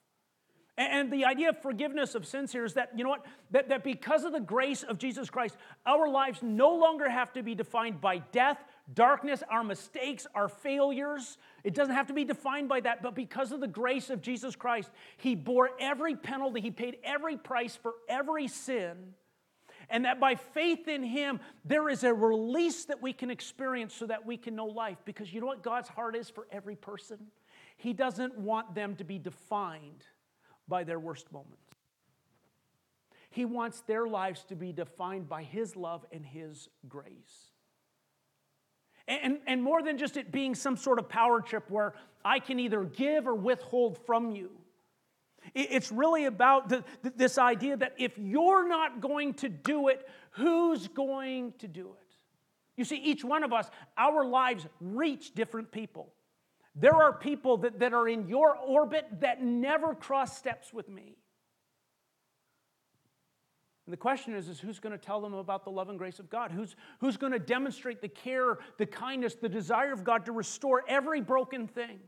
And 0.79 1.13
the 1.13 1.27
idea 1.27 1.51
of 1.51 1.61
forgiveness 1.61 2.15
of 2.15 2.27
sins 2.27 2.51
here 2.51 2.65
is 2.65 2.75
that, 2.75 2.91
you 2.97 3.05
know 3.05 3.11
what, 3.11 3.27
that, 3.51 3.69
that 3.69 3.85
because 3.85 4.25
of 4.25 4.33
the 4.33 4.41
grace 4.41 4.83
of 4.83 4.97
Jesus 4.97 5.29
Christ, 5.29 5.57
our 5.85 6.09
lives 6.09 6.43
no 6.43 6.75
longer 6.75 7.11
have 7.11 7.33
to 7.35 7.43
be 7.43 7.55
defined 7.55 8.01
by 8.01 8.19
death, 8.19 8.59
darkness, 8.95 9.43
our 9.51 9.65
mistakes, 9.65 10.27
our 10.35 10.49
failures. 10.49 11.39
It 11.65 11.75
doesn't 11.75 11.95
have 11.95 12.09
to 12.09 12.13
be 12.13 12.25
defined 12.25 12.69
by 12.69 12.81
that, 12.81 13.03
but 13.03 13.15
because 13.15 13.53
of 13.53 13.61
the 13.61 13.69
grace 13.69 14.11
of 14.11 14.21
Jesus 14.21 14.57
Christ, 14.57 14.91
He 15.17 15.35
bore 15.35 15.71
every 15.81 16.17
penalty, 16.17 16.61
He 16.61 16.71
paid 16.71 16.99
every 17.05 17.37
price 17.37 17.77
for 17.77 17.95
every 18.09 18.49
sin. 18.49 19.15
And 19.89 20.05
that 20.05 20.21
by 20.21 20.37
faith 20.37 20.89
in 20.89 21.03
Him, 21.03 21.41
there 21.65 21.89
is 21.89 22.05
a 22.05 22.15
release 22.15 22.87
that 22.87 23.03
we 23.03 23.13
can 23.13 23.31
experience 23.31 23.95
so 23.95 24.07
that 24.07 24.25
we 24.25 24.37
can 24.37 24.55
know 24.55 24.67
life. 24.67 24.99
Because 25.05 25.33
you 25.33 25.41
know 25.41 25.47
what 25.47 25.63
God's 25.63 25.89
heart 25.89 26.17
is 26.17 26.31
for 26.31 26.47
every 26.51 26.77
person? 26.77 27.19
He 27.77 27.93
doesn't 27.93 28.39
want 28.39 28.75
them 28.75 28.97
to 28.97 29.05
be 29.05 29.19
defined 29.19 30.05
by 30.69 30.85
their 30.85 31.01
worst 31.01 31.31
moments. 31.33 31.59
He 33.31 33.45
wants 33.45 33.81
their 33.83 34.07
lives 34.07 34.45
to 34.45 34.57
be 34.57 34.73
defined 34.73 35.29
by 35.29 35.43
His 35.43 35.75
love 35.75 36.05
and 36.13 36.25
His 36.25 36.69
grace. 36.89 37.52
And, 39.09 39.39
and 39.47 39.63
more 39.63 39.83
than 39.83 39.99
just 39.99 40.17
it 40.17 40.31
being 40.31 40.55
some 40.55 40.77
sort 40.77 40.99
of 40.99 41.09
power 41.09 41.41
trip 41.41 41.71
where 41.71 41.95
I 42.25 42.39
can 42.39 42.61
either 42.61 42.85
give 42.85 43.27
or 43.27 43.35
withhold 43.35 43.99
from 44.07 44.31
you. 44.31 44.51
It's 45.55 45.91
really 45.91 46.27
about 46.27 46.69
the, 46.69 46.85
this 47.17 47.37
idea 47.37 47.77
that 47.77 47.95
if 47.99 48.17
you're 48.17 48.69
not 48.69 49.01
going 49.01 49.35
to 49.35 49.49
do 49.49 49.89
it, 49.89 50.09
who's 50.31 50.87
going 50.89 51.55
to 51.59 51.67
do 51.67 51.89
it? 52.01 52.17
You 52.77 52.85
see, 52.85 52.97
each 52.97 53.25
one 53.25 53.43
of 53.43 53.53
us, 53.53 53.69
our 53.99 54.25
lives 54.25 54.67
reach 54.81 55.35
different 55.35 55.73
people. 55.73 56.13
There 56.75 56.95
are 56.95 57.13
people 57.13 57.59
that, 57.59 57.81
that 57.81 57.93
are 57.93 58.09
in 58.09 58.29
your 58.29 58.57
orbit 58.57 59.07
that 59.21 59.43
never 59.43 59.95
cross 59.95 60.39
steps 60.39 60.73
with 60.73 60.89
me. 60.89 61.17
And 63.93 63.99
the 63.99 64.01
question 64.01 64.33
is, 64.33 64.49
is 64.49 64.59
who's 64.59 64.81
going 64.81 64.99
to 64.99 65.05
tell 65.07 65.21
them 65.21 65.35
about 65.35 65.65
the 65.65 65.71
love 65.71 65.91
and 65.91 65.99
grace 65.99 66.19
of 66.19 66.31
God? 66.31 66.51
Who's, 66.51 66.77
who's 67.01 67.19
going 67.19 67.35
to 67.35 67.39
demonstrate 67.39 68.01
the 68.01 68.09
care, 68.09 68.57
the 68.79 68.87
kindness, 68.87 69.35
the 69.35 69.51
desire 69.51 69.93
of 69.93 70.03
God 70.03 70.25
to 70.25 70.33
restore 70.33 70.83
every 70.89 71.21
broken 71.21 71.67
thing? 71.69 71.99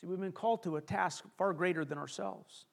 See, 0.00 0.06
we've 0.06 0.18
been 0.18 0.32
called 0.32 0.62
to 0.62 0.76
a 0.76 0.80
task 0.80 1.22
far 1.36 1.52
greater 1.52 1.84
than 1.84 1.98
ourselves. 1.98 2.64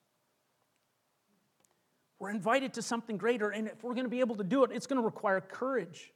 We're 2.18 2.30
invited 2.30 2.76
to 2.76 2.82
something 2.82 3.18
greater, 3.18 3.50
and 3.50 3.68
if 3.68 3.84
we're 3.84 3.94
going 3.94 4.06
to 4.06 4.10
be 4.10 4.22
able 4.22 4.38
to 4.38 4.46
do 4.46 4.63
it, 4.63 4.72
it's 4.74 4.88
going 4.88 5.02
to 5.02 5.06
require 5.06 5.41
courage. 5.41 6.13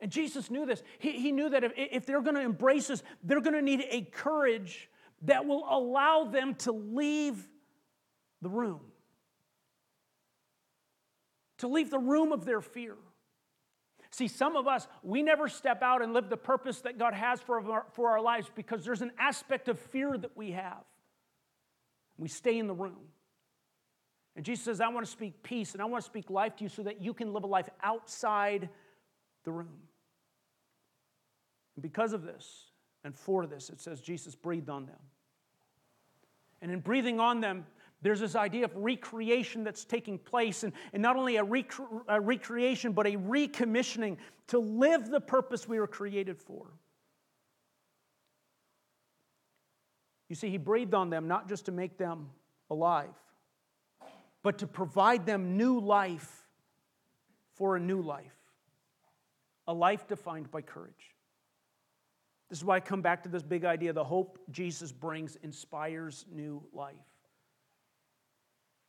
And 0.00 0.10
Jesus 0.10 0.50
knew 0.50 0.66
this. 0.66 0.82
He, 0.98 1.12
he 1.12 1.30
knew 1.30 1.50
that 1.50 1.62
if, 1.62 1.72
if 1.76 2.04
they're 2.04 2.20
going 2.20 2.34
to 2.34 2.42
embrace 2.42 2.88
this, 2.88 3.04
they're 3.22 3.40
going 3.40 3.54
to 3.54 3.62
need 3.62 3.84
a 3.90 4.02
courage 4.02 4.90
that 5.22 5.46
will 5.46 5.64
allow 5.68 6.24
them 6.24 6.54
to 6.54 6.72
leave 6.72 7.48
the 8.42 8.48
room, 8.48 8.80
to 11.58 11.68
leave 11.68 11.90
the 11.90 11.98
room 11.98 12.32
of 12.32 12.44
their 12.44 12.60
fear. 12.60 12.94
See, 14.10 14.28
some 14.28 14.56
of 14.56 14.66
us, 14.66 14.86
we 15.02 15.22
never 15.22 15.48
step 15.48 15.82
out 15.82 16.00
and 16.00 16.14
live 16.14 16.30
the 16.30 16.36
purpose 16.36 16.80
that 16.82 16.98
God 16.98 17.12
has 17.12 17.40
for 17.40 17.60
our, 17.70 17.86
for 17.92 18.10
our 18.10 18.20
lives 18.20 18.50
because 18.54 18.84
there's 18.84 19.02
an 19.02 19.12
aspect 19.18 19.68
of 19.68 19.78
fear 19.78 20.16
that 20.16 20.36
we 20.36 20.52
have. 20.52 20.84
We 22.16 22.28
stay 22.28 22.58
in 22.58 22.66
the 22.66 22.74
room. 22.74 22.96
And 24.34 24.44
Jesus 24.44 24.64
says, 24.64 24.80
I 24.80 24.88
want 24.88 25.04
to 25.04 25.12
speak 25.12 25.42
peace 25.42 25.72
and 25.72 25.82
I 25.82 25.86
want 25.86 26.02
to 26.02 26.10
speak 26.10 26.30
life 26.30 26.56
to 26.56 26.64
you 26.64 26.68
so 26.68 26.82
that 26.82 27.02
you 27.02 27.14
can 27.14 27.32
live 27.32 27.44
a 27.44 27.46
life 27.46 27.68
outside 27.82 28.68
the 29.44 29.52
room. 29.52 29.80
And 31.74 31.82
because 31.82 32.12
of 32.12 32.22
this 32.22 32.70
and 33.06 33.14
for 33.14 33.46
this, 33.46 33.70
it 33.70 33.80
says 33.80 34.00
Jesus 34.00 34.34
breathed 34.34 34.68
on 34.68 34.86
them. 34.86 34.98
And 36.60 36.70
in 36.70 36.80
breathing 36.80 37.20
on 37.20 37.40
them, 37.40 37.64
there's 38.02 38.20
this 38.20 38.34
idea 38.34 38.64
of 38.64 38.76
recreation 38.76 39.64
that's 39.64 39.84
taking 39.84 40.18
place, 40.18 40.64
and, 40.64 40.72
and 40.92 41.02
not 41.02 41.16
only 41.16 41.36
a, 41.36 41.44
a 42.08 42.20
recreation, 42.20 42.92
but 42.92 43.06
a 43.06 43.12
recommissioning 43.12 44.18
to 44.48 44.58
live 44.58 45.08
the 45.08 45.20
purpose 45.20 45.66
we 45.66 45.80
were 45.80 45.86
created 45.86 46.38
for. 46.38 46.66
You 50.28 50.36
see, 50.36 50.50
he 50.50 50.58
breathed 50.58 50.92
on 50.92 51.08
them 51.08 51.28
not 51.28 51.48
just 51.48 51.66
to 51.66 51.72
make 51.72 51.96
them 51.96 52.28
alive, 52.68 53.14
but 54.42 54.58
to 54.58 54.66
provide 54.66 55.24
them 55.24 55.56
new 55.56 55.80
life 55.80 56.44
for 57.54 57.76
a 57.76 57.80
new 57.80 58.02
life 58.02 58.36
a 59.68 59.74
life 59.74 60.06
defined 60.06 60.50
by 60.50 60.60
courage. 60.60 61.15
This 62.48 62.58
is 62.58 62.64
why 62.64 62.76
I 62.76 62.80
come 62.80 63.02
back 63.02 63.22
to 63.24 63.28
this 63.28 63.42
big 63.42 63.64
idea 63.64 63.92
the 63.92 64.04
hope 64.04 64.38
Jesus 64.50 64.92
brings 64.92 65.36
inspires 65.42 66.24
new 66.32 66.62
life. 66.72 66.94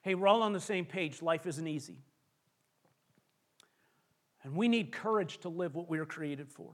Hey, 0.01 0.16
we're 0.16 0.28
all 0.28 0.43
on 0.43 0.53
the 0.53 0.60
same 0.60 0.86
page. 0.86 1.22
Life 1.22 1.47
isn't 1.47 1.68
easy. 1.68 1.99
And 4.43 4.55
we 4.55 4.68
need 4.68 4.91
courage 4.91 5.39
to 5.39 5.49
live 5.49 5.76
what 5.76 5.89
we 5.89 5.99
were 5.99 6.05
created 6.05 6.49
for. 6.49 6.72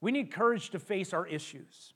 We 0.00 0.10
need 0.10 0.32
courage 0.32 0.70
to 0.70 0.78
face 0.78 1.12
our 1.12 1.26
issues. 1.26 1.94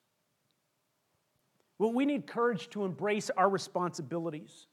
Well, 1.79 1.93
we 1.93 2.05
need 2.05 2.27
courage 2.27 2.71
to 2.71 2.85
embrace 2.85 3.31
our 3.31 3.49
responsibilities. 3.49 4.69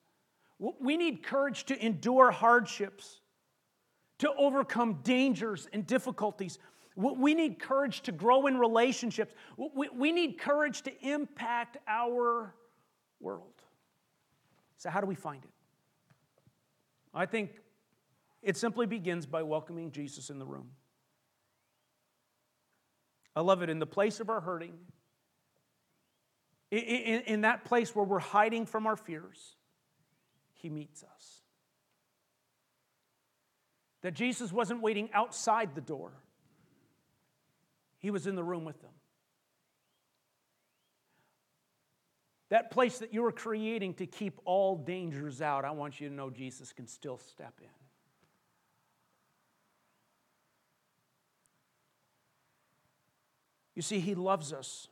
We 0.60 0.98
need 0.98 1.24
courage 1.24 1.66
to 1.66 1.86
endure 1.86 2.32
hardships 2.32 3.22
to 4.20 4.32
overcome 4.38 5.00
dangers 5.04 5.68
and 5.74 5.86
difficulties. 5.86 6.60
We 6.96 7.34
need 7.34 7.60
courage 7.60 8.02
to 8.02 8.12
grow 8.12 8.48
in 8.48 8.58
relationships. 8.58 9.34
We 9.58 10.12
need 10.12 10.40
courage 10.40 10.84
to 10.84 10.92
impact 11.06 11.78
our 11.88 12.54
world. 13.20 13.54
So, 14.78 14.90
how 14.90 15.02
do 15.02 15.08
we 15.08 15.16
find 15.16 15.44
it? 15.44 15.50
I 17.14 17.26
think 17.26 17.52
it 18.42 18.58
simply 18.58 18.86
begins 18.86 19.26
by 19.26 19.44
welcoming 19.44 19.92
Jesus 19.92 20.30
in 20.30 20.40
the 20.40 20.46
room. 20.46 20.70
I 23.36 23.42
love 23.42 23.62
it. 23.64 23.70
In 23.70 23.80
the 23.80 23.88
place 23.88 24.20
of 24.20 24.30
our 24.30 24.42
hurting, 24.42 24.74
in, 26.70 27.42
that 27.42 27.66
place 27.66 27.96
where 27.96 28.06
we're 28.06 28.20
hiding 28.20 28.66
from 28.66 28.88
our 28.88 28.96
fears, 28.96 29.56
He 30.54 30.70
meets 30.70 31.04
us. 31.04 31.42
That 34.02 34.14
Jesus 34.14 34.52
wasn't 34.52 34.82
waiting 34.82 35.10
outside 35.14 35.76
the 35.76 35.82
door, 35.82 36.12
He 38.04 38.12
was 38.12 38.28
in 38.28 38.36
the 38.36 38.44
room 38.44 38.66
with 38.66 38.82
them. 38.82 38.92
That 42.50 42.70
place 42.70 43.00
that 43.00 43.14
you 43.14 43.22
were 43.24 43.32
creating 43.32 43.94
to 43.96 44.06
keep 44.06 44.42
all 44.44 44.76
dangers 44.76 45.42
out, 45.42 45.64
I 45.64 45.72
want 45.72 46.02
you 46.02 46.10
to 46.10 46.14
know 46.14 46.30
Jesus 46.30 46.74
can 46.74 46.86
still 46.86 47.18
step 47.18 47.54
in. 47.62 47.70
You 53.74 53.82
see, 53.82 54.02
He 54.02 54.16
loves 54.16 54.52
us. 54.52 54.90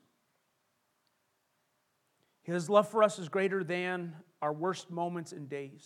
His 2.44 2.70
love 2.70 2.88
for 2.88 3.04
us 3.04 3.20
is 3.20 3.28
greater 3.28 3.62
than 3.62 4.16
our 4.42 4.54
worst 4.54 4.90
moments 4.90 5.34
and 5.34 5.50
days. 5.50 5.86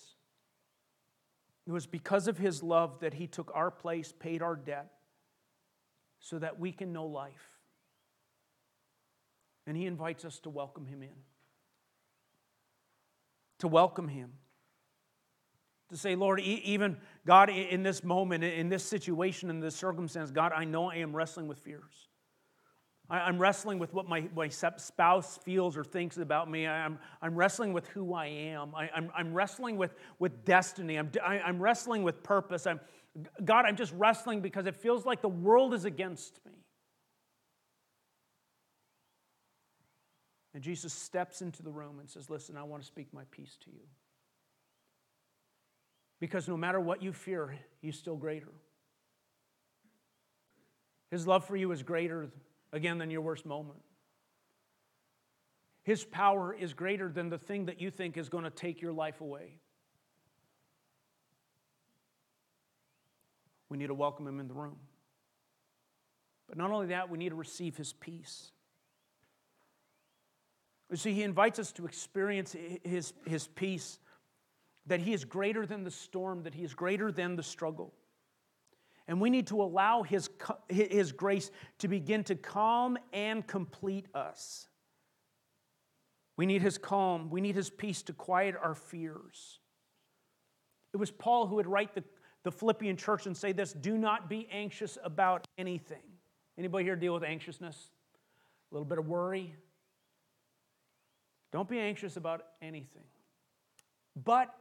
It 1.65 1.71
was 1.71 1.87
because 1.87 2.27
of 2.27 2.37
His 2.37 2.61
love 2.61 2.99
that 2.99 3.15
He 3.15 3.25
took 3.25 3.51
our 3.55 3.71
place, 3.71 4.13
paid 4.17 4.43
our 4.43 4.55
debt, 4.55 4.94
so 6.25 6.39
that 6.39 6.59
we 6.59 6.71
can 6.71 6.91
know 6.91 7.05
life. 7.05 7.51
And 9.67 9.77
He 9.77 9.85
invites 9.85 10.25
us 10.25 10.39
to 10.39 10.49
welcome 10.49 10.87
Him 10.87 11.03
in. 11.03 11.13
To 13.59 13.67
welcome 13.67 14.07
Him. 14.07 14.31
To 15.91 15.97
say, 15.97 16.15
Lord, 16.15 16.39
even 16.39 16.97
God, 17.27 17.51
in 17.51 17.83
this 17.83 18.03
moment, 18.03 18.43
in 18.43 18.69
this 18.69 18.83
situation, 18.83 19.51
in 19.51 19.59
this 19.59 19.75
circumstance, 19.75 20.31
God, 20.31 20.51
I 20.51 20.65
know 20.65 20.89
I 20.89 20.95
am 20.95 21.15
wrestling 21.15 21.47
with 21.47 21.59
fears. 21.59 22.07
I'm 23.07 23.37
wrestling 23.37 23.77
with 23.77 23.93
what 23.93 24.09
my, 24.09 24.27
my 24.35 24.49
spouse 24.49 25.37
feels 25.43 25.77
or 25.77 25.83
thinks 25.83 26.17
about 26.17 26.49
me. 26.49 26.65
I'm, 26.65 26.97
I'm 27.21 27.35
wrestling 27.35 27.71
with 27.71 27.85
who 27.89 28.15
I 28.15 28.25
am. 28.25 28.73
I, 28.73 28.85
am 28.85 28.89
I'm, 28.95 29.11
I'm 29.15 29.33
wrestling 29.35 29.77
with, 29.77 29.93
with 30.17 30.43
destiny. 30.43 30.95
I'm, 30.95 31.11
I, 31.23 31.35
am 31.35 31.41
i 31.45 31.49
am 31.49 31.61
wrestling 31.61 32.01
with 32.01 32.23
purpose. 32.23 32.65
I'm, 32.65 32.79
God, 33.43 33.65
I'm 33.65 33.75
just 33.75 33.93
wrestling 33.93 34.41
because 34.41 34.65
it 34.65 34.75
feels 34.75 35.05
like 35.05 35.21
the 35.21 35.29
world 35.29 35.73
is 35.73 35.85
against 35.85 36.39
me. 36.45 36.51
And 40.53 40.63
Jesus 40.63 40.93
steps 40.93 41.41
into 41.41 41.63
the 41.63 41.71
room 41.71 41.99
and 41.99 42.09
says, 42.09 42.29
Listen, 42.29 42.57
I 42.57 42.63
want 42.63 42.81
to 42.81 42.87
speak 42.87 43.13
my 43.13 43.23
peace 43.31 43.57
to 43.65 43.71
you. 43.71 43.83
Because 46.19 46.47
no 46.47 46.57
matter 46.57 46.79
what 46.79 47.01
you 47.01 47.11
fear, 47.11 47.57
He's 47.81 47.97
still 47.97 48.15
greater. 48.15 48.51
His 51.11 51.27
love 51.27 51.45
for 51.45 51.55
you 51.55 51.71
is 51.71 51.83
greater 51.83 52.29
again 52.73 52.97
than 52.97 53.11
your 53.11 53.21
worst 53.21 53.45
moment. 53.45 53.79
His 55.83 56.03
power 56.03 56.53
is 56.53 56.73
greater 56.73 57.09
than 57.09 57.29
the 57.29 57.37
thing 57.37 57.65
that 57.65 57.79
you 57.79 57.91
think 57.91 58.17
is 58.17 58.27
going 58.27 58.43
to 58.43 58.49
take 58.49 58.81
your 58.81 58.91
life 58.91 59.21
away. 59.21 59.59
We 63.75 63.79
need 63.79 63.87
to 63.87 63.93
welcome 63.93 64.25
him 64.25 64.39
in 64.39 64.47
the 64.47 64.53
room. 64.53 64.77
But 66.47 66.57
not 66.57 66.71
only 66.71 66.87
that, 66.87 67.09
we 67.09 67.17
need 67.17 67.29
to 67.29 67.35
receive 67.35 67.75
his 67.75 67.91
peace. 67.91 68.53
You 70.89 70.95
see, 70.95 71.11
he 71.11 71.23
invites 71.23 71.59
us 71.59 71.73
to 71.73 71.85
experience 71.85 72.55
his, 72.85 73.11
his 73.25 73.49
peace, 73.49 73.99
that 74.85 75.01
he 75.01 75.11
is 75.11 75.25
greater 75.25 75.65
than 75.65 75.83
the 75.83 75.91
storm, 75.91 76.43
that 76.43 76.53
he 76.53 76.63
is 76.63 76.73
greater 76.73 77.11
than 77.11 77.35
the 77.35 77.43
struggle. 77.43 77.93
And 79.09 79.19
we 79.19 79.29
need 79.29 79.47
to 79.47 79.61
allow 79.61 80.03
his, 80.03 80.29
his 80.69 81.11
grace 81.11 81.51
to 81.79 81.89
begin 81.89 82.23
to 82.23 82.35
calm 82.35 82.97
and 83.11 83.45
complete 83.45 84.05
us. 84.15 84.69
We 86.37 86.45
need 86.45 86.61
his 86.61 86.77
calm. 86.77 87.29
We 87.29 87.41
need 87.41 87.55
his 87.55 87.69
peace 87.69 88.03
to 88.03 88.13
quiet 88.13 88.55
our 88.55 88.73
fears. 88.73 89.59
It 90.93 90.97
was 90.97 91.11
Paul 91.11 91.47
who 91.47 91.55
would 91.55 91.67
write 91.67 91.93
the, 91.93 92.05
the 92.45 92.51
Philippian 92.51 92.95
church 92.95 93.25
and 93.25 93.35
say 93.35 93.51
this 93.51 93.73
do 93.73 93.97
not 93.97 94.29
be 94.29 94.47
anxious 94.51 94.97
about 95.03 95.47
anything. 95.57 96.03
Anybody 96.57 96.85
here 96.85 96.95
deal 96.95 97.13
with 97.13 97.23
anxiousness? 97.23 97.89
A 98.71 98.75
little 98.75 98.85
bit 98.85 98.99
of 98.99 99.07
worry? 99.07 99.53
Don't 101.51 101.67
be 101.67 101.79
anxious 101.79 102.17
about 102.17 102.43
anything, 102.61 103.03
but 104.23 104.53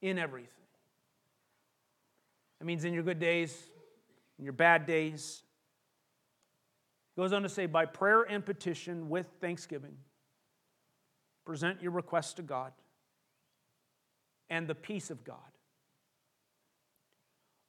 in 0.00 0.18
everything. 0.18 0.50
That 2.58 2.64
means 2.64 2.84
in 2.84 2.94
your 2.94 3.02
good 3.02 3.18
days, 3.18 3.54
in 4.38 4.44
your 4.44 4.54
bad 4.54 4.86
days. 4.86 5.42
He 7.14 7.20
goes 7.20 7.34
on 7.34 7.42
to 7.42 7.48
say, 7.50 7.66
by 7.66 7.84
prayer 7.84 8.22
and 8.22 8.44
petition 8.44 9.10
with 9.10 9.26
thanksgiving, 9.40 9.96
present 11.44 11.82
your 11.82 11.92
requests 11.92 12.34
to 12.34 12.42
God, 12.42 12.72
and 14.48 14.66
the 14.66 14.74
peace 14.74 15.10
of 15.10 15.22
God, 15.22 15.36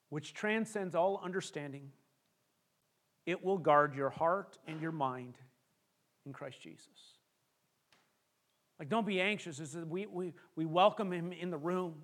which 0.09 0.33
transcends 0.33 0.95
all 0.95 1.21
understanding, 1.23 1.91
it 3.25 3.43
will 3.43 3.57
guard 3.57 3.93
your 3.95 4.09
heart 4.09 4.57
and 4.67 4.81
your 4.81 4.91
mind 4.91 5.37
in 6.25 6.33
Christ 6.33 6.61
Jesus. 6.61 6.87
Like, 8.79 8.89
don't 8.89 9.07
be 9.07 9.19
anxious. 9.19 9.59
We, 9.75 10.05
we, 10.05 10.33
we 10.55 10.65
welcome 10.65 11.11
him 11.11 11.31
in 11.31 11.49
the 11.49 11.57
room. 11.57 11.95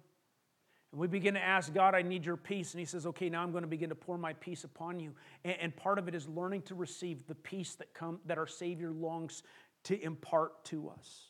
And 0.91 0.99
we 0.99 1.07
begin 1.07 1.33
to 1.33 1.43
ask 1.43 1.73
God, 1.73 1.95
I 1.95 2.03
need 2.03 2.25
your 2.25 2.37
peace. 2.37 2.73
And 2.73 2.79
He 2.79 2.85
says, 2.85 3.07
Okay, 3.07 3.29
now 3.29 3.41
I'm 3.41 3.51
going 3.51 3.63
to 3.63 3.67
begin 3.67 3.89
to 3.89 3.95
pour 3.95 4.17
my 4.17 4.33
peace 4.33 4.63
upon 4.63 4.99
you. 4.99 5.13
And, 5.43 5.55
and 5.59 5.75
part 5.75 5.97
of 5.97 6.07
it 6.07 6.13
is 6.13 6.27
learning 6.27 6.63
to 6.63 6.75
receive 6.75 7.25
the 7.27 7.35
peace 7.35 7.75
that, 7.75 7.93
come, 7.93 8.19
that 8.25 8.37
our 8.37 8.47
Savior 8.47 8.91
longs 8.91 9.43
to 9.85 9.99
impart 10.01 10.63
to 10.65 10.89
us. 10.89 11.29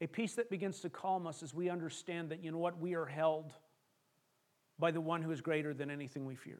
A 0.00 0.08
peace 0.08 0.34
that 0.34 0.50
begins 0.50 0.80
to 0.80 0.90
calm 0.90 1.28
us 1.28 1.44
as 1.44 1.54
we 1.54 1.70
understand 1.70 2.30
that, 2.30 2.42
you 2.42 2.50
know 2.50 2.58
what, 2.58 2.80
we 2.80 2.94
are 2.94 3.06
held 3.06 3.52
by 4.82 4.90
the 4.90 5.00
one 5.00 5.22
who 5.22 5.30
is 5.30 5.40
greater 5.40 5.72
than 5.72 5.92
anything 5.92 6.26
we 6.26 6.34
fear. 6.34 6.58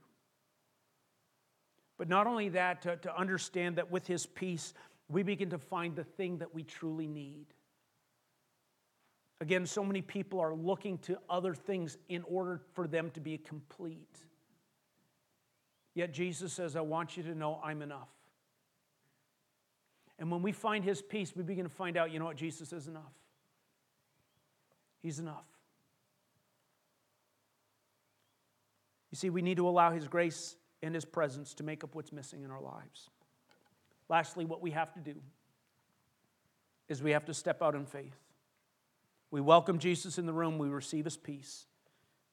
But 1.98 2.08
not 2.08 2.28
only 2.28 2.50
that, 2.50 2.80
to, 2.82 2.96
to 2.98 3.18
understand 3.18 3.74
that 3.78 3.90
with 3.90 4.06
His 4.06 4.26
peace, 4.26 4.74
we 5.08 5.24
begin 5.24 5.50
to 5.50 5.58
find 5.58 5.96
the 5.96 6.04
thing 6.04 6.38
that 6.38 6.54
we 6.54 6.62
truly 6.62 7.08
need. 7.08 7.46
Again, 9.40 9.66
so 9.66 9.82
many 9.82 10.02
people 10.02 10.38
are 10.38 10.54
looking 10.54 10.98
to 10.98 11.18
other 11.28 11.52
things 11.52 11.98
in 12.08 12.22
order 12.28 12.60
for 12.74 12.86
them 12.86 13.10
to 13.10 13.20
be 13.20 13.38
complete. 13.38 14.16
Yet 15.94 16.12
Jesus 16.12 16.52
says, 16.52 16.76
I 16.76 16.80
want 16.80 17.16
you 17.16 17.24
to 17.24 17.34
know 17.34 17.58
I'm 17.60 17.82
enough. 17.82 18.08
And 20.20 20.30
when 20.30 20.42
we 20.42 20.52
find 20.52 20.84
his 20.84 21.02
peace, 21.02 21.34
we 21.34 21.42
begin 21.42 21.64
to 21.64 21.68
find 21.68 21.96
out, 21.96 22.12
you 22.12 22.20
know 22.20 22.26
what, 22.26 22.36
Jesus 22.36 22.72
is 22.72 22.86
enough. 22.86 23.02
He's 25.02 25.18
enough. 25.18 25.51
You 29.12 29.16
see, 29.16 29.30
we 29.30 29.42
need 29.42 29.58
to 29.58 29.68
allow 29.68 29.92
his 29.92 30.08
grace 30.08 30.56
and 30.82 30.94
his 30.94 31.04
presence 31.04 31.54
to 31.54 31.62
make 31.62 31.84
up 31.84 31.94
what's 31.94 32.12
missing 32.12 32.42
in 32.42 32.50
our 32.50 32.62
lives. 32.62 33.10
Lastly, 34.08 34.44
what 34.44 34.62
we 34.62 34.72
have 34.72 34.92
to 34.94 35.00
do 35.00 35.14
is 36.88 37.02
we 37.02 37.12
have 37.12 37.26
to 37.26 37.34
step 37.34 37.62
out 37.62 37.74
in 37.74 37.86
faith. 37.86 38.16
We 39.30 39.40
welcome 39.40 39.78
Jesus 39.78 40.18
in 40.18 40.26
the 40.26 40.32
room, 40.32 40.58
we 40.58 40.68
receive 40.68 41.04
his 41.04 41.16
peace, 41.16 41.66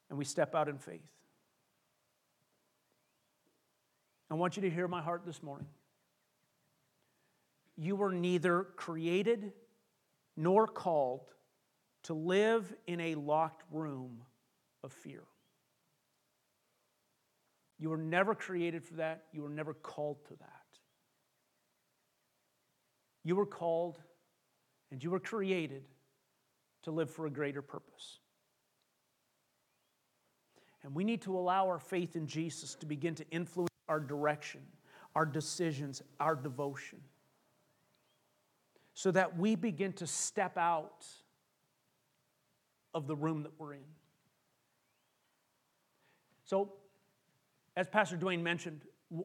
and 0.08 0.18
we 0.18 0.24
step 0.24 0.54
out 0.54 0.68
in 0.68 0.78
faith. 0.78 1.06
I 4.30 4.34
want 4.34 4.56
you 4.56 4.62
to 4.62 4.70
hear 4.70 4.88
my 4.88 5.02
heart 5.02 5.22
this 5.26 5.42
morning. 5.42 5.66
You 7.76 7.96
were 7.96 8.12
neither 8.12 8.64
created 8.76 9.52
nor 10.36 10.66
called 10.66 11.30
to 12.04 12.14
live 12.14 12.72
in 12.86 13.00
a 13.00 13.14
locked 13.16 13.64
room 13.70 14.22
of 14.82 14.92
fear. 14.92 15.24
You 17.80 17.88
were 17.88 17.96
never 17.96 18.34
created 18.34 18.84
for 18.84 18.94
that. 18.94 19.24
You 19.32 19.42
were 19.42 19.48
never 19.48 19.72
called 19.72 20.22
to 20.26 20.34
that. 20.36 20.48
You 23.24 23.36
were 23.36 23.46
called 23.46 23.98
and 24.90 25.02
you 25.02 25.10
were 25.10 25.20
created 25.20 25.84
to 26.82 26.90
live 26.90 27.10
for 27.10 27.26
a 27.26 27.30
greater 27.30 27.62
purpose. 27.62 28.18
And 30.82 30.94
we 30.94 31.04
need 31.04 31.22
to 31.22 31.36
allow 31.36 31.66
our 31.68 31.78
faith 31.78 32.16
in 32.16 32.26
Jesus 32.26 32.74
to 32.76 32.86
begin 32.86 33.14
to 33.14 33.24
influence 33.30 33.70
our 33.88 34.00
direction, 34.00 34.60
our 35.14 35.26
decisions, 35.26 36.02
our 36.18 36.34
devotion, 36.34 37.00
so 38.94 39.10
that 39.10 39.38
we 39.38 39.56
begin 39.56 39.92
to 39.94 40.06
step 40.06 40.58
out 40.58 41.06
of 42.92 43.06
the 43.06 43.16
room 43.16 43.42
that 43.42 43.52
we're 43.58 43.74
in. 43.74 43.84
So, 46.44 46.72
as 47.80 47.88
Pastor 47.88 48.18
Dwayne 48.18 48.42
mentioned, 48.42 48.82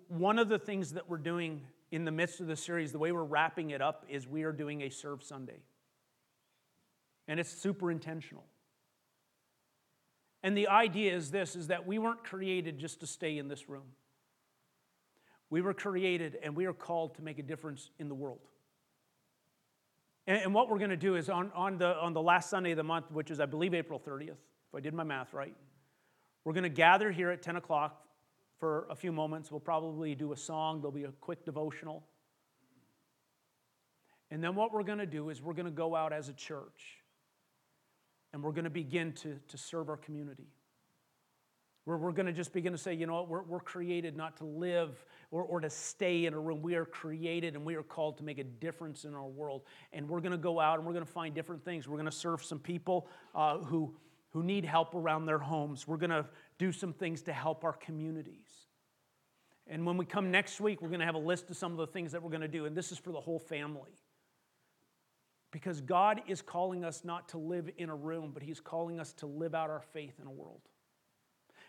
one 0.07 0.39
of 0.39 0.47
the 0.47 0.57
things 0.57 0.93
that 0.93 1.09
we're 1.09 1.17
doing 1.17 1.59
in 1.91 2.05
the 2.05 2.11
midst 2.11 2.39
of 2.39 2.47
the 2.47 2.55
series, 2.55 2.93
the 2.93 2.97
way 2.97 3.11
we're 3.11 3.21
wrapping 3.21 3.71
it 3.71 3.81
up, 3.81 4.05
is 4.07 4.25
we 4.25 4.43
are 4.43 4.53
doing 4.53 4.83
a 4.83 4.89
Serve 4.89 5.21
Sunday. 5.21 5.59
And 7.27 7.37
it's 7.37 7.49
super 7.49 7.91
intentional. 7.91 8.45
And 10.41 10.55
the 10.55 10.69
idea 10.69 11.13
is 11.13 11.31
this 11.31 11.57
is 11.57 11.67
that 11.67 11.85
we 11.85 11.99
weren't 11.99 12.23
created 12.23 12.79
just 12.79 13.01
to 13.01 13.07
stay 13.07 13.37
in 13.37 13.49
this 13.49 13.67
room. 13.67 13.87
We 15.49 15.61
were 15.61 15.73
created 15.73 16.37
and 16.41 16.55
we 16.55 16.65
are 16.65 16.73
called 16.73 17.15
to 17.15 17.21
make 17.21 17.39
a 17.39 17.43
difference 17.43 17.89
in 17.99 18.07
the 18.07 18.15
world. 18.15 18.47
And, 20.27 20.43
and 20.43 20.53
what 20.53 20.69
we're 20.69 20.77
going 20.77 20.91
to 20.91 20.95
do 20.95 21.17
is 21.17 21.29
on, 21.29 21.51
on, 21.53 21.77
the, 21.77 21.97
on 21.97 22.13
the 22.13 22.21
last 22.21 22.49
Sunday 22.49 22.71
of 22.71 22.77
the 22.77 22.83
month, 22.83 23.11
which 23.11 23.31
is, 23.31 23.41
I 23.41 23.47
believe, 23.47 23.73
April 23.73 23.99
30th, 23.99 24.29
if 24.29 24.75
I 24.75 24.79
did 24.79 24.93
my 24.93 25.03
math 25.03 25.33
right, 25.33 25.55
we're 26.45 26.53
going 26.53 26.63
to 26.63 26.69
gather 26.69 27.11
here 27.11 27.31
at 27.31 27.41
10 27.41 27.57
o'clock 27.57 28.03
for 28.59 28.87
a 28.89 28.95
few 28.95 29.11
moments. 29.11 29.51
We'll 29.51 29.59
probably 29.59 30.15
do 30.15 30.33
a 30.33 30.37
song, 30.37 30.81
there'll 30.81 30.91
be 30.91 31.03
a 31.03 31.11
quick 31.11 31.45
devotional. 31.45 32.03
And 34.31 34.43
then 34.43 34.55
what 34.55 34.73
we're 34.73 34.83
going 34.83 34.99
to 34.99 35.05
do 35.05 35.29
is 35.29 35.41
we're 35.41 35.53
going 35.53 35.67
to 35.67 35.71
go 35.71 35.95
out 35.95 36.11
as 36.11 36.29
a 36.29 36.33
church 36.33 37.03
and 38.33 38.43
we're 38.43 38.51
going 38.51 38.65
to 38.65 38.69
begin 38.69 39.13
to, 39.13 39.39
to 39.47 39.57
serve 39.57 39.87
our 39.89 39.97
community. 39.97 40.47
We're, 41.85 41.97
we're 41.97 42.11
going 42.11 42.25
to 42.25 42.33
just 42.33 42.51
begin 42.51 42.71
to 42.71 42.77
say, 42.77 42.93
you 42.93 43.05
know 43.05 43.13
what, 43.13 43.29
we're, 43.29 43.43
we're 43.43 43.59
created 43.59 44.17
not 44.17 44.37
to 44.37 44.45
live 44.45 45.05
or, 45.31 45.43
or 45.43 45.59
to 45.59 45.69
stay 45.69 46.25
in 46.25 46.33
a 46.33 46.39
room. 46.39 46.61
We 46.61 46.75
are 46.75 46.85
created 46.85 47.55
and 47.55 47.63
we 47.63 47.75
are 47.75 47.83
called 47.83 48.17
to 48.17 48.23
make 48.23 48.39
a 48.39 48.43
difference 48.43 49.05
in 49.05 49.13
our 49.13 49.27
world. 49.27 49.61
And 49.93 50.09
we're 50.09 50.21
going 50.21 50.31
to 50.31 50.37
go 50.37 50.59
out 50.59 50.79
and 50.79 50.87
we're 50.87 50.93
going 50.93 51.05
to 51.05 51.11
find 51.11 51.35
different 51.35 51.63
things. 51.63 51.87
We're 51.87 51.97
going 51.97 52.09
to 52.09 52.11
serve 52.11 52.43
some 52.43 52.59
people 52.59 53.07
uh, 53.35 53.59
who, 53.59 53.95
who 54.31 54.43
need 54.43 54.65
help 54.65 54.95
around 54.95 55.27
their 55.27 55.39
homes. 55.39 55.87
We're 55.87 55.97
going 55.97 56.09
to 56.09 56.25
do 56.57 56.71
some 56.71 56.93
things 56.93 57.21
to 57.23 57.33
help 57.33 57.63
our 57.63 57.73
communities. 57.73 58.44
And 59.67 59.85
when 59.85 59.97
we 59.97 60.05
come 60.05 60.29
next 60.29 60.61
week, 60.61 60.81
we're 60.81 60.89
going 60.89 60.99
to 60.99 61.05
have 61.05 61.15
a 61.15 61.19
list 61.19 61.49
of 61.49 61.57
some 61.57 61.71
of 61.71 61.77
the 61.77 61.87
things 61.87 62.11
that 62.11 62.21
we're 62.21 62.29
going 62.29 62.41
to 62.41 62.47
do. 62.47 62.65
And 62.65 62.75
this 62.75 62.91
is 62.91 62.97
for 62.97 63.11
the 63.11 63.19
whole 63.19 63.39
family. 63.39 63.91
Because 65.51 65.81
God 65.81 66.21
is 66.27 66.41
calling 66.41 66.83
us 66.83 67.03
not 67.03 67.29
to 67.29 67.37
live 67.37 67.69
in 67.77 67.89
a 67.89 67.95
room, 67.95 68.31
but 68.33 68.43
He's 68.43 68.59
calling 68.59 68.99
us 68.99 69.13
to 69.13 69.25
live 69.25 69.55
out 69.55 69.69
our 69.69 69.81
faith 69.81 70.19
in 70.21 70.27
a 70.27 70.31
world. 70.31 70.61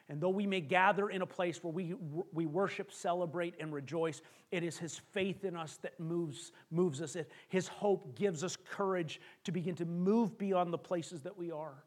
And 0.08 0.20
though 0.20 0.30
we 0.30 0.46
may 0.46 0.60
gather 0.60 1.08
in 1.08 1.22
a 1.22 1.26
place 1.26 1.62
where 1.64 1.72
we, 1.72 1.94
we 2.32 2.46
worship, 2.46 2.92
celebrate, 2.92 3.54
and 3.58 3.72
rejoice, 3.72 4.22
it 4.50 4.62
is 4.62 4.76
His 4.76 4.98
faith 4.98 5.44
in 5.44 5.56
us 5.56 5.78
that 5.82 5.98
moves, 5.98 6.52
moves 6.70 7.00
us. 7.00 7.16
It, 7.16 7.30
His 7.48 7.66
hope 7.66 8.16
gives 8.16 8.44
us 8.44 8.56
courage 8.56 9.20
to 9.44 9.52
begin 9.52 9.74
to 9.76 9.84
move 9.84 10.36
beyond 10.36 10.72
the 10.72 10.78
places 10.78 11.22
that 11.22 11.36
we 11.36 11.50
are 11.50 11.84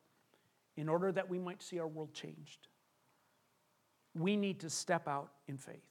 in 0.76 0.90
order 0.90 1.12
that 1.12 1.30
we 1.30 1.38
might 1.38 1.62
see 1.62 1.80
our 1.80 1.88
world 1.88 2.14
changed. 2.14 2.68
We 4.16 4.36
need 4.36 4.62
to 4.62 4.70
step 4.70 5.08
out 5.08 5.32
in 5.48 5.58
faith. 5.58 5.84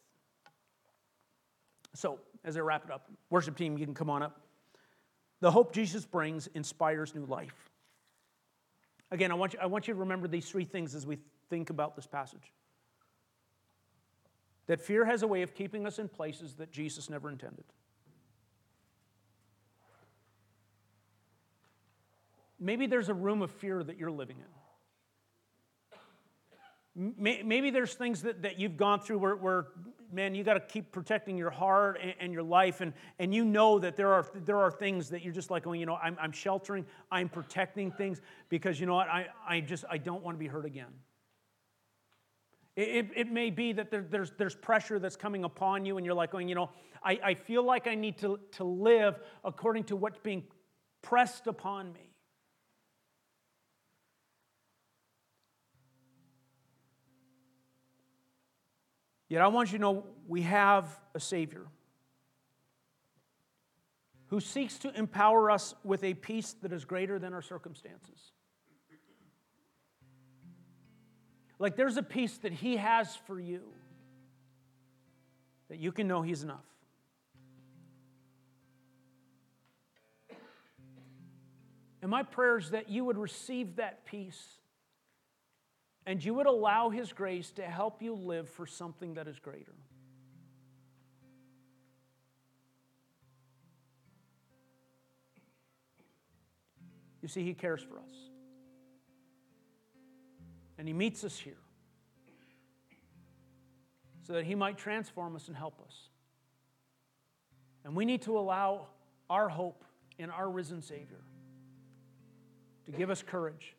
So, 1.99 2.20
as 2.44 2.57
I 2.57 2.61
wrap 2.61 2.84
it 2.84 2.92
up, 2.92 3.11
worship 3.28 3.57
team, 3.57 3.76
you 3.76 3.84
can 3.84 3.92
come 3.92 4.09
on 4.09 4.22
up. 4.22 4.40
The 5.40 5.51
hope 5.51 5.72
Jesus 5.72 6.07
brings 6.07 6.46
inspires 6.55 7.12
new 7.12 7.24
life. 7.24 7.70
Again, 9.11 9.32
I 9.32 9.34
want 9.34 9.55
you, 9.55 9.59
I 9.61 9.66
want 9.66 9.88
you 9.88 9.94
to 9.94 9.99
remember 9.99 10.28
these 10.28 10.49
three 10.49 10.64
things 10.64 10.94
as 10.94 11.05
we 11.05 11.18
think 11.51 11.70
about 11.70 11.96
this 11.96 12.07
passage. 12.07 12.53
That 14.68 14.80
fear 14.80 15.05
has 15.07 15.24
a 15.24 15.26
way 15.26 15.42
of 15.42 15.57
keeping 15.57 15.86
us 15.86 15.99
in 15.99 16.09
places 16.09 16.55
that 16.55 16.70
Jesus 16.70 17.11
never 17.11 17.28
intended. 17.30 17.64
Maybe 22.61 22.86
there's 22.86 23.09
a 23.09 23.14
room 23.14 23.42
of 23.42 23.51
fear 23.51 23.82
that 23.82 23.99
you're 23.99 24.12
living 24.12 24.36
in. 24.36 24.58
Maybe 26.99 27.70
there's 27.70 27.94
things 27.94 28.22
that, 28.22 28.42
that 28.42 28.59
you've 28.59 28.76
gone 28.76 28.99
through 28.99 29.18
where, 29.18 29.36
where 29.36 29.66
man, 30.12 30.34
you 30.34 30.42
got 30.42 30.55
to 30.55 30.61
keep 30.61 30.90
protecting 30.90 31.38
your 31.38 31.51
heart 31.51 31.99
and, 32.03 32.14
and, 32.18 32.32
your 32.32 32.42
life. 32.42 32.80
And, 32.80 32.92
and 33.20 33.32
you 33.32 33.44
know 33.44 33.78
that 33.78 33.96
there 33.96 34.12
are, 34.12 34.26
there 34.44 34.59
are 34.59 34.70
things 34.70 35.09
that 35.11 35.22
you're 35.22 35.32
just 35.32 35.49
like, 35.49 35.66
oh, 35.68 35.74
you 35.74 35.86
know, 35.86 35.94
I'm, 35.94 36.16
I'm 36.20 36.32
sheltering, 36.32 36.84
I'm 37.12 37.28
protecting 37.28 37.92
things 37.92 38.20
because 38.49 38.80
you 38.80 38.86
know 38.86 38.96
what? 38.96 39.09
I, 39.09 39.28
I 39.46 39.61
just, 39.61 39.84
I 39.88 39.99
don't 39.99 40.24
want 40.24 40.34
to 40.36 40.38
be 40.40 40.49
hurt 40.49 40.64
again. 40.64 40.92
It, 42.74 43.11
it, 43.16 43.30
may 43.30 43.51
be 43.51 43.72
that 43.72 43.90
there, 43.90 44.07
there's, 44.09 44.32
there's 44.38 44.55
pressure 44.55 45.01
that's 45.01 45.16
coming 45.16 45.42
upon 45.42 45.84
you, 45.84 45.96
and 45.96 46.07
you're 46.07 46.14
like, 46.14 46.30
going, 46.30 46.49
you 46.49 46.55
know, 46.55 46.70
I, 47.03 47.18
I 47.24 47.34
feel 47.34 47.64
like 47.64 47.88
I 47.88 47.96
need 47.96 48.18
to, 48.18 48.38
to 48.53 48.64
live 48.64 49.18
according 49.44 49.84
to 49.84 49.96
what's 49.96 50.18
being 50.18 50.44
pressed 51.03 51.49
upon 51.49 51.92
me. 51.92 52.08
Yet 59.29 59.43
I 59.43 59.49
want 59.49 59.72
you 59.72 59.79
to 59.79 59.83
know 59.83 60.05
we 60.26 60.43
have 60.43 60.99
a 61.14 61.20
Savior 61.20 61.66
who 64.29 64.41
seeks 64.41 64.79
to 64.79 64.97
empower 64.97 65.51
us 65.51 65.74
with 65.85 66.05
a 66.05 66.14
peace 66.14 66.55
that 66.62 66.72
is 66.72 66.85
greater 66.85 67.18
than 67.18 67.33
our 67.33 67.43
circumstances. 67.43 68.33
Like 71.59 71.76
there's 71.76 71.97
a 71.97 72.03
peace 72.03 72.39
that 72.39 72.53
He 72.53 72.76
has 72.76 73.16
for 73.26 73.41
you 73.41 73.62
that 75.68 75.79
you 75.79 75.93
can 75.93 76.07
know 76.07 76.22
He's 76.22 76.43
enough. 76.43 76.64
And 82.01 82.11
my 82.11 82.22
prayer 82.22 82.59
is 82.59 82.70
that 82.70 82.89
you 82.89 83.05
would 83.05 83.18
receive 83.18 83.76
that 83.76 84.07
peace 84.07 84.59
and 86.09 86.25
you 86.25 86.33
would 86.33 86.47
allow 86.47 86.89
His 86.89 87.13
grace 87.13 87.51
to 87.53 87.63
help 87.63 88.01
you 88.01 88.15
live 88.15 88.49
for 88.49 88.65
something 88.65 89.13
that 89.15 89.29
is 89.29 89.39
greater. 89.39 89.75
You 97.21 97.29
see, 97.29 97.45
He 97.45 97.53
cares 97.53 97.83
for 97.83 97.99
us. 97.99 98.15
And 100.79 100.89
He 100.89 100.95
meets 100.95 101.25
us 101.25 101.39
here 101.39 101.61
so 104.27 104.33
that 104.33 104.47
He 104.47 104.55
might 104.55 104.79
transform 104.79 105.37
us 105.37 105.49
and 105.49 105.57
help 105.57 105.79
us. 105.87 106.09
And 107.85 107.95
we 107.95 108.07
need 108.07 108.23
to 108.23 108.39
allow 108.39 108.87
our 109.29 109.51
hope 109.51 109.85
in 110.19 110.31
our 110.31 110.49
risen 110.49 110.81
Savior 110.81 111.21
to 112.87 112.93
give 112.93 113.11
us 113.11 113.23
courage 113.23 113.75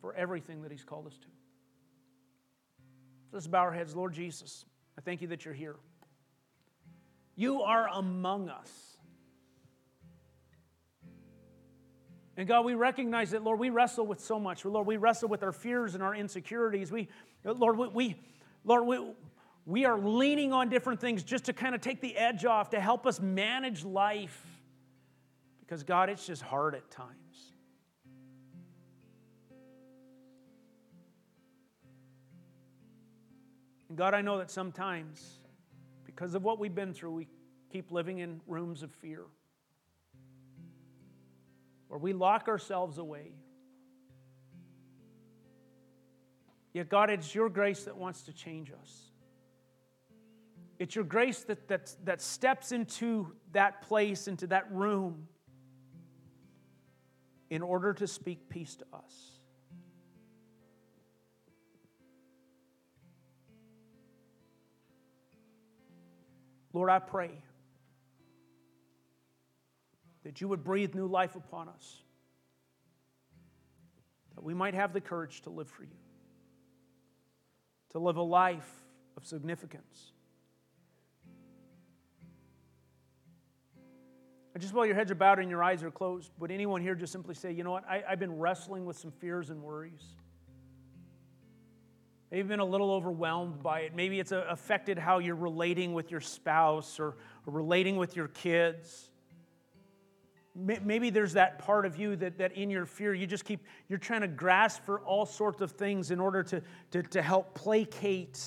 for 0.00 0.14
everything 0.14 0.62
that 0.62 0.70
He's 0.70 0.84
called 0.84 1.06
us 1.06 1.18
to. 1.18 1.26
Let's 3.32 3.46
bow 3.46 3.60
our 3.60 3.72
heads. 3.72 3.94
Lord 3.94 4.12
Jesus, 4.12 4.64
I 4.98 5.00
thank 5.00 5.22
you 5.22 5.28
that 5.28 5.44
you're 5.44 5.54
here. 5.54 5.76
You 7.36 7.62
are 7.62 7.88
among 7.88 8.48
us. 8.48 8.70
And 12.36 12.48
God, 12.48 12.64
we 12.64 12.74
recognize 12.74 13.32
that, 13.32 13.42
Lord, 13.42 13.58
we 13.58 13.70
wrestle 13.70 14.06
with 14.06 14.20
so 14.20 14.40
much. 14.40 14.64
Lord, 14.64 14.86
we 14.86 14.96
wrestle 14.96 15.28
with 15.28 15.42
our 15.42 15.52
fears 15.52 15.94
and 15.94 16.02
our 16.02 16.14
insecurities. 16.14 16.90
We, 16.90 17.08
Lord, 17.44 17.76
we, 17.76 17.88
we 17.88 18.16
Lord, 18.64 18.86
we, 18.86 19.12
we 19.66 19.84
are 19.84 19.98
leaning 19.98 20.52
on 20.52 20.68
different 20.68 21.00
things 21.00 21.22
just 21.22 21.44
to 21.44 21.52
kind 21.52 21.74
of 21.74 21.80
take 21.80 22.00
the 22.00 22.16
edge 22.16 22.44
off, 22.44 22.70
to 22.70 22.80
help 22.80 23.06
us 23.06 23.20
manage 23.20 23.84
life. 23.84 24.46
Because, 25.60 25.82
God, 25.82 26.08
it's 26.08 26.26
just 26.26 26.42
hard 26.42 26.74
at 26.74 26.90
times. 26.90 27.19
And 33.90 33.98
God, 33.98 34.14
I 34.14 34.20
know 34.22 34.38
that 34.38 34.52
sometimes, 34.52 35.40
because 36.06 36.36
of 36.36 36.44
what 36.44 36.60
we've 36.60 36.74
been 36.74 36.94
through, 36.94 37.10
we 37.10 37.28
keep 37.72 37.90
living 37.90 38.20
in 38.20 38.40
rooms 38.46 38.84
of 38.84 38.92
fear 38.92 39.24
where 41.88 41.98
we 41.98 42.12
lock 42.12 42.46
ourselves 42.46 42.98
away. 42.98 43.32
Yet, 46.72 46.88
God, 46.88 47.10
it's 47.10 47.34
your 47.34 47.48
grace 47.48 47.82
that 47.82 47.96
wants 47.96 48.22
to 48.22 48.32
change 48.32 48.70
us. 48.70 49.10
It's 50.78 50.94
your 50.94 51.02
grace 51.02 51.40
that, 51.40 51.66
that, 51.66 51.92
that 52.04 52.22
steps 52.22 52.70
into 52.70 53.32
that 53.50 53.82
place, 53.82 54.28
into 54.28 54.46
that 54.46 54.70
room, 54.70 55.26
in 57.50 57.60
order 57.60 57.92
to 57.94 58.06
speak 58.06 58.48
peace 58.48 58.76
to 58.76 58.84
us. 58.92 59.39
Lord, 66.72 66.90
I 66.90 66.98
pray 66.98 67.30
that 70.24 70.40
you 70.40 70.48
would 70.48 70.62
breathe 70.62 70.94
new 70.94 71.06
life 71.06 71.34
upon 71.34 71.68
us, 71.68 72.02
that 74.34 74.44
we 74.44 74.54
might 74.54 74.74
have 74.74 74.92
the 74.92 75.00
courage 75.00 75.40
to 75.42 75.50
live 75.50 75.68
for 75.68 75.82
you, 75.82 75.96
to 77.90 77.98
live 77.98 78.16
a 78.16 78.22
life 78.22 78.70
of 79.16 79.26
significance. 79.26 80.12
And 84.54 84.62
just 84.62 84.74
while 84.74 84.84
your 84.84 84.94
heads 84.94 85.10
are 85.10 85.14
bowed 85.16 85.38
and 85.38 85.48
your 85.48 85.62
eyes 85.62 85.82
are 85.82 85.90
closed, 85.90 86.32
would 86.38 86.50
anyone 86.50 86.82
here 86.82 86.94
just 86.94 87.12
simply 87.12 87.34
say, 87.34 87.52
you 87.52 87.64
know 87.64 87.70
what, 87.70 87.84
I, 87.88 88.02
have 88.08 88.18
been 88.18 88.38
wrestling 88.38 88.84
with 88.84 88.98
some 88.98 89.10
fears 89.10 89.50
and 89.50 89.62
worries? 89.62 90.04
Maybe 92.30 92.38
you've 92.38 92.48
been 92.48 92.60
a 92.60 92.64
little 92.64 92.92
overwhelmed 92.92 93.62
by 93.62 93.80
it. 93.80 93.94
Maybe 93.94 94.20
it's 94.20 94.30
uh, 94.30 94.44
affected 94.48 94.98
how 94.98 95.18
you're 95.18 95.34
relating 95.34 95.94
with 95.94 96.10
your 96.12 96.20
spouse 96.20 97.00
or, 97.00 97.16
or 97.46 97.52
relating 97.52 97.96
with 97.96 98.14
your 98.14 98.28
kids. 98.28 99.10
Maybe 100.54 101.10
there's 101.10 101.34
that 101.34 101.58
part 101.60 101.86
of 101.86 101.96
you 101.96 102.16
that, 102.16 102.38
that 102.38 102.52
in 102.52 102.70
your 102.70 102.84
fear, 102.84 103.14
you 103.14 103.26
just 103.26 103.44
keep, 103.44 103.64
you're 103.88 103.98
trying 103.98 104.20
to 104.20 104.28
grasp 104.28 104.84
for 104.84 105.00
all 105.00 105.24
sorts 105.24 105.60
of 105.60 105.72
things 105.72 106.10
in 106.10 106.20
order 106.20 106.42
to, 106.42 106.62
to, 106.90 107.02
to 107.04 107.22
help 107.22 107.54
placate, 107.54 108.44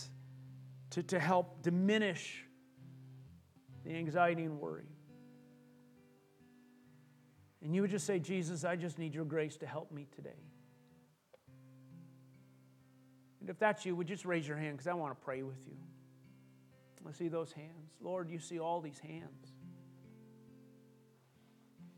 to, 0.92 1.04
to 1.04 1.20
help 1.20 1.62
diminish 1.62 2.46
the 3.86 3.92
anxiety 3.92 4.44
and 4.44 4.60
worry. 4.60 4.86
And 7.62 7.74
you 7.74 7.82
would 7.82 7.92
just 7.92 8.06
say, 8.06 8.20
Jesus, 8.20 8.64
I 8.66 8.76
just 8.76 9.00
need 9.00 9.16
your 9.16 9.26
grace 9.26 9.56
to 9.58 9.66
help 9.66 9.92
me 9.92 10.08
today. 10.14 10.53
And 13.44 13.50
if 13.50 13.60
that's 13.60 13.86
you, 13.86 13.94
would 13.98 14.10
you 14.10 14.16
just 14.16 14.24
raise 14.24 14.48
your 14.48 14.56
hand 14.56 14.78
because 14.78 14.88
I 14.88 14.94
want 14.94 15.12
to 15.12 15.26
pray 15.26 15.44
with 15.44 15.68
you. 15.68 15.76
I 17.06 17.12
see 17.12 17.28
those 17.28 17.52
hands. 17.52 17.92
Lord, 18.00 18.30
you 18.30 18.40
see 18.40 18.58
all 18.58 18.80
these 18.80 19.00
hands. 19.00 19.52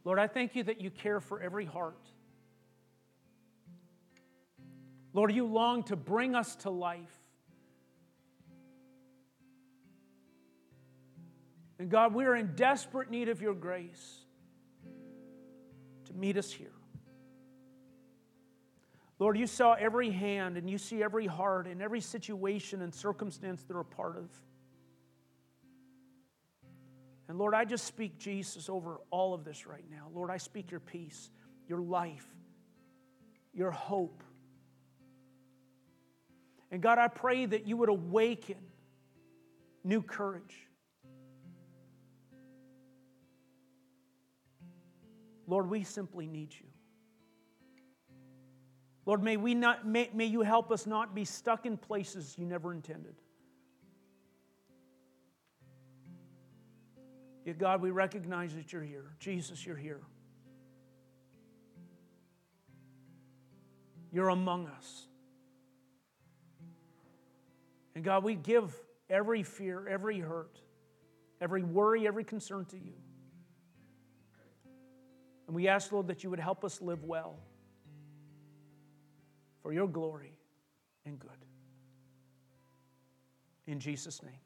Lord, 0.04 0.18
I 0.18 0.26
thank 0.26 0.56
you 0.56 0.64
that 0.64 0.82
you 0.82 0.90
care 0.90 1.20
for 1.20 1.40
every 1.40 1.66
heart. 1.66 2.02
Lord, 5.14 5.32
you 5.32 5.46
long 5.46 5.84
to 5.84 5.96
bring 5.96 6.34
us 6.34 6.56
to 6.58 6.72
life. 6.72 7.16
And 11.78 11.92
God, 11.92 12.16
we 12.16 12.26
are 12.26 12.36
in 12.36 12.56
desperate 12.56 13.12
need 13.12 13.30
of 13.30 13.40
your 13.40 13.54
grace 13.54 14.22
to 16.06 16.14
meet 16.14 16.38
us 16.38 16.52
here. 16.52 16.75
Lord, 19.18 19.38
you 19.38 19.48
saw 19.48 19.74
every 19.74 20.12
hand 20.12 20.58
and 20.58 20.70
you 20.70 20.78
see 20.78 21.02
every 21.02 21.26
heart 21.26 21.68
and 21.68 21.82
every 21.82 22.02
situation 22.02 22.82
and 22.82 22.94
circumstance 22.94 23.64
they're 23.64 23.80
a 23.80 23.86
part 23.86 24.18
of. 24.18 24.30
And 27.28 27.38
Lord, 27.38 27.54
I 27.54 27.66
just 27.66 27.86
speak 27.86 28.20
Jesus 28.20 28.70
over 28.70 29.00
all 29.10 29.34
of 29.34 29.46
this 29.46 29.66
right 29.66 29.86
now. 29.90 30.10
Lord, 30.14 30.30
I 30.30 30.38
speak 30.38 30.70
your 30.70 30.80
peace, 30.80 31.32
your 31.68 31.80
life, 31.80 32.28
your 33.54 33.72
hope. 33.72 34.24
And 36.70 36.82
God, 36.82 36.98
I 36.98 37.08
pray 37.08 37.46
that 37.46 37.66
you 37.66 37.78
would 37.78 37.90
awaken 37.90 38.58
new 39.84 40.02
courage. 40.02 40.68
Lord, 45.48 45.70
we 45.70 45.84
simply 45.84 46.28
need 46.28 46.54
you. 46.54 46.68
Lord, 49.06 49.22
may, 49.22 49.38
we 49.38 49.54
not, 49.54 49.86
may, 49.86 50.10
may 50.14 50.26
you 50.26 50.42
help 50.42 50.72
us 50.72 50.88
not 50.88 51.14
be 51.14 51.26
stuck 51.26 51.66
in 51.66 51.78
places 51.78 52.36
you 52.38 52.46
never 52.46 52.74
intended. 52.74 53.16
Yet, 57.46 57.60
God, 57.60 57.82
we 57.82 57.92
recognize 57.92 58.56
that 58.56 58.74
you're 58.74 58.82
here. 58.82 59.06
Jesus, 59.20 59.64
you're 59.64 59.76
here. 59.76 60.02
You're 64.12 64.30
among 64.30 64.66
us. 64.68 65.08
And 67.94 68.04
God, 68.04 68.24
we 68.24 68.34
give 68.34 68.74
every 69.08 69.44
fear, 69.44 69.88
every 69.88 70.20
hurt, 70.20 70.58
every 71.40 71.62
worry, 71.62 72.08
every 72.08 72.24
concern 72.24 72.66
to 72.66 72.78
you. 72.78 72.94
And 75.46 75.56
we 75.56 75.68
ask, 75.68 75.92
Lord, 75.92 76.08
that 76.08 76.24
you 76.24 76.32
would 76.32 76.40
help 76.40 76.66
us 76.66 76.82
live 76.82 77.04
well 77.04 77.38
for 79.66 79.74
your 79.74 79.88
glory 79.88 80.38
and 81.08 81.18
good. 81.18 81.32
In 83.66 83.80
Jesus' 83.80 84.22
name. 84.22 84.45